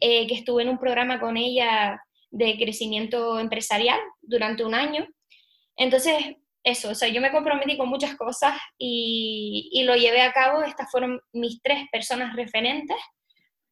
eh, 0.00 0.26
que 0.26 0.34
estuve 0.34 0.62
en 0.62 0.68
un 0.68 0.78
programa 0.78 1.20
con 1.20 1.36
ella 1.36 2.00
de 2.32 2.56
crecimiento 2.56 3.38
empresarial 3.38 4.00
durante 4.20 4.64
un 4.64 4.74
año. 4.74 5.06
Entonces, 5.76 6.14
eso, 6.64 6.90
o 6.90 6.94
sea, 6.94 7.08
yo 7.08 7.20
me 7.20 7.30
comprometí 7.30 7.76
con 7.76 7.88
muchas 7.88 8.16
cosas 8.16 8.58
y, 8.78 9.82
lo 9.84 9.94
llevé 9.94 10.22
a 10.22 10.32
cabo. 10.32 10.62
Estas 10.62 10.90
fueron 10.90 11.20
mis 11.32 11.60
tres 11.62 11.86
personas 11.92 12.34
referentes 12.34 12.96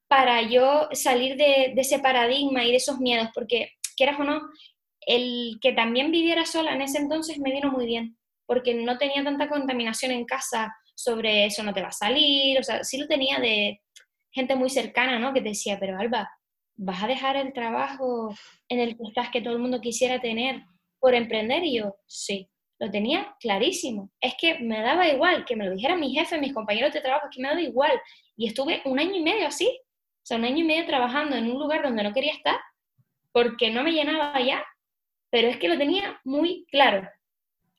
para 0.08 0.42
yo 0.42 0.88
salir 0.92 1.36
de, 1.36 1.72
ese 1.76 2.00
paradigma 2.00 2.64
y 2.64 2.70
de 2.70 2.76
esos 2.76 2.98
miedos, 2.98 3.28
porque 3.34 3.72
quieras 3.96 4.18
o 4.18 4.24
no, 4.24 4.42
el 5.06 5.58
que 5.60 5.72
también 5.72 6.10
viviera 6.10 6.44
sola 6.44 6.72
en 6.72 6.82
ese 6.82 6.98
entonces 6.98 7.38
me 7.38 7.52
vino 7.52 7.70
muy 7.70 7.86
bien, 7.86 8.18
porque 8.44 8.74
no 8.74 8.98
tenía 8.98 9.22
tanta 9.22 9.48
contaminación 9.48 10.10
en 10.10 10.24
casa 10.24 10.74
sobre 10.96 11.46
eso 11.46 11.62
no 11.62 11.72
te 11.72 11.80
va 11.80 11.88
a 11.88 11.92
salir, 11.92 12.58
o 12.58 12.62
sea, 12.62 12.84
sí 12.84 12.98
lo 12.98 13.06
tenía 13.06 13.38
de 13.38 13.80
gente 14.32 14.54
muy 14.56 14.68
cercana, 14.68 15.18
¿no? 15.18 15.32
Que 15.32 15.40
te 15.40 15.50
decía, 15.50 15.78
pero 15.80 15.98
Alba, 15.98 16.30
¿vas 16.82 17.02
a 17.02 17.06
dejar 17.06 17.36
el 17.36 17.52
trabajo 17.52 18.34
en 18.68 18.80
el 18.80 18.96
que 18.96 19.02
estás 19.08 19.28
que 19.30 19.42
todo 19.42 19.52
el 19.52 19.60
mundo 19.60 19.82
quisiera 19.82 20.18
tener 20.18 20.62
por 20.98 21.14
emprender? 21.14 21.62
Y 21.62 21.76
yo, 21.76 21.96
sí, 22.06 22.48
lo 22.78 22.90
tenía 22.90 23.36
clarísimo. 23.38 24.10
Es 24.18 24.34
que 24.40 24.58
me 24.60 24.80
daba 24.80 25.06
igual, 25.06 25.44
que 25.44 25.56
me 25.56 25.66
lo 25.66 25.74
dijera 25.74 25.94
mi 25.94 26.14
jefe, 26.14 26.40
mis 26.40 26.54
compañeros 26.54 26.94
de 26.94 27.02
trabajo, 27.02 27.26
es 27.26 27.36
que 27.36 27.42
me 27.42 27.48
daba 27.48 27.60
igual. 27.60 27.92
Y 28.34 28.46
estuve 28.46 28.80
un 28.86 28.98
año 28.98 29.14
y 29.14 29.22
medio 29.22 29.46
así, 29.46 29.66
o 29.66 30.26
sea, 30.26 30.38
un 30.38 30.44
año 30.46 30.58
y 30.58 30.64
medio 30.64 30.86
trabajando 30.86 31.36
en 31.36 31.50
un 31.50 31.58
lugar 31.58 31.82
donde 31.82 32.02
no 32.02 32.14
quería 32.14 32.32
estar, 32.32 32.58
porque 33.30 33.70
no 33.70 33.82
me 33.82 33.92
llenaba 33.92 34.40
ya, 34.40 34.64
pero 35.28 35.48
es 35.48 35.58
que 35.58 35.68
lo 35.68 35.76
tenía 35.76 36.18
muy 36.24 36.64
claro. 36.70 37.06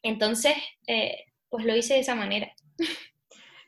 Entonces, 0.03 0.53
eh, 0.85 1.25
pues 1.49 1.65
lo 1.65 1.75
hice 1.75 1.95
de 1.95 2.01
esa 2.01 2.15
manera. 2.15 2.53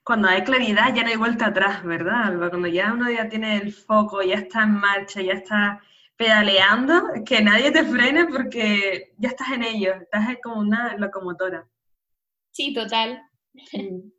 cuando 0.04 0.28
hay 0.28 0.44
claridad 0.44 0.94
ya 0.94 1.04
no 1.04 1.10
hay 1.10 1.16
vuelta 1.16 1.48
atrás, 1.48 1.84
¿verdad, 1.84 2.24
Alba? 2.24 2.50
Cuando 2.50 2.68
ya 2.68 2.94
uno 2.94 3.10
ya 3.10 3.30
tiene 3.30 3.58
el 3.58 3.72
foco, 3.74 4.22
ya 4.22 4.36
está 4.36 4.63
en 4.63 4.74
marcha, 4.74 5.22
ya 5.22 5.34
está 5.34 5.82
pedaleando, 6.18 7.04
que 7.26 7.42
nadie 7.42 7.72
te 7.72 7.84
frene 7.92 8.26
porque 8.26 9.13
ya 9.18 9.30
estás 9.30 9.52
en 9.52 9.63
ello, 9.63 9.94
estás 9.96 10.28
como 10.44 10.60
una 10.60 10.98
locomotora. 10.98 11.68
Sí, 12.52 12.74
total. 12.74 13.22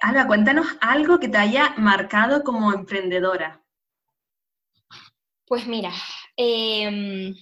Alba, 0.00 0.26
cuéntanos 0.26 0.66
algo 0.80 1.18
que 1.18 1.28
te 1.28 1.38
haya 1.38 1.74
marcado 1.76 2.44
como 2.44 2.72
emprendedora. 2.72 3.62
Pues 5.44 5.66
mira, 5.66 5.90
em, 6.36 7.34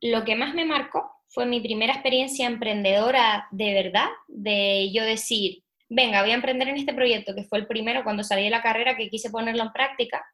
lo 0.00 0.24
que 0.24 0.36
más 0.36 0.54
me 0.54 0.64
marcó 0.64 1.10
fue 1.26 1.44
mi 1.44 1.60
primera 1.60 1.92
experiencia 1.92 2.46
emprendedora 2.46 3.48
de 3.50 3.74
verdad, 3.74 4.08
de 4.28 4.90
yo 4.92 5.02
decir, 5.04 5.64
venga, 5.88 6.22
voy 6.22 6.32
a 6.32 6.34
emprender 6.34 6.68
en 6.68 6.76
este 6.76 6.94
proyecto, 6.94 7.34
que 7.34 7.44
fue 7.44 7.58
el 7.58 7.66
primero 7.66 8.04
cuando 8.04 8.22
salí 8.22 8.44
de 8.44 8.50
la 8.50 8.62
carrera 8.62 8.96
que 8.96 9.08
quise 9.08 9.30
ponerlo 9.30 9.62
en 9.62 9.72
práctica, 9.72 10.24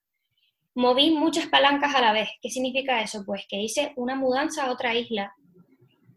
moví 0.75 1.13
muchas 1.13 1.47
palancas 1.47 1.95
a 1.95 2.01
la 2.01 2.13
vez. 2.13 2.29
¿Qué 2.43 2.51
significa 2.51 3.01
eso? 3.01 3.23
Pues 3.25 3.47
que 3.49 3.61
hice 3.61 3.93
una 3.97 4.17
mudanza 4.17 4.65
a 4.65 4.73
otra 4.73 4.95
isla, 4.95 5.33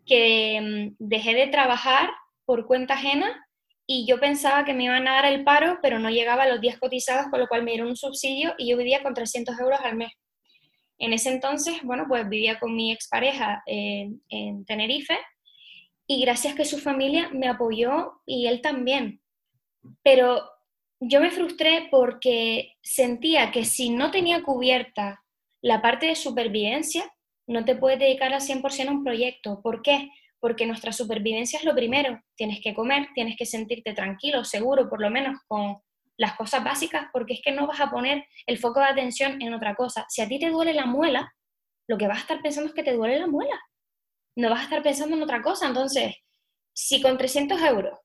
que 0.06 0.60
mm, 0.62 0.96
dejé 1.00 1.34
de 1.34 1.48
trabajar 1.48 2.10
por 2.46 2.66
cuenta 2.66 2.96
ajena 2.96 3.46
y 3.86 4.06
yo 4.08 4.20
pensaba 4.20 4.66
que 4.66 4.74
me 4.74 4.86
iban 4.86 5.08
a 5.08 5.14
dar 5.14 5.26
el 5.26 5.44
paro, 5.44 5.80
pero 5.82 6.00
no 6.00 6.10
llegaba 6.10 6.48
los 6.48 6.60
días 6.60 6.78
cotizados, 6.78 7.28
con 7.30 7.40
lo 7.40 7.48
cual 7.48 7.64
me 7.64 7.72
dieron 7.72 7.90
un 7.90 7.96
subsidio 7.96 8.54
y 8.58 8.70
yo 8.70 8.78
vivía 8.78 9.04
con 9.04 9.14
300 9.14 9.60
euros 9.60 9.80
al 9.82 9.96
mes. 9.96 10.12
En 10.98 11.14
ese 11.14 11.30
entonces, 11.32 11.84
bueno, 11.84 12.06
pues 12.08 12.28
vivía 12.28 12.60
con 12.60 12.76
mi 12.76 12.92
expareja 12.92 13.62
en, 13.68 14.22
en 14.30 14.66
Tenerife 14.66 15.18
y 16.08 16.22
gracias 16.22 16.56
que 16.56 16.66
su 16.66 16.80
familia 16.80 17.30
me 17.32 17.48
apoyó 17.48 18.22
y 18.26 18.48
él 18.48 18.62
también 18.62 19.22
pero 20.04 20.50
yo 21.00 21.22
me 21.22 21.32
frustré 21.32 21.88
porque 21.92 22.76
sentía 22.82 23.52
que 23.52 23.66
si 23.66 23.90
no 23.90 24.12
tenía 24.12 24.44
cubierta 24.44 25.24
la 25.62 25.82
parte 25.82 26.08
de 26.08 26.16
supervivencia, 26.16 27.04
no 27.48 27.66
te 27.66 27.76
puedes 27.76 28.00
dedicar 28.00 28.34
al 28.34 28.42
100% 28.42 28.88
a 28.88 28.92
un 28.92 29.04
proyecto. 29.04 29.62
¿Por 29.62 29.82
qué? 29.82 30.10
Porque 30.40 30.66
nuestra 30.66 30.92
supervivencia 30.92 31.60
es 31.60 31.66
lo 31.66 31.76
primero. 31.76 32.22
Tienes 32.36 32.62
que 32.62 32.74
comer, 32.74 33.08
tienes 33.14 33.36
que 33.38 33.46
sentirte 33.46 33.94
tranquilo, 33.94 34.44
seguro, 34.44 34.90
por 34.90 35.02
lo 35.02 35.10
menos 35.10 35.40
con 35.48 35.78
las 36.18 36.36
cosas 36.36 36.64
básicas, 36.64 37.10
porque 37.14 37.36
es 37.36 37.42
que 37.44 37.52
no 37.52 37.68
vas 37.68 37.80
a 37.80 37.92
poner 37.92 38.26
el 38.48 38.58
foco 38.58 38.80
de 38.80 38.88
atención 38.88 39.42
en 39.42 39.54
otra 39.54 39.76
cosa. 39.76 40.06
Si 40.10 40.22
a 40.22 40.28
ti 40.28 40.40
te 40.40 40.50
duele 40.50 40.74
la 40.74 40.86
muela, 40.86 41.32
lo 41.88 41.98
que 41.98 42.08
vas 42.08 42.18
a 42.18 42.22
estar 42.22 42.42
pensando 42.42 42.70
es 42.70 42.76
que 42.76 42.84
te 42.84 42.94
duele 42.94 43.20
la 43.20 43.28
muela. 43.28 43.60
No 44.36 44.50
vas 44.50 44.62
a 44.62 44.64
estar 44.64 44.84
pensando 44.84 45.16
en 45.16 45.24
otra 45.24 45.42
cosa. 45.42 45.68
Entonces, 45.68 46.16
si 46.74 47.02
con 47.02 47.18
300 47.18 47.62
euros 47.62 47.98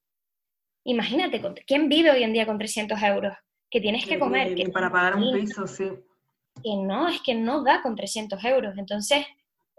Imagínate, 0.85 1.41
¿quién 1.66 1.89
vive 1.89 2.11
hoy 2.11 2.22
en 2.22 2.33
día 2.33 2.47
con 2.47 2.59
300 2.59 3.01
euros? 3.03 3.35
Que 3.70 3.80
tienes 3.80 4.05
que 4.05 4.18
comer. 4.18 4.55
que 4.55 4.68
para 4.68 4.91
pagar 4.91 5.16
un 5.16 5.33
piso, 5.33 5.66
sí. 5.66 5.85
Que 6.62 6.76
no, 6.76 7.09
es 7.09 7.20
que 7.22 7.35
no 7.35 7.62
da 7.62 7.83
con 7.83 7.97
300 7.97 8.43
euros. 8.45 8.76
Entonces, 8.76 9.24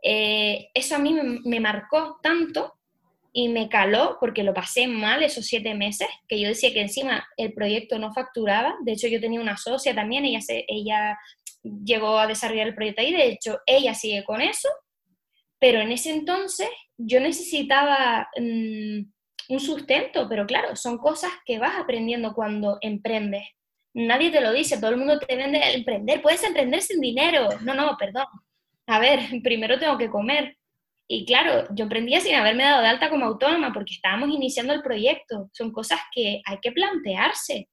eh, 0.01 0.69
eso 0.73 0.95
a 0.95 0.99
mí 0.99 1.17
me, 1.45 1.59
marcó 1.59 2.19
tanto 2.21 2.73
y 3.31 3.47
me 3.47 3.69
caló 3.69 4.17
porque 4.19 4.43
lo 4.43 4.53
pasé 4.53 4.85
mal 4.87 5.23
esos 5.23 5.45
siete 5.45 5.73
meses, 5.75 6.07
que 6.27 6.39
yo 6.39 6.47
decía 6.47 6.73
que 6.73 6.81
encima 6.81 7.25
el 7.37 7.53
proyecto 7.53 7.97
no 7.99 8.13
facturaba. 8.13 8.75
De 8.83 8.93
hecho, 8.93 9.07
yo 9.07 9.21
tenía 9.21 9.41
una 9.41 9.57
socia 9.57 9.95
también, 9.95 10.25
ella, 10.25 10.41
se, 10.41 10.65
ella 10.67 11.17
llegó 11.63 12.19
a 12.19 12.27
desarrollar 12.27 12.67
el 12.67 12.75
proyecto 12.75 13.01
ahí, 13.01 13.13
de 13.13 13.27
hecho, 13.27 13.59
ella 13.65 13.93
sigue 13.93 14.23
con 14.23 14.41
eso, 14.41 14.69
pero 15.59 15.79
en 15.79 15.91
ese 15.91 16.11
entonces 16.11 16.67
yo 16.97 17.19
necesitaba 17.21 18.27
mm, 18.37 19.01
un 19.49 19.59
sustento, 19.59 20.27
pero 20.29 20.45
claro, 20.45 20.75
son 20.75 20.97
cosas 20.97 21.31
que 21.45 21.59
vas 21.59 21.77
aprendiendo 21.77 22.33
cuando 22.33 22.77
emprendes. 22.81 23.43
Nadie 23.93 24.31
te 24.31 24.41
lo 24.41 24.51
dice, 24.51 24.79
todo 24.79 24.91
el 24.91 24.97
mundo 24.97 25.19
te 25.19 25.35
vende 25.35 25.59
emprender, 25.73 26.21
puedes 26.21 26.43
emprender 26.43 26.81
sin 26.81 26.99
dinero. 26.99 27.49
No, 27.61 27.73
no, 27.73 27.95
perdón. 27.97 28.25
A 28.87 28.99
ver, 28.99 29.19
primero 29.43 29.77
tengo 29.79 29.97
que 29.97 30.09
comer. 30.09 30.57
Y 31.07 31.25
claro, 31.25 31.67
yo 31.75 31.83
emprendía 31.83 32.21
sin 32.21 32.35
haberme 32.35 32.63
dado 32.63 32.81
de 32.81 32.87
alta 32.87 33.09
como 33.09 33.25
autónoma 33.25 33.73
porque 33.73 33.93
estábamos 33.93 34.29
iniciando 34.29 34.73
el 34.73 34.81
proyecto. 34.81 35.49
Son 35.51 35.71
cosas 35.71 35.99
que 36.13 36.41
hay 36.45 36.57
que 36.61 36.71
plantearse. 36.71 37.69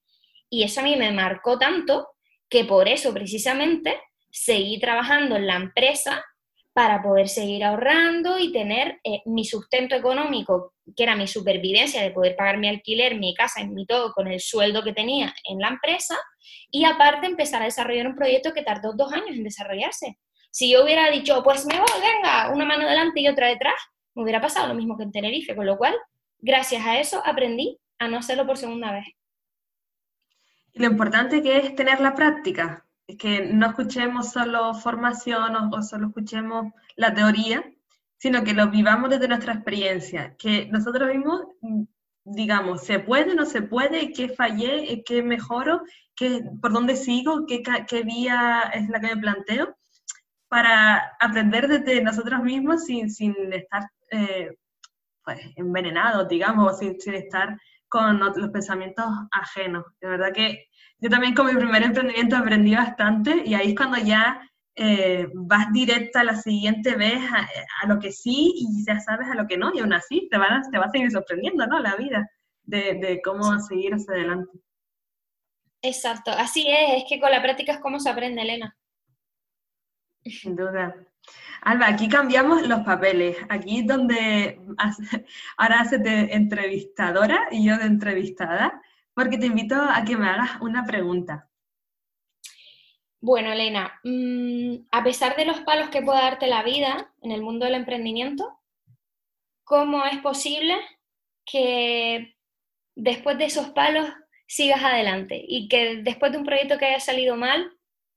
Y 0.50 0.64
eso 0.64 0.80
a 0.80 0.82
mí 0.82 0.96
me 0.96 1.12
marcó 1.12 1.58
tanto 1.58 2.08
que 2.48 2.64
por 2.64 2.88
eso 2.88 3.14
precisamente 3.14 4.00
seguí 4.30 4.78
trabajando 4.80 5.36
en 5.36 5.46
la 5.46 5.56
empresa 5.56 6.24
para 6.73 7.03
poder 7.03 7.29
seguir 7.29 7.64
ahorrando 7.64 8.39
y 8.39 8.53
tener 8.53 9.01
eh, 9.03 9.23
mi 9.27 9.45
sustento 9.45 9.97
económico, 9.97 10.75
que 10.97 11.03
era 11.03 11.16
mi 11.16 11.27
supervivencia 11.27 12.03
de 12.03 12.12
poder 12.12 12.37
pagar 12.37 12.59
mi 12.59 12.68
alquiler, 12.68 13.18
mi 13.18 13.35
casa, 13.35 13.64
mi 13.64 13.87
todo, 13.87 14.12
con 14.12 14.29
el 14.29 14.41
sueldo 14.41 14.83
que 14.83 14.93
tenía 14.93 15.35
en 15.45 15.59
la 15.59 15.68
empresa, 15.68 16.16
y 16.71 16.85
aparte 16.85 17.27
empezar 17.27 17.62
a 17.62 17.66
desarrollar 17.66 18.07
un 18.07 18.14
proyecto 18.14 18.53
que 18.53 18.62
tardó 18.62 18.93
dos 18.95 19.12
años 19.12 19.31
en 19.31 19.43
desarrollarse. 19.43 20.18
Si 20.53 20.71
yo 20.71 20.85
hubiera 20.85 21.11
dicho, 21.11 21.43
pues 21.43 21.66
me 21.66 21.79
voy, 21.79 22.01
venga, 22.01 22.51
una 22.53 22.64
mano 22.64 22.89
delante 22.89 23.21
y 23.21 23.29
otra 23.29 23.49
detrás, 23.49 23.75
me 24.14 24.23
hubiera 24.23 24.41
pasado 24.41 24.68
lo 24.68 24.75
mismo 24.75 24.97
que 24.97 25.05
en 25.05 25.12
Tenerife, 25.12 25.57
con 25.57 25.66
lo 25.66 25.77
cual, 25.77 25.95
gracias 26.39 26.85
a 26.87 26.99
eso, 26.99 27.23
aprendí 27.25 27.79
a 27.99 28.09
no 28.09 28.18
hacerlo 28.18 28.47
por 28.47 28.57
segunda 28.57 28.93
vez. 28.93 29.07
Lo 30.73 30.87
importante 30.87 31.43
que 31.43 31.57
es 31.59 31.75
tener 31.75 32.01
la 32.01 32.14
práctica, 32.14 32.87
que 33.16 33.46
no 33.52 33.66
escuchemos 33.68 34.32
solo 34.32 34.74
formación 34.74 35.56
o, 35.56 35.82
solo 35.82 36.08
escuchemos 36.08 36.72
la 36.96 37.14
teoría, 37.14 37.64
sino 38.18 38.44
que 38.44 38.54
lo 38.54 38.68
vivamos 38.70 39.11
desde 39.11 39.28
nuestra 39.28 39.54
experiencia, 39.54 40.36
que 40.36 40.66
nosotros 40.66 41.08
mismos 41.08 41.42
digamos, 42.24 42.84
¿se 42.84 42.98
puede, 43.00 43.34
no 43.34 43.46
se 43.46 43.62
puede? 43.62 44.12
¿Qué 44.12 44.28
fallé? 44.28 45.02
¿Qué 45.04 45.22
mejoro? 45.22 45.82
¿Qué, 46.14 46.42
¿Por 46.61 46.72
dónde 46.72 46.96
sigo? 46.96 47.46
¿Qué, 47.46 47.62
¿Qué, 47.88 48.02
vía 48.02 48.70
es 48.74 48.88
la 48.88 49.00
que 49.00 49.14
me 49.14 49.20
planteo? 49.20 49.76
Para 50.48 51.16
aprender 51.20 51.68
desde 51.68 52.02
nosotros 52.02 52.42
mismos 52.42 52.84
sin, 52.84 53.11
sin 53.11 53.34
estar 53.52 53.88
eh, 54.11 54.56
pues, 55.24 55.40
envenenados, 55.56 56.28
digamos, 56.28 56.78
sin, 56.78 57.00
sin 57.00 57.14
estar 57.14 57.58
con 57.88 58.18
los 58.18 58.50
pensamientos 58.50 59.06
ajenos. 59.32 59.84
De 60.00 60.08
verdad 60.08 60.32
que 60.32 60.68
yo 61.01 61.09
también 61.09 61.34
con 61.34 61.46
mi 61.46 61.55
primer 61.55 61.82
emprendimiento 61.82 62.36
aprendí 62.36 62.74
bastante 62.74 63.42
y 63.44 63.55
ahí 63.55 63.70
es 63.70 63.76
cuando 63.76 63.98
ya 63.98 64.40
eh, 64.74 65.28
vas 65.34 65.72
directa 65.72 66.20
a 66.20 66.24
la 66.24 66.36
siguiente 66.36 66.94
vez 66.96 67.20
a, 67.82 67.86
lo 67.86 67.98
que 67.98 68.12
sí 68.12 68.53
y 68.57 68.84
ya 68.84 69.01
sabes 69.01 69.28
a 69.28 69.34
lo 69.34 69.46
que 69.46 69.57
no 69.59 69.72
y 69.74 69.80
aún 69.80 69.92
así 69.92 70.28
te, 70.30 70.38
van 70.38 70.62
te 70.70 70.78
va 70.78 70.86
a 70.86 70.90
seguir 70.90 71.11
sorprendiendo, 71.11 71.66
¿no? 71.66 71.80
La 71.80 71.96
vida 71.96 72.30
de, 72.62 72.94
de 72.94 73.20
cómo 73.22 73.59
seguir 73.61 73.94
hacia 73.94 74.14
adelante. 74.14 74.59
Exacto, 75.82 76.30
así 76.30 76.66
es, 76.68 77.03
es 77.03 77.05
que 77.09 77.20
con 77.20 77.30
la 77.30 77.42
práctica 77.42 77.72
es 77.72 77.78
como 77.78 77.98
se 77.98 78.11
aprende, 78.11 78.42
Elena. 78.42 78.76
Sin 80.24 80.55
duda. 80.55 80.94
Alba, 81.62 81.88
aquí 81.88 82.09
cambiamos 82.09 82.66
los 82.66 82.80
papeles. 82.80 83.36
Aquí 83.48 83.80
es 83.80 83.86
donde 83.86 84.61
ahora 85.57 85.80
haces 85.80 86.03
de 86.03 86.32
entrevistadora 86.32 87.48
y 87.51 87.66
yo 87.66 87.76
de 87.76 87.84
entrevistada, 87.84 88.80
porque 89.21 89.37
te 89.37 89.45
invito 89.45 89.75
a 89.75 90.03
que 90.03 90.16
me 90.16 90.27
hagas 90.27 90.62
una 90.62 90.87
pregunta. 90.87 91.47
Bueno, 93.21 93.53
Elena, 93.53 94.01
mm, 94.03 94.87
a 94.91 95.05
pesar 95.05 95.37
de 95.37 95.45
los 95.45 95.61
palos 95.61 95.91
que 95.91 96.01
pueda 96.01 96.23
darte 96.23 96.47
la 96.47 96.62
vida 96.62 97.12
en 97.21 97.31
el 97.31 97.43
mundo 97.43 97.66
del 97.66 97.75
emprendimiento, 97.75 98.59
¿cómo 99.62 100.07
es 100.07 100.16
posible 100.23 100.75
que 101.45 102.35
después 102.97 103.37
de 103.37 103.45
esos 103.45 103.68
palos 103.73 104.09
sigas 104.47 104.83
adelante 104.83 105.45
y 105.47 105.68
que 105.68 105.97
después 105.97 106.33
de 106.33 106.39
un 106.39 106.47
proyecto 106.47 106.79
que 106.79 106.87
haya 106.87 107.01
salido 107.01 107.37
mal, 107.37 107.71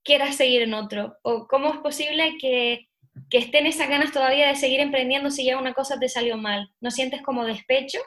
quieras 0.05 0.37
seguir 0.37 0.61
en 0.61 0.73
otro? 0.73 1.17
¿O 1.21 1.49
cómo 1.49 1.73
es 1.73 1.79
posible 1.79 2.37
que 2.39 2.87
que 3.29 3.37
estén 3.37 3.67
esas 3.67 3.89
ganas 3.89 4.11
todavía 4.11 4.47
de 4.47 4.55
seguir 4.55 4.79
emprendiendo 4.79 5.29
si 5.29 5.45
ya 5.45 5.59
una 5.59 5.73
cosa 5.73 5.99
te 5.99 6.09
salió 6.09 6.37
mal? 6.37 6.71
¿No 6.81 6.91
sientes 6.91 7.21
como 7.21 7.45
despecho? 7.45 7.99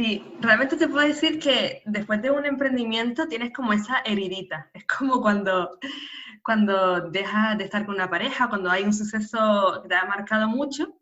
Sí, 0.00 0.24
realmente 0.40 0.78
te 0.78 0.88
puedo 0.88 1.06
decir 1.06 1.38
que 1.38 1.82
después 1.84 2.22
de 2.22 2.30
un 2.30 2.46
emprendimiento 2.46 3.28
tienes 3.28 3.52
como 3.52 3.74
esa 3.74 3.98
heridita. 4.02 4.70
Es 4.74 4.86
como 4.86 5.20
cuando, 5.20 5.78
cuando 6.42 7.10
dejas 7.10 7.58
de 7.58 7.64
estar 7.64 7.84
con 7.84 7.96
una 7.96 8.08
pareja, 8.08 8.48
cuando 8.48 8.70
hay 8.70 8.84
un 8.84 8.94
suceso 8.94 9.80
que 9.82 9.90
te 9.90 9.94
ha 9.94 10.06
marcado 10.06 10.48
mucho, 10.48 10.96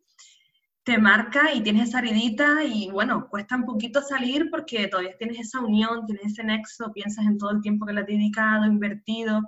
te 0.82 0.98
marca 0.98 1.54
y 1.54 1.60
tienes 1.60 1.90
esa 1.90 2.00
heridita 2.00 2.64
y 2.64 2.90
bueno, 2.90 3.28
cuesta 3.28 3.54
un 3.54 3.66
poquito 3.66 4.02
salir 4.02 4.50
porque 4.50 4.88
todavía 4.88 5.16
tienes 5.16 5.38
esa 5.38 5.60
unión, 5.60 6.04
tienes 6.04 6.32
ese 6.32 6.42
nexo, 6.42 6.92
piensas 6.92 7.24
en 7.24 7.38
todo 7.38 7.52
el 7.52 7.62
tiempo 7.62 7.86
que 7.86 7.92
le 7.92 8.00
has 8.00 8.06
dedicado, 8.08 8.66
invertido 8.66 9.42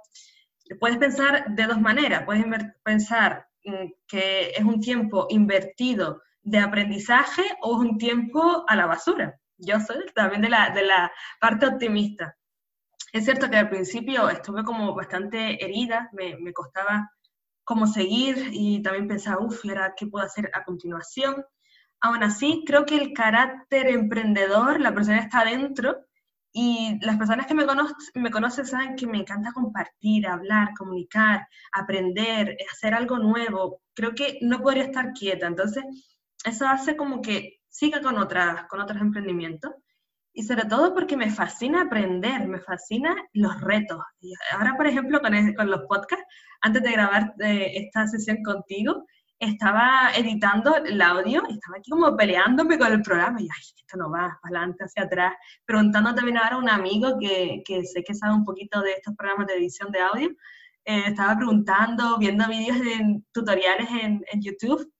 puedes 0.79 0.99
pensar 0.99 1.57
de 1.57 1.67
dos 1.67 1.81
maneras. 1.81 2.23
Puedes 2.25 2.45
pensar 2.85 3.49
mm, 3.65 3.87
que 4.07 4.51
es 4.51 4.65
un 4.65 4.81
tiempo 4.81 5.27
invertido 5.29 6.23
de 6.43 6.59
aprendizaje 6.59 7.43
o 7.63 7.77
un 7.77 7.99
tiempo 7.99 8.65
a 8.69 8.77
la 8.77 8.87
basura. 8.87 9.40
Yo 9.61 9.79
soy 9.81 10.05
también 10.15 10.43
de 10.43 10.49
la, 10.49 10.71
de 10.71 10.85
la 10.85 11.13
parte 11.41 11.67
optimista. 11.67 12.37
Es 13.13 13.25
cierto 13.25 13.51
que 13.51 13.57
al 13.57 13.69
principio 13.69 14.29
estuve 14.29 14.65
como 14.65 14.95
bastante 14.95 15.63
herida, 15.65 16.09
me, 16.13 16.37
me 16.37 16.53
costaba 16.53 17.11
como 17.65 17.87
seguir 17.87 18.51
y 18.53 18.83
también 18.83 19.09
pensaba, 19.09 19.43
uff, 19.45 19.65
¿y 19.65 19.71
ahora 19.71 19.95
qué 19.97 20.07
puedo 20.07 20.25
hacer 20.25 20.51
a 20.55 20.65
continuación? 20.65 21.45
Aún 22.01 22.23
así, 22.23 22.65
creo 22.67 22.87
que 22.87 22.97
el 22.97 23.13
carácter 23.13 23.89
emprendedor, 23.89 24.81
la 24.81 24.95
persona 24.95 25.19
está 25.19 25.45
dentro 25.45 26.07
y 26.53 26.99
las 27.03 27.17
personas 27.17 27.47
que 27.47 27.55
me, 27.55 27.65
me 28.15 28.31
conocen 28.31 28.67
saben 28.67 28.97
que 28.97 29.07
me 29.07 29.19
encanta 29.19 29.53
compartir, 29.53 30.27
hablar, 30.27 30.71
comunicar, 30.77 31.47
aprender, 31.73 32.57
hacer 32.73 32.95
algo 32.95 33.19
nuevo. 33.19 33.83
Creo 33.95 34.15
que 34.15 34.39
no 34.41 34.61
podría 34.63 34.85
estar 34.85 35.13
quieta. 35.13 35.47
Entonces, 35.47 35.85
eso 36.45 36.67
hace 36.67 36.97
como 36.97 37.21
que 37.21 37.60
siga 37.71 38.03
con, 38.03 38.19
otras, 38.19 38.67
con 38.69 38.81
otros 38.81 39.01
emprendimientos. 39.01 39.73
Y 40.33 40.43
sobre 40.45 40.65
todo 40.65 40.95
porque 40.95 41.17
me 41.17 41.31
fascina 41.31 41.83
aprender, 41.83 42.47
me 42.47 42.61
fascina 42.61 43.17
los 43.33 43.61
retos. 43.61 44.01
Y 44.21 44.33
ahora, 44.53 44.75
por 44.77 44.87
ejemplo, 44.87 45.21
con, 45.21 45.33
con 45.55 45.71
los 45.71 45.81
podcasts, 45.89 46.25
antes 46.61 46.83
de 46.83 46.93
grabar 46.93 47.35
eh, 47.41 47.73
esta 47.75 48.07
sesión 48.07 48.43
contigo, 48.43 49.07
estaba 49.41 50.11
editando 50.15 50.77
el 50.77 51.01
audio 51.01 51.43
estaba 51.49 51.79
aquí 51.79 51.91
como 51.91 52.15
peleándome 52.15 52.79
con 52.79 52.93
el 52.93 53.01
programa 53.01 53.41
y, 53.41 53.45
ay, 53.45 53.63
esto 53.75 53.97
no 53.97 54.11
va, 54.11 54.39
para 54.43 54.59
adelante, 54.59 54.85
hacia 54.85 55.05
atrás, 55.05 55.35
preguntando 55.65 56.15
también 56.15 56.37
ahora 56.37 56.57
a 56.57 56.59
un 56.59 56.69
amigo 56.69 57.17
que, 57.19 57.63
que, 57.65 57.83
sé 57.85 58.05
que 58.05 58.15
sabe 58.15 58.35
un 58.35 58.45
poquito 58.45 58.83
de 58.83 58.93
estos 58.93 59.17
programas 59.17 59.47
de 59.47 59.55
edición 59.55 59.91
de 59.91 60.01
audio, 60.01 60.29
eh, 60.85 61.05
estaba 61.07 61.37
preguntando, 61.37 62.19
viendo 62.19 62.47
vídeos 62.49 62.79
de 62.81 63.23
tutoriales 63.33 63.89
en, 63.91 64.23
en, 64.31 64.43
YouTube 64.43 64.93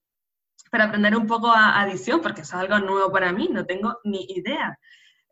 para 0.71 0.85
aprender 0.85 1.17
un 1.17 1.27
poco 1.27 1.53
a, 1.55 1.85
edición, 1.89 2.21
porque 2.21 2.43
eso 2.43 2.57
es 2.57 2.63
algo 2.63 2.79
nuevo 2.79 3.13
para 3.13 3.33
mí, 3.33 3.49
no 3.51 3.67
tengo 3.67 3.99
ni 4.05 4.25
idea. 4.29 4.79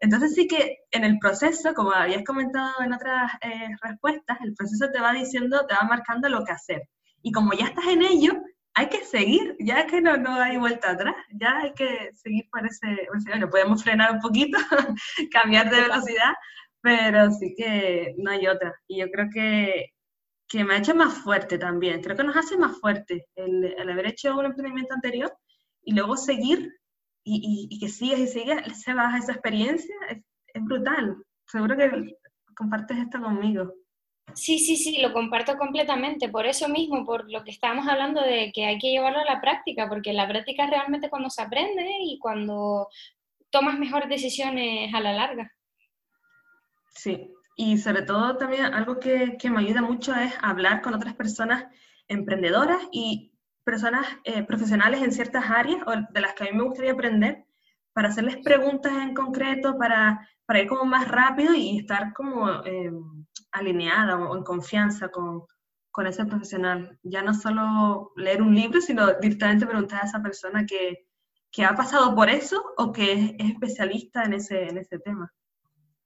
Entonces 0.00 0.34
sí 0.34 0.46
que 0.46 0.78
en 0.90 1.04
el 1.04 1.18
proceso, 1.18 1.74
como 1.74 1.92
habías 1.92 2.24
comentado 2.24 2.82
en 2.82 2.92
otras 2.92 3.32
eh, 3.42 3.68
respuestas, 3.82 4.38
el 4.42 4.54
proceso 4.54 4.90
te 4.92 5.00
va 5.00 5.12
diciendo, 5.12 5.66
te 5.66 5.74
va 5.74 5.82
marcando 5.88 6.28
lo 6.28 6.44
que 6.44 6.52
hacer. 6.52 6.82
Y 7.22 7.32
como 7.32 7.52
ya 7.52 7.66
estás 7.66 7.86
en 7.86 8.02
ello, 8.02 8.32
hay 8.74 8.88
que 8.88 9.04
seguir, 9.04 9.56
ya 9.58 9.86
que 9.86 10.00
no, 10.00 10.16
no 10.16 10.36
hay 10.36 10.56
vuelta 10.56 10.92
atrás, 10.92 11.16
ya 11.32 11.58
hay 11.58 11.72
que 11.74 12.10
seguir 12.14 12.48
por 12.50 12.64
ese, 12.64 13.08
bueno, 13.26 13.50
podemos 13.50 13.82
frenar 13.82 14.12
un 14.12 14.20
poquito, 14.20 14.56
cambiar 15.32 15.68
de 15.68 15.80
velocidad, 15.80 16.32
pero 16.80 17.30
sí 17.32 17.54
que 17.56 18.14
no 18.18 18.30
hay 18.30 18.46
otra. 18.46 18.72
Y 18.86 19.00
yo 19.00 19.10
creo 19.10 19.28
que, 19.32 19.94
que 20.48 20.64
me 20.64 20.74
ha 20.74 20.78
hecho 20.78 20.94
más 20.94 21.14
fuerte 21.18 21.58
también, 21.58 22.00
creo 22.00 22.16
que 22.16 22.24
nos 22.24 22.36
hace 22.36 22.56
más 22.56 22.78
fuerte 22.78 23.26
el, 23.36 23.64
el 23.64 23.90
haber 23.90 24.06
hecho 24.06 24.36
un 24.36 24.46
emprendimiento 24.46 24.94
anterior 24.94 25.32
y 25.82 25.92
luego 25.92 26.16
seguir 26.16 26.72
y, 27.22 27.68
y, 27.70 27.78
que 27.78 27.88
sigas 27.88 28.20
y 28.20 28.26
sigas, 28.26 28.82
se 28.82 28.94
baja 28.94 29.18
esa 29.18 29.32
experiencia, 29.32 29.94
es, 30.08 30.18
es 30.46 30.64
brutal. 30.64 31.16
Seguro 31.46 31.76
que 31.76 32.16
compartes 32.54 32.96
esto 32.96 33.20
conmigo. 33.20 33.74
Sí, 34.34 34.58
sí, 34.58 34.76
sí, 34.76 35.00
lo 35.00 35.12
comparto 35.12 35.56
completamente. 35.56 36.28
Por 36.28 36.46
eso 36.46 36.68
mismo, 36.68 37.04
por 37.04 37.30
lo 37.30 37.44
que 37.44 37.50
estábamos 37.50 37.86
hablando 37.86 38.22
de 38.22 38.50
que 38.52 38.64
hay 38.66 38.78
que 38.78 38.90
llevarlo 38.90 39.18
a 39.18 39.24
la 39.24 39.40
práctica, 39.40 39.88
porque 39.88 40.12
la 40.12 40.28
práctica 40.28 40.64
es 40.64 40.70
realmente 40.70 41.10
cuando 41.10 41.30
se 41.30 41.42
aprende 41.42 41.86
y 42.02 42.18
cuando 42.18 42.88
tomas 43.50 43.78
mejores 43.78 44.08
decisiones 44.08 44.92
a 44.94 45.00
la 45.00 45.12
larga. 45.12 45.52
Sí, 46.94 47.30
y 47.60 47.76
sobre 47.76 48.02
todo 48.02 48.36
también 48.36 48.66
algo 48.66 49.00
que, 49.00 49.36
que 49.36 49.50
me 49.50 49.58
ayuda 49.58 49.82
mucho 49.82 50.14
es 50.14 50.32
hablar 50.40 50.80
con 50.80 50.94
otras 50.94 51.14
personas 51.14 51.66
emprendedoras 52.06 52.78
y 52.92 53.32
personas 53.64 54.06
eh, 54.22 54.44
profesionales 54.44 55.02
en 55.02 55.10
ciertas 55.10 55.50
áreas 55.50 55.82
o 55.84 55.90
de 55.90 56.20
las 56.20 56.34
que 56.34 56.44
a 56.44 56.46
mí 56.46 56.56
me 56.56 56.62
gustaría 56.62 56.92
aprender 56.92 57.44
para 57.92 58.10
hacerles 58.10 58.36
preguntas 58.44 58.92
en 58.92 59.12
concreto, 59.12 59.76
para, 59.76 60.24
para 60.46 60.60
ir 60.60 60.68
como 60.68 60.84
más 60.84 61.08
rápido 61.08 61.52
y 61.52 61.80
estar 61.80 62.12
como 62.12 62.48
eh, 62.64 62.92
alineada 63.50 64.16
o 64.16 64.36
en 64.36 64.44
confianza 64.44 65.08
con, 65.08 65.42
con 65.90 66.06
ese 66.06 66.26
profesional. 66.26 66.96
Ya 67.02 67.22
no 67.22 67.34
solo 67.34 68.12
leer 68.14 68.40
un 68.40 68.54
libro, 68.54 68.80
sino 68.80 69.14
directamente 69.14 69.66
preguntar 69.66 70.02
a 70.04 70.06
esa 70.06 70.22
persona 70.22 70.64
que, 70.64 71.08
que 71.50 71.64
ha 71.64 71.74
pasado 71.74 72.14
por 72.14 72.30
eso 72.30 72.62
o 72.76 72.92
que 72.92 73.12
es, 73.14 73.30
es 73.36 73.50
especialista 73.50 74.22
en 74.22 74.34
ese, 74.34 74.68
en 74.68 74.78
ese 74.78 75.00
tema. 75.00 75.32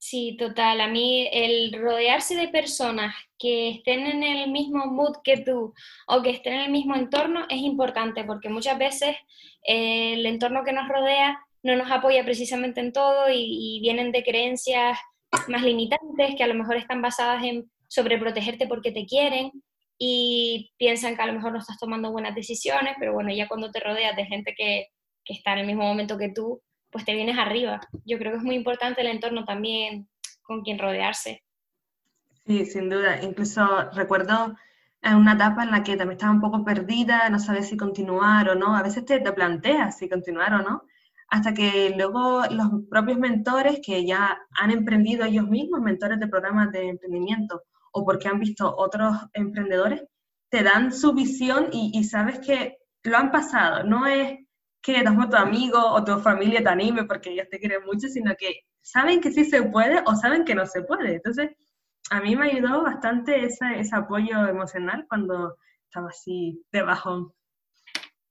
Sí, 0.04 0.36
total. 0.36 0.80
A 0.80 0.88
mí 0.88 1.28
el 1.32 1.72
rodearse 1.74 2.34
de 2.34 2.48
personas 2.48 3.14
que 3.38 3.70
estén 3.70 4.00
en 4.00 4.24
el 4.24 4.50
mismo 4.50 4.86
mood 4.86 5.18
que 5.22 5.36
tú 5.36 5.74
o 6.08 6.22
que 6.22 6.30
estén 6.30 6.54
en 6.54 6.60
el 6.62 6.70
mismo 6.72 6.96
entorno 6.96 7.46
es 7.48 7.60
importante 7.60 8.24
porque 8.24 8.48
muchas 8.48 8.76
veces 8.78 9.16
eh, 9.64 10.14
el 10.14 10.26
entorno 10.26 10.64
que 10.64 10.72
nos 10.72 10.88
rodea 10.88 11.38
no 11.62 11.76
nos 11.76 11.88
apoya 11.88 12.24
precisamente 12.24 12.80
en 12.80 12.92
todo 12.92 13.26
y, 13.32 13.78
vienen 13.80 14.10
de 14.10 14.24
creencias 14.24 14.98
más 15.46 15.62
limitantes 15.62 16.34
que 16.36 16.42
a 16.42 16.48
lo 16.48 16.54
mejor 16.54 16.76
están 16.76 17.00
basadas 17.00 17.44
en 17.44 17.70
sobreprotegerte 17.86 18.66
porque 18.66 18.90
te 18.90 19.06
quieren 19.06 19.52
y 19.98 20.72
piensan 20.78 21.14
que 21.14 21.22
a 21.22 21.26
lo 21.26 21.34
mejor 21.34 21.52
no 21.52 21.60
estás 21.60 21.78
tomando 21.78 22.10
buenas 22.10 22.34
decisiones, 22.34 22.96
pero 22.98 23.12
bueno, 23.12 23.32
ya 23.32 23.46
cuando 23.46 23.70
te 23.70 23.78
rodeas 23.78 24.16
de 24.16 24.26
gente 24.26 24.52
que, 24.56 24.88
que 25.24 25.34
está 25.34 25.52
en 25.52 25.60
el 25.60 25.66
mismo 25.68 25.84
momento 25.84 26.18
que 26.18 26.30
tú, 26.30 26.60
pues 26.92 27.04
te 27.06 27.14
vienes 27.14 27.38
arriba. 27.38 27.80
Yo 28.04 28.18
creo 28.18 28.32
que 28.32 28.38
es 28.38 28.44
muy 28.44 28.54
importante 28.54 29.00
el 29.00 29.08
entorno 29.08 29.44
también 29.44 30.08
con 30.42 30.62
quien 30.62 30.78
rodearse. 30.78 31.42
Sí, 32.46 32.66
sin 32.66 32.90
duda. 32.90 33.22
Incluso 33.22 33.90
recuerdo 33.92 34.54
en 35.00 35.16
una 35.16 35.32
etapa 35.32 35.64
en 35.64 35.70
la 35.70 35.82
que 35.82 35.96
también 35.96 36.18
estaba 36.18 36.32
un 36.32 36.40
poco 36.40 36.64
perdida, 36.64 37.28
no 37.30 37.38
sabes 37.38 37.68
si 37.68 37.76
continuar 37.76 38.50
o 38.50 38.54
no. 38.54 38.76
A 38.76 38.82
veces 38.82 39.06
te, 39.06 39.20
te 39.20 39.32
planteas 39.32 39.98
si 39.98 40.08
continuar 40.08 40.52
o 40.54 40.62
no, 40.62 40.82
hasta 41.28 41.54
que 41.54 41.94
luego 41.96 42.42
los 42.50 42.68
propios 42.90 43.18
mentores 43.18 43.80
que 43.84 44.04
ya 44.04 44.38
han 44.50 44.70
emprendido 44.70 45.24
ellos 45.24 45.48
mismos, 45.48 45.80
mentores 45.80 46.20
de 46.20 46.28
programas 46.28 46.70
de 46.72 46.90
emprendimiento, 46.90 47.62
o 47.92 48.04
porque 48.04 48.28
han 48.28 48.38
visto 48.38 48.74
otros 48.76 49.16
emprendedores, 49.32 50.02
te 50.50 50.62
dan 50.62 50.92
su 50.92 51.14
visión 51.14 51.68
y 51.72 52.04
sabes 52.04 52.40
que 52.40 52.76
lo 53.02 53.16
han 53.16 53.30
pasado. 53.30 53.84
No 53.84 54.06
es 54.06 54.41
que 54.82 55.04
tu 55.30 55.36
amigo 55.36 55.78
o 55.78 56.04
tu 56.04 56.18
familia 56.18 56.62
te 56.62 56.68
anime 56.68 57.04
porque 57.04 57.30
ellos 57.30 57.48
te 57.48 57.58
quieren 57.58 57.84
mucho, 57.84 58.08
sino 58.08 58.34
que 58.36 58.64
saben 58.80 59.20
que 59.20 59.30
sí 59.30 59.44
se 59.44 59.62
puede 59.62 60.02
o 60.04 60.16
saben 60.16 60.44
que 60.44 60.56
no 60.56 60.66
se 60.66 60.82
puede. 60.82 61.14
Entonces, 61.14 61.50
a 62.10 62.20
mí 62.20 62.34
me 62.34 62.50
ayudó 62.50 62.82
bastante 62.82 63.44
ese, 63.44 63.78
ese 63.78 63.94
apoyo 63.94 64.46
emocional 64.46 65.06
cuando 65.08 65.56
estaba 65.84 66.08
así 66.08 66.64
de 66.72 66.82
bajón. 66.82 67.32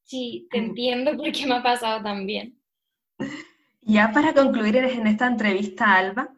Sí, 0.04 0.48
te 0.52 0.58
entiendo 0.58 1.16
porque 1.16 1.46
me 1.48 1.56
ha 1.56 1.64
pasado 1.64 2.04
también. 2.04 2.60
Ya 3.84 4.12
para 4.12 4.36
concluir 4.36 4.78
en 4.78 5.08
esta 5.08 5.26
entrevista, 5.26 5.96
Alba, 5.96 6.30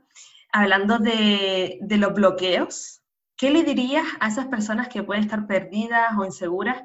hablando 0.54 0.98
de, 0.98 1.78
de 1.82 1.98
los 1.98 2.14
bloqueos, 2.14 3.04
¿qué 3.36 3.52
le 3.52 3.64
dirías 3.64 4.06
a 4.22 4.30
esas 4.30 4.46
personas 4.46 4.88
que 4.88 5.04
pueden 5.04 5.24
estar 5.24 5.46
perdidas 5.46 6.18
o 6.18 6.24
inseguras 6.24 6.82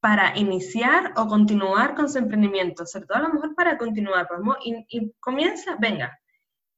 para 0.00 0.36
iniciar 0.38 1.12
o 1.16 1.26
continuar 1.26 1.94
con 1.94 2.08
su 2.08 2.18
emprendimiento, 2.18 2.86
sobre 2.86 3.06
todo 3.06 3.18
a 3.18 3.22
lo 3.22 3.34
mejor 3.34 3.54
para 3.54 3.76
continuar, 3.76 4.28
pues, 4.28 4.40
y, 4.88 5.12
comienza, 5.20 5.76
venga, 5.78 6.18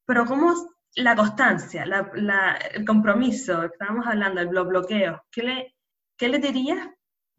pero 0.06 0.24
¿cómo 0.24 0.54
la 0.94 1.14
constancia, 1.14 1.84
el 1.84 2.84
compromiso, 2.84 3.64
estábamos 3.64 4.06
hablando, 4.06 4.40
el 4.40 4.48
bloqueo, 4.48 5.22
¿qué 5.30 5.42
le, 5.42 5.76
¿qué 6.16 6.28
dirías 6.38 6.88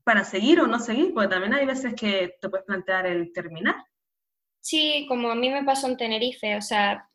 para 0.03 0.23
seguir 0.23 0.61
o 0.61 0.67
no 0.67 0.79
seguir? 0.79 1.13
Porque 1.13 1.29
también 1.29 1.53
hay 1.53 1.65
veces 1.65 1.93
que 1.95 2.35
te 2.39 2.49
puedes 2.49 2.65
plantear 2.65 3.07
el 3.07 3.33
terminar. 3.33 3.75
Sí, 4.59 5.05
como 5.09 5.31
a 5.31 5.35
mí 5.35 5.49
me 5.49 5.63
pasó 5.63 5.87
en 5.87 5.97
Tenerife, 5.97 6.55
o 6.55 6.61
sea, 6.61 7.09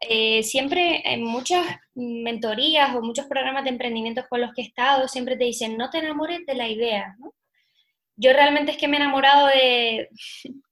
eh, 0.00 0.42
siempre 0.42 1.00
en 1.04 1.22
muchas 1.22 1.64
mentorías 1.94 2.94
o 2.96 3.02
muchos 3.02 3.26
programas 3.26 3.62
de 3.62 3.70
emprendimiento 3.70 4.24
con 4.28 4.40
los 4.40 4.52
que 4.52 4.62
he 4.62 4.66
estado, 4.66 5.06
siempre 5.06 5.36
te 5.36 5.44
dicen, 5.44 5.78
no 5.78 5.90
te 5.90 5.98
enamores 5.98 6.44
de 6.44 6.54
la 6.56 6.68
idea, 6.68 7.14
¿no? 7.20 7.32
Yo 8.22 8.32
realmente 8.32 8.72
es 8.72 8.78
que 8.78 8.88
me 8.88 8.96
he 8.96 9.00
enamorado 9.00 9.48
de, 9.48 10.08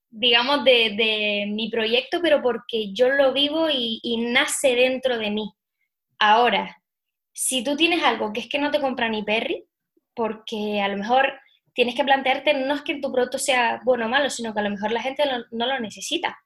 digamos, 0.08 0.64
de, 0.64 1.46
mi 1.48 1.68
proyecto, 1.68 2.20
pero 2.22 2.40
porque 2.40 2.92
yo 2.92 3.10
lo 3.10 3.32
vivo 3.32 3.68
y, 3.70 4.00
nace 4.32 4.76
dentro 4.76 5.18
de 5.18 5.30
mí. 5.30 5.52
Ahora, 6.18 6.80
si 7.32 7.64
tú 7.64 7.76
tienes 7.76 8.02
algo 8.02 8.32
que 8.32 8.40
es 8.40 8.48
que 8.48 8.58
no 8.58 8.70
te 8.70 8.80
compra 8.80 9.08
ni 9.08 9.22
Perry, 9.22 9.64
porque 10.14 10.80
a 10.80 10.88
lo 10.88 10.96
mejor 10.96 11.40
tienes 11.74 11.94
que 11.94 12.04
plantearte, 12.04 12.54
no 12.54 12.74
es 12.74 12.82
que 12.82 13.00
tu 13.00 13.10
producto 13.12 13.38
sea 13.38 13.80
bueno 13.84 14.06
o 14.06 14.08
malo, 14.08 14.30
sino 14.30 14.52
que 14.52 14.60
a 14.60 14.64
lo 14.64 14.70
mejor 14.70 14.92
la 14.92 15.02
gente 15.02 15.24
no 15.50 15.66
lo 15.66 15.80
necesita. 15.80 16.38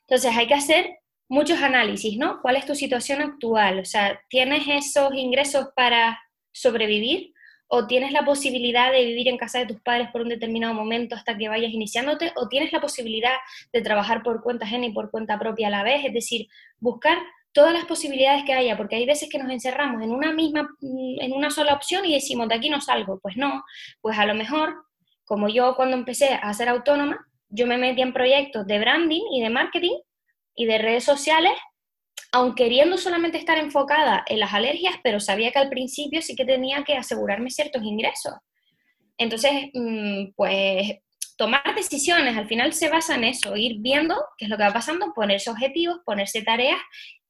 Entonces 0.00 0.36
hay 0.36 0.46
que 0.46 0.54
hacer 0.54 0.98
muchos 1.28 1.60
análisis, 1.62 2.18
¿no? 2.18 2.40
¿Cuál 2.42 2.56
es 2.56 2.66
tu 2.66 2.74
situación 2.74 3.22
actual? 3.22 3.80
O 3.80 3.84
sea, 3.84 4.20
¿tienes 4.28 4.64
esos 4.66 5.14
ingresos 5.14 5.68
para 5.76 6.20
sobrevivir? 6.52 7.32
O 7.74 7.86
tienes 7.86 8.12
la 8.12 8.22
posibilidad 8.22 8.92
de 8.92 9.02
vivir 9.02 9.28
en 9.28 9.38
casa 9.38 9.60
de 9.60 9.64
tus 9.64 9.80
padres 9.80 10.10
por 10.12 10.20
un 10.20 10.28
determinado 10.28 10.74
momento 10.74 11.14
hasta 11.14 11.38
que 11.38 11.48
vayas 11.48 11.72
iniciándote, 11.72 12.30
o 12.36 12.46
tienes 12.46 12.70
la 12.70 12.82
posibilidad 12.82 13.32
de 13.72 13.80
trabajar 13.80 14.22
por 14.22 14.42
cuenta 14.42 14.66
ajena 14.66 14.84
y 14.84 14.92
por 14.92 15.10
cuenta 15.10 15.38
propia 15.38 15.68
a 15.68 15.70
la 15.70 15.82
vez, 15.82 16.04
es 16.04 16.12
decir, 16.12 16.48
buscar 16.80 17.16
todas 17.50 17.72
las 17.72 17.86
posibilidades 17.86 18.44
que 18.44 18.52
haya, 18.52 18.76
porque 18.76 18.96
hay 18.96 19.06
veces 19.06 19.30
que 19.30 19.38
nos 19.38 19.50
encerramos 19.50 20.02
en 20.02 20.10
una 20.10 20.34
misma, 20.34 20.68
mm, 20.82 21.20
en 21.22 21.32
una 21.32 21.48
sola 21.48 21.72
opción 21.72 22.04
y 22.04 22.12
decimos, 22.12 22.46
de 22.46 22.56
aquí 22.56 22.68
no 22.68 22.82
salgo, 22.82 23.18
pues 23.20 23.38
no, 23.38 23.64
pues 24.02 24.18
a 24.18 24.26
lo 24.26 24.34
mejor, 24.34 24.84
como 25.24 25.48
yo 25.48 25.74
cuando 25.74 25.96
empecé 25.96 26.34
a 26.34 26.52
ser 26.52 26.68
autónoma, 26.68 27.26
yo 27.48 27.66
me 27.66 27.78
metí 27.78 28.02
en 28.02 28.12
proyectos 28.12 28.66
de 28.66 28.80
branding 28.80 29.22
y 29.32 29.40
de 29.40 29.48
marketing 29.48 29.96
y 30.54 30.66
de 30.66 30.76
redes 30.76 31.04
sociales 31.04 31.52
aun 32.32 32.54
queriendo 32.54 32.96
solamente 32.96 33.36
estar 33.36 33.58
enfocada 33.58 34.24
en 34.26 34.40
las 34.40 34.54
alergias, 34.54 34.94
pero 35.02 35.20
sabía 35.20 35.52
que 35.52 35.58
al 35.58 35.68
principio 35.68 36.22
sí 36.22 36.34
que 36.34 36.46
tenía 36.46 36.82
que 36.82 36.96
asegurarme 36.96 37.50
ciertos 37.50 37.82
ingresos. 37.82 38.34
Entonces, 39.18 39.68
mm, 39.74 40.32
pues 40.34 40.98
tomar 41.36 41.74
decisiones 41.76 42.36
al 42.36 42.48
final 42.48 42.72
se 42.72 42.88
basa 42.88 43.16
en 43.16 43.24
eso, 43.24 43.56
ir 43.56 43.76
viendo 43.80 44.16
qué 44.38 44.46
es 44.46 44.50
lo 44.50 44.56
que 44.56 44.64
va 44.64 44.72
pasando, 44.72 45.12
ponerse 45.14 45.50
objetivos, 45.50 46.00
ponerse 46.06 46.42
tareas 46.42 46.80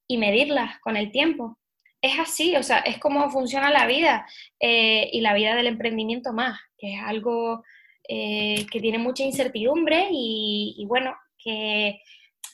y 0.06 0.18
medirlas 0.18 0.78
con 0.80 0.96
el 0.96 1.10
tiempo. 1.10 1.58
Es 2.00 2.18
así, 2.18 2.56
o 2.56 2.62
sea, 2.62 2.78
es 2.78 2.98
como 2.98 3.30
funciona 3.30 3.70
la 3.70 3.86
vida 3.86 4.26
eh, 4.60 5.08
y 5.12 5.20
la 5.20 5.34
vida 5.34 5.54
del 5.56 5.66
emprendimiento 5.66 6.32
más, 6.32 6.60
que 6.78 6.94
es 6.94 7.00
algo 7.02 7.64
eh, 8.08 8.66
que 8.70 8.80
tiene 8.80 8.98
mucha 8.98 9.24
incertidumbre 9.24 10.08
y 10.10 10.84
bueno, 10.88 11.14
que 11.38 12.00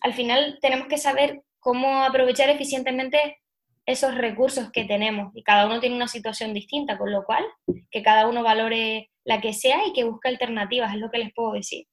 al 0.03 0.15
final 0.15 0.59
tenemos 0.61 0.87
que 0.89 0.99
saber 0.99 1.43
cómo 1.61 2.05
aprovechar 2.05 2.51
eficientemente 2.51 3.39
esos 3.87 4.15
recursos 4.15 4.71
que 4.71 4.85
tenemos. 4.85 5.33
Y 5.35 5.43
cada 5.43 5.67
uno 5.67 5.81
tiene 5.81 5.97
una 5.97 6.09
situación 6.09 6.53
distinta, 6.53 6.99
con 6.99 7.11
lo 7.11 7.25
cual 7.25 7.45
que 7.91 8.03
cada 8.03 8.29
uno 8.29 8.43
valore 8.43 9.11
la 9.25 9.41
que 9.41 9.53
sea 9.53 9.87
y 9.87 9.93
que 9.93 10.05
busque 10.05 10.29
alternativas, 10.29 10.95
es 10.95 11.01
lo 11.01 11.11
que 11.11 11.19
les 11.19 11.33
puedo 11.33 11.53
decir. 11.53 11.87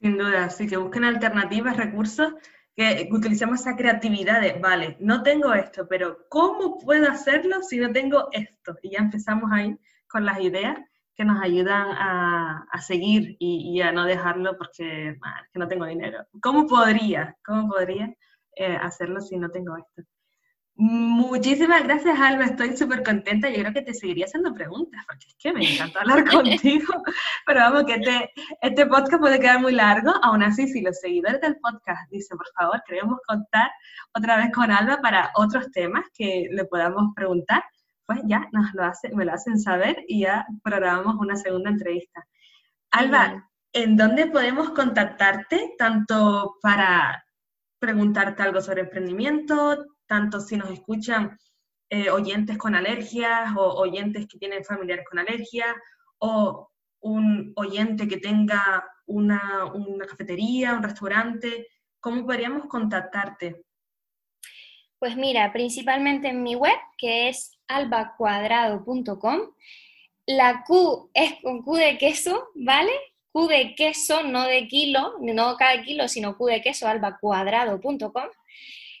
Sin 0.00 0.18
duda, 0.18 0.50
sí, 0.50 0.66
que 0.66 0.76
busquen 0.76 1.04
alternativas, 1.04 1.76
recursos, 1.76 2.34
que 2.74 3.08
utilicemos 3.12 3.60
esa 3.60 3.76
creatividad 3.76 4.40
de, 4.40 4.54
vale, 4.54 4.96
no 5.00 5.22
tengo 5.22 5.52
esto, 5.54 5.86
pero 5.88 6.26
¿cómo 6.28 6.78
puedo 6.78 7.10
hacerlo 7.10 7.62
si 7.62 7.78
no 7.78 7.92
tengo 7.92 8.28
esto? 8.32 8.76
Y 8.82 8.90
ya 8.90 8.98
empezamos 8.98 9.50
ahí 9.52 9.76
con 10.08 10.24
las 10.24 10.40
ideas 10.40 10.78
que 11.14 11.24
nos 11.24 11.42
ayudan 11.42 11.88
a, 11.90 12.80
seguir 12.80 13.36
y, 13.38 13.80
a 13.80 13.92
no 13.92 14.04
dejarlo 14.04 14.56
porque 14.56 15.16
que 15.52 15.58
no 15.58 15.68
tengo 15.68 15.86
dinero. 15.86 16.24
¿Cómo 16.42 16.66
podría, 16.66 17.36
cómo 17.44 17.68
podría 17.68 18.14
eh, 18.56 18.76
hacerlo 18.76 19.20
si 19.20 19.36
no 19.36 19.50
tengo 19.50 19.76
esto? 19.76 20.02
Muchísimas 20.74 21.84
gracias, 21.84 22.18
Alba. 22.18 22.44
Estoy 22.44 22.76
súper 22.76 23.04
contenta. 23.04 23.50
Yo 23.50 23.58
creo 23.58 23.72
que 23.74 23.82
te 23.82 23.94
seguiría 23.94 24.24
haciendo 24.24 24.54
preguntas, 24.54 25.04
porque 25.06 25.26
es 25.28 25.36
que 25.38 25.52
me 25.52 25.70
encanta 25.70 26.00
hablar 26.00 26.24
contigo. 26.30 26.94
Pero 27.46 27.60
vamos, 27.60 27.84
que 27.84 27.94
este, 27.94 28.30
este 28.62 28.86
podcast 28.86 29.20
puede 29.20 29.38
quedar 29.38 29.60
muy 29.60 29.72
largo. 29.72 30.12
Aún 30.22 30.42
así, 30.42 30.66
si 30.66 30.80
los 30.80 30.98
seguidores 30.98 31.40
del 31.40 31.56
podcast 31.58 32.10
dicen, 32.10 32.38
por 32.38 32.48
favor, 32.58 32.82
queremos 32.86 33.18
contar 33.26 33.70
otra 34.14 34.38
vez 34.38 34.50
con 34.52 34.70
Alba 34.70 34.98
para 35.02 35.30
otros 35.36 35.70
temas 35.72 36.04
que 36.14 36.48
le 36.50 36.64
podamos 36.64 37.12
preguntar, 37.14 37.62
pues 38.06 38.20
ya 38.24 38.48
nos 38.52 38.72
lo 38.74 38.84
hace, 38.84 39.10
me 39.14 39.24
lo 39.24 39.32
hacen 39.32 39.58
saber 39.58 40.04
y 40.08 40.20
ya 40.20 40.46
programamos 40.62 41.16
una 41.16 41.36
segunda 41.36 41.70
entrevista. 41.70 42.26
Alba, 42.90 43.50
¿en 43.72 43.96
dónde 43.96 44.26
podemos 44.26 44.70
contactarte 44.70 45.74
tanto 45.78 46.56
para 46.62 47.24
preguntarte 47.78 48.42
algo 48.42 48.60
sobre 48.60 48.82
emprendimiento, 48.82 49.86
tanto 50.06 50.40
si 50.40 50.56
nos 50.56 50.70
escuchan 50.70 51.38
eh, 51.90 52.10
oyentes 52.10 52.58
con 52.58 52.74
alergias 52.74 53.54
o 53.56 53.80
oyentes 53.80 54.26
que 54.26 54.38
tienen 54.38 54.64
familiares 54.64 55.04
con 55.08 55.18
alergias 55.18 55.74
o 56.18 56.70
un 57.00 57.52
oyente 57.56 58.06
que 58.06 58.18
tenga 58.18 58.86
una, 59.06 59.64
una 59.66 60.06
cafetería, 60.06 60.74
un 60.74 60.82
restaurante? 60.82 61.66
¿cómo 62.02 62.26
podríamos 62.26 62.66
contactarte? 62.66 63.64
Pues 64.98 65.16
mira, 65.16 65.52
principalmente 65.52 66.28
en 66.28 66.42
mi 66.42 66.54
web, 66.56 66.76
que 66.98 67.28
es 67.28 67.51
albacuadrado.com. 67.68 69.40
La 70.26 70.64
Q 70.64 71.10
es 71.14 71.34
con 71.42 71.62
Q 71.62 71.76
de 71.76 71.98
queso, 71.98 72.48
¿vale? 72.54 72.92
Q 73.32 73.48
de 73.48 73.74
queso, 73.74 74.22
no 74.22 74.44
de 74.44 74.68
kilo, 74.68 75.14
no 75.20 75.56
cada 75.56 75.82
kilo, 75.82 76.06
sino 76.08 76.36
Q 76.36 76.46
de 76.46 76.62
queso, 76.62 76.86
albacuadrado.com. 76.86 78.28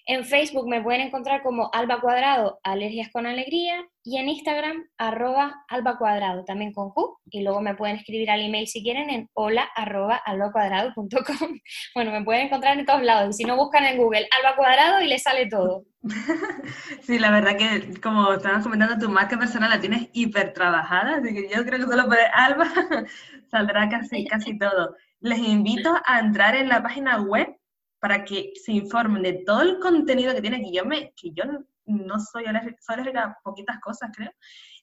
En 0.04 0.24
Facebook 0.24 0.68
me 0.68 0.82
pueden 0.82 1.00
encontrar 1.00 1.42
como 1.42 1.70
Alba 1.72 2.00
Cuadrado, 2.00 2.58
Alergias 2.64 3.08
con 3.12 3.24
Alegría, 3.24 3.84
y 4.02 4.18
en 4.18 4.28
Instagram, 4.28 4.84
arroba 4.98 5.64
Alba 5.68 5.96
Cuadrado, 5.96 6.44
también 6.44 6.72
con 6.72 6.90
Q, 6.90 7.18
y 7.30 7.42
luego 7.44 7.60
me 7.60 7.76
pueden 7.76 7.96
escribir 7.96 8.28
al 8.28 8.40
email 8.40 8.66
si 8.66 8.82
quieren 8.82 9.10
en 9.10 9.28
hola 9.32 9.68
arroba 9.76 10.16
albacuadrado.com. 10.16 11.58
Bueno, 11.94 12.10
me 12.10 12.24
pueden 12.24 12.46
encontrar 12.46 12.78
en 12.78 12.84
todos 12.84 13.02
lados, 13.02 13.30
y 13.30 13.42
si 13.42 13.44
no 13.44 13.56
buscan 13.56 13.84
en 13.84 13.96
Google 13.96 14.26
Alba 14.38 14.56
Cuadrado 14.56 15.00
y 15.02 15.06
les 15.06 15.22
sale 15.22 15.46
todo. 15.46 15.84
Sí, 17.02 17.18
la 17.18 17.30
verdad 17.30 17.56
que 17.56 18.00
como 18.00 18.32
estabas 18.32 18.64
comentando, 18.64 18.98
tu 18.98 19.12
marca 19.12 19.38
personal 19.38 19.70
la 19.70 19.80
tienes 19.80 20.08
hiper 20.12 20.52
trabajada, 20.52 21.16
así 21.16 21.32
que 21.32 21.48
yo 21.48 21.64
creo 21.64 21.78
que 21.78 21.86
solo 21.86 22.06
por 22.06 22.18
Alba 22.34 22.66
saldrá 23.50 23.88
casi, 23.88 24.24
casi 24.26 24.58
todo. 24.58 24.96
Les 25.20 25.38
invito 25.38 25.94
a 26.04 26.18
entrar 26.18 26.56
en 26.56 26.68
la 26.68 26.82
página 26.82 27.20
web 27.22 27.56
para 28.02 28.24
que 28.24 28.52
se 28.56 28.72
informen 28.72 29.22
de 29.22 29.44
todo 29.46 29.62
el 29.62 29.78
contenido 29.78 30.34
que 30.34 30.40
tiene, 30.40 30.60
que 30.60 30.72
yo, 30.72 30.84
me, 30.84 31.12
que 31.14 31.30
yo 31.30 31.44
no 31.86 32.18
soy 32.18 32.46
alérgica, 32.46 32.76
soy 32.80 32.94
alérgica 32.94 33.22
a 33.22 33.38
poquitas 33.44 33.78
cosas, 33.78 34.10
creo. 34.12 34.32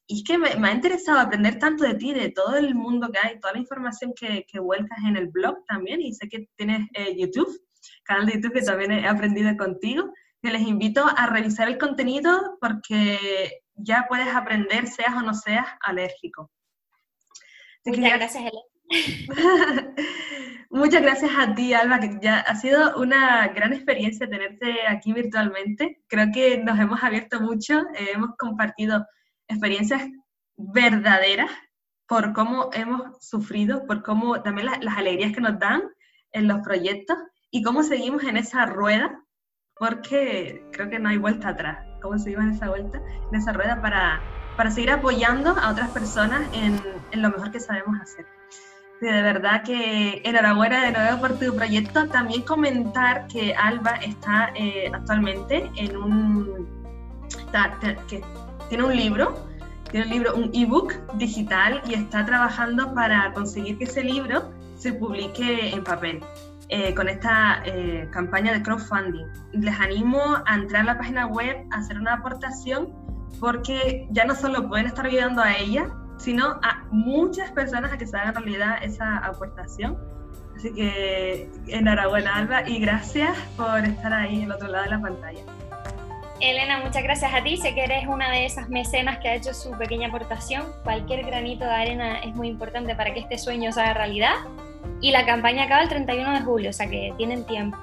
Y 0.08 0.20
es 0.20 0.24
que 0.24 0.38
me, 0.38 0.48
ha 0.48 0.72
interesado 0.72 1.20
aprender 1.20 1.60
tanto 1.60 1.84
de 1.84 1.96
ti, 1.96 2.14
de 2.14 2.30
todo 2.30 2.56
el 2.56 2.74
mundo 2.76 3.10
que 3.12 3.20
hay, 3.22 3.38
toda 3.42 3.52
la 3.52 3.60
información 3.60 4.14
que, 4.18 4.46
que 4.50 4.60
vuelcas 4.60 5.00
en 5.06 5.18
el 5.18 5.28
blog 5.28 5.66
también. 5.66 6.00
Y 6.00 6.14
sé 6.14 6.30
que 6.30 6.48
tienes 6.56 6.88
eh, 6.94 7.14
YouTube, 7.20 7.62
canal 8.04 8.26
de 8.26 8.36
YouTube 8.36 8.54
que 8.54 8.62
también 8.62 8.94
he 8.94 9.06
aprendido 9.06 9.54
contigo. 9.58 10.14
Que 10.42 10.52
les 10.52 10.62
invito 10.62 11.04
a 11.06 11.28
revisar 11.28 11.68
el 11.68 11.78
contenido 11.78 12.58
porque 12.62 13.64
ya 13.76 14.06
puedes 14.08 14.34
aprender, 14.34 14.88
seas 14.88 15.14
o 15.18 15.22
no 15.24 15.34
seas 15.34 15.68
alérgico. 15.82 16.50
Muchas 17.84 18.14
gracias, 18.14 18.44
Elena. 18.44 18.69
Muchas 20.72 21.02
gracias 21.02 21.32
a 21.38 21.54
ti, 21.56 21.74
Alba, 21.74 22.00
que 22.00 22.20
ya 22.22 22.40
ha 22.40 22.56
sido 22.56 22.98
una 22.98 23.48
gran 23.50 23.74
experiencia 23.74 24.30
tenerte 24.30 24.88
aquí 24.88 25.14
virtualmente. 25.14 26.04
Creo 26.08 26.28
que 26.34 26.58
nos 26.58 26.80
hemos 26.80 27.04
abierto 27.04 27.42
mucho, 27.42 27.80
eh, 27.96 28.10
hemos 28.14 28.36
compartido 28.38 29.06
experiencias 29.48 30.04
verdaderas 30.58 31.52
por 32.08 32.34
cómo 32.34 32.70
hemos 32.74 33.24
sufrido, 33.24 33.86
por 33.86 34.04
cómo 34.04 34.42
también 34.42 34.68
las 34.82 34.98
alegrías 34.98 35.34
que 35.34 35.42
nos 35.42 35.60
dan 35.60 35.84
en 36.32 36.48
los 36.48 36.60
proyectos 36.62 37.18
y 37.52 37.62
cómo 37.62 37.84
seguimos 37.84 38.24
en 38.24 38.38
esa 38.38 38.66
rueda, 38.66 39.24
porque 39.76 40.64
creo 40.72 40.90
que 40.90 41.00
no 41.00 41.10
hay 41.10 41.18
vuelta 41.18 41.50
atrás, 41.50 41.86
cómo 42.02 42.18
seguimos 42.18 42.46
en 42.46 42.52
esa 42.52 42.70
vuelta, 42.70 43.02
en 43.32 43.36
esa 43.36 43.54
rueda 43.54 43.82
para, 43.82 44.22
para 44.58 44.72
seguir 44.72 44.92
apoyando 44.92 45.52
a 45.52 45.72
otras 45.72 45.90
personas 45.90 46.42
en, 46.54 46.82
en 47.12 47.22
lo 47.22 47.30
mejor 47.30 47.52
que 47.52 47.60
sabemos 47.60 48.00
hacer 48.02 48.39
de 49.02 49.22
verdad 49.22 49.64
que 49.64 50.22
enhorabuena 50.26 50.86
de 50.86 50.92
nuevo 50.92 51.20
por 51.20 51.40
tu 51.40 51.56
proyecto. 51.56 52.08
También 52.08 52.42
comentar 52.44 53.28
que 53.28 53.54
Alba 53.54 53.92
está 53.98 54.52
eh, 54.56 54.92
actualmente 54.94 55.70
en 55.76 55.98
un... 55.98 56.68
que 58.08 58.22
tiene 58.68 58.84
un 58.84 58.96
libro, 58.96 59.46
tiene 59.92 60.06
un 60.06 60.12
libro, 60.12 60.36
un 60.36 60.52
ebook 60.54 60.94
digital 61.16 61.82
y 61.88 61.94
está 61.94 62.26
trabajando 62.26 62.94
para 62.94 63.32
conseguir 63.34 63.78
que 63.78 63.86
ese 63.86 64.04
libro 64.04 64.52
se 64.78 64.94
publique 64.94 65.72
en 65.74 65.84
papel. 65.84 66.22
Eh, 66.72 66.94
con 66.94 67.10
esta 67.10 67.64
eh, 67.66 68.08
campaña 68.12 68.54
de 68.54 68.62
crowdfunding. 68.62 69.26
Les 69.54 69.80
animo 69.80 70.22
a 70.46 70.54
entrar 70.54 70.84
a 70.84 70.86
la 70.86 70.98
página 71.00 71.26
web, 71.26 71.66
a 71.72 71.78
hacer 71.78 71.98
una 71.98 72.14
aportación, 72.14 72.94
porque 73.40 74.08
ya 74.12 74.26
no 74.26 74.36
solo 74.36 74.70
pueden 74.70 74.86
estar 74.86 75.08
ayudando 75.08 75.42
a 75.42 75.58
ella, 75.58 75.90
sino 76.20 76.60
a 76.62 76.84
muchas 76.92 77.50
personas 77.52 77.92
a 77.92 77.98
que 77.98 78.06
se 78.06 78.16
haga 78.16 78.40
realidad 78.40 78.76
esa 78.84 79.18
aportación. 79.18 79.98
Así 80.56 80.74
que 80.74 81.50
enhorabuena 81.68 82.36
Alba 82.36 82.68
y 82.68 82.80
gracias 82.80 83.36
por 83.56 83.84
estar 83.86 84.14
ahí 84.14 84.44
al 84.44 84.52
otro 84.52 84.68
lado 84.68 84.84
de 84.84 84.90
la 84.92 85.02
pantalla. 85.02 85.42
Elena, 86.42 86.80
muchas 86.84 87.04
gracias 87.04 87.34
a 87.34 87.44
ti. 87.44 87.58
Sé 87.58 87.74
que 87.74 87.84
eres 87.84 88.08
una 88.08 88.32
de 88.32 88.46
esas 88.46 88.70
mecenas 88.70 89.20
que 89.20 89.30
ha 89.30 89.36
hecho 89.36 89.54
su 89.54 89.72
pequeña 89.72 90.08
aportación. 90.08 90.66
Cualquier 90.84 91.26
granito 91.26 91.66
de 91.66 91.72
arena 91.72 92.20
es 92.20 92.36
muy 92.36 92.48
importante 92.48 92.96
para 92.96 93.14
que 93.14 93.22
este 93.22 93.38
sueño 93.38 93.72
se 93.72 93.82
haga 93.82 93.94
realidad. 93.94 94.36
Y 95.02 95.12
la 95.12 95.26
campaña 95.26 95.64
acaba 95.64 95.82
el 95.82 95.90
31 95.90 96.32
de 96.34 96.42
julio, 96.42 96.70
o 96.70 96.74
sea 96.74 96.90
que 96.90 97.14
tienen 97.18 97.46
tiempo. 97.46 97.78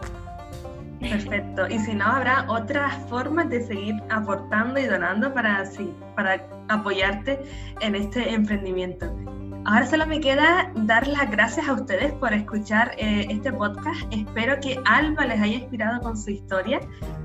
Perfecto. 1.10 1.66
Y 1.68 1.78
si 1.78 1.94
no, 1.94 2.04
habrá 2.04 2.46
otras 2.48 2.94
formas 3.08 3.48
de 3.48 3.66
seguir 3.66 3.94
aportando 4.10 4.78
y 4.80 4.86
donando 4.86 5.32
para, 5.32 5.64
sí, 5.66 5.92
para 6.14 6.46
apoyarte 6.68 7.40
en 7.80 7.94
este 7.94 8.32
emprendimiento. 8.32 9.14
Ahora 9.68 9.84
solo 9.84 10.06
me 10.06 10.20
queda 10.20 10.70
dar 10.76 11.08
las 11.08 11.28
gracias 11.28 11.68
a 11.68 11.72
ustedes 11.72 12.12
por 12.12 12.32
escuchar 12.32 12.92
eh, 12.98 13.26
este 13.28 13.52
podcast. 13.52 14.00
Espero 14.12 14.60
que 14.60 14.80
Alba 14.84 15.26
les 15.26 15.40
haya 15.40 15.56
inspirado 15.56 16.00
con 16.02 16.16
su 16.16 16.30
historia, 16.30 16.80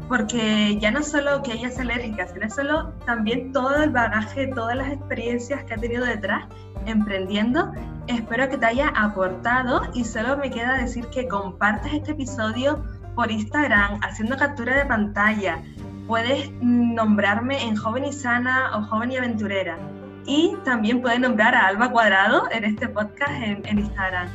porque 0.08 0.76
ya 0.80 0.90
no 0.90 1.04
solo 1.04 1.44
que 1.44 1.54
ella 1.54 1.68
es 1.68 1.78
alérgica, 1.78 2.28
sino 2.28 2.50
solo 2.50 2.94
también 3.06 3.52
todo 3.52 3.84
el 3.84 3.92
bagaje, 3.92 4.48
todas 4.48 4.76
las 4.76 4.92
experiencias 4.92 5.64
que 5.66 5.76
ha 5.76 5.78
tenido 5.78 6.04
detrás 6.04 6.46
emprendiendo. 6.88 7.74
Espero 8.08 8.50
que 8.50 8.58
te 8.58 8.66
haya 8.66 8.88
aportado 8.88 9.84
y 9.94 10.04
solo 10.04 10.36
me 10.38 10.50
queda 10.50 10.78
decir 10.80 11.06
que 11.10 11.28
compartas 11.28 11.94
este 11.94 12.14
episodio 12.14 12.84
por 13.16 13.32
Instagram 13.32 14.00
haciendo 14.04 14.38
captura 14.38 14.78
de 14.78 14.86
pantalla. 14.86 15.60
Puedes 16.08 16.52
nombrarme 16.62 17.64
en 17.64 17.76
Joven 17.76 18.06
y 18.06 18.14
Sana 18.14 18.78
o 18.78 18.84
Joven 18.84 19.12
y 19.12 19.18
Aventurera. 19.18 19.78
Y 20.26 20.56
también 20.64 21.02
puedes 21.02 21.20
nombrar 21.20 21.56
a 21.56 21.68
Alba 21.68 21.92
Cuadrado 21.92 22.48
en 22.52 22.64
este 22.64 22.88
podcast 22.88 23.32
en, 23.42 23.66
en 23.66 23.80
Instagram. 23.80 24.28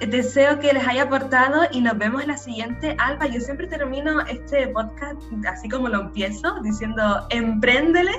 Deseo 0.00 0.58
que 0.58 0.72
les 0.72 0.86
haya 0.86 1.04
aportado 1.04 1.62
y 1.70 1.80
nos 1.80 1.96
vemos 1.96 2.26
la 2.26 2.36
siguiente. 2.36 2.96
Alba, 2.98 3.26
yo 3.26 3.40
siempre 3.40 3.66
termino 3.66 4.20
este 4.26 4.66
podcast 4.68 5.20
así 5.48 5.68
como 5.68 5.88
lo 5.88 6.02
empiezo, 6.02 6.60
diciendo, 6.62 7.26
empréndele. 7.30 8.12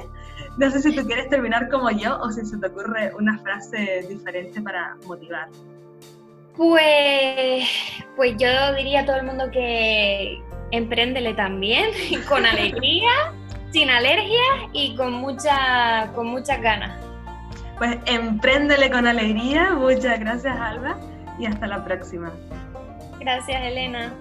No 0.58 0.72
sé 0.72 0.82
si 0.82 0.96
tú 0.96 1.06
quieres 1.06 1.30
terminar 1.30 1.70
como 1.70 1.92
yo 1.92 2.18
o 2.20 2.32
si 2.32 2.46
se 2.46 2.58
te 2.58 2.68
ocurre 2.68 3.12
una 3.20 3.38
frase 3.40 4.06
diferente 4.08 4.62
para 4.62 4.96
motivar. 5.06 5.50
Pues, 6.58 7.68
pues 8.16 8.36
yo 8.38 8.74
diría 8.76 9.02
a 9.02 9.06
todo 9.06 9.18
el 9.18 9.26
mundo 9.26 9.50
que 9.52 10.42
empréndele 10.72 11.34
también, 11.34 11.90
con 12.30 12.46
alegría, 12.46 13.34
sin 13.72 13.90
alergias 13.90 14.70
y 14.74 14.96
con, 14.96 15.14
mucha, 15.14 16.12
con 16.14 16.28
muchas 16.28 16.62
ganas. 16.62 16.98
Pues 17.78 17.98
empréndele 18.06 18.90
con 18.90 19.06
alegría. 19.06 19.72
Muchas 19.74 20.20
gracias, 20.20 20.58
Alba, 20.58 20.98
y 21.38 21.46
hasta 21.46 21.68
la 21.68 21.84
próxima. 21.84 22.32
Gracias, 23.20 23.62
Elena. 23.64 24.14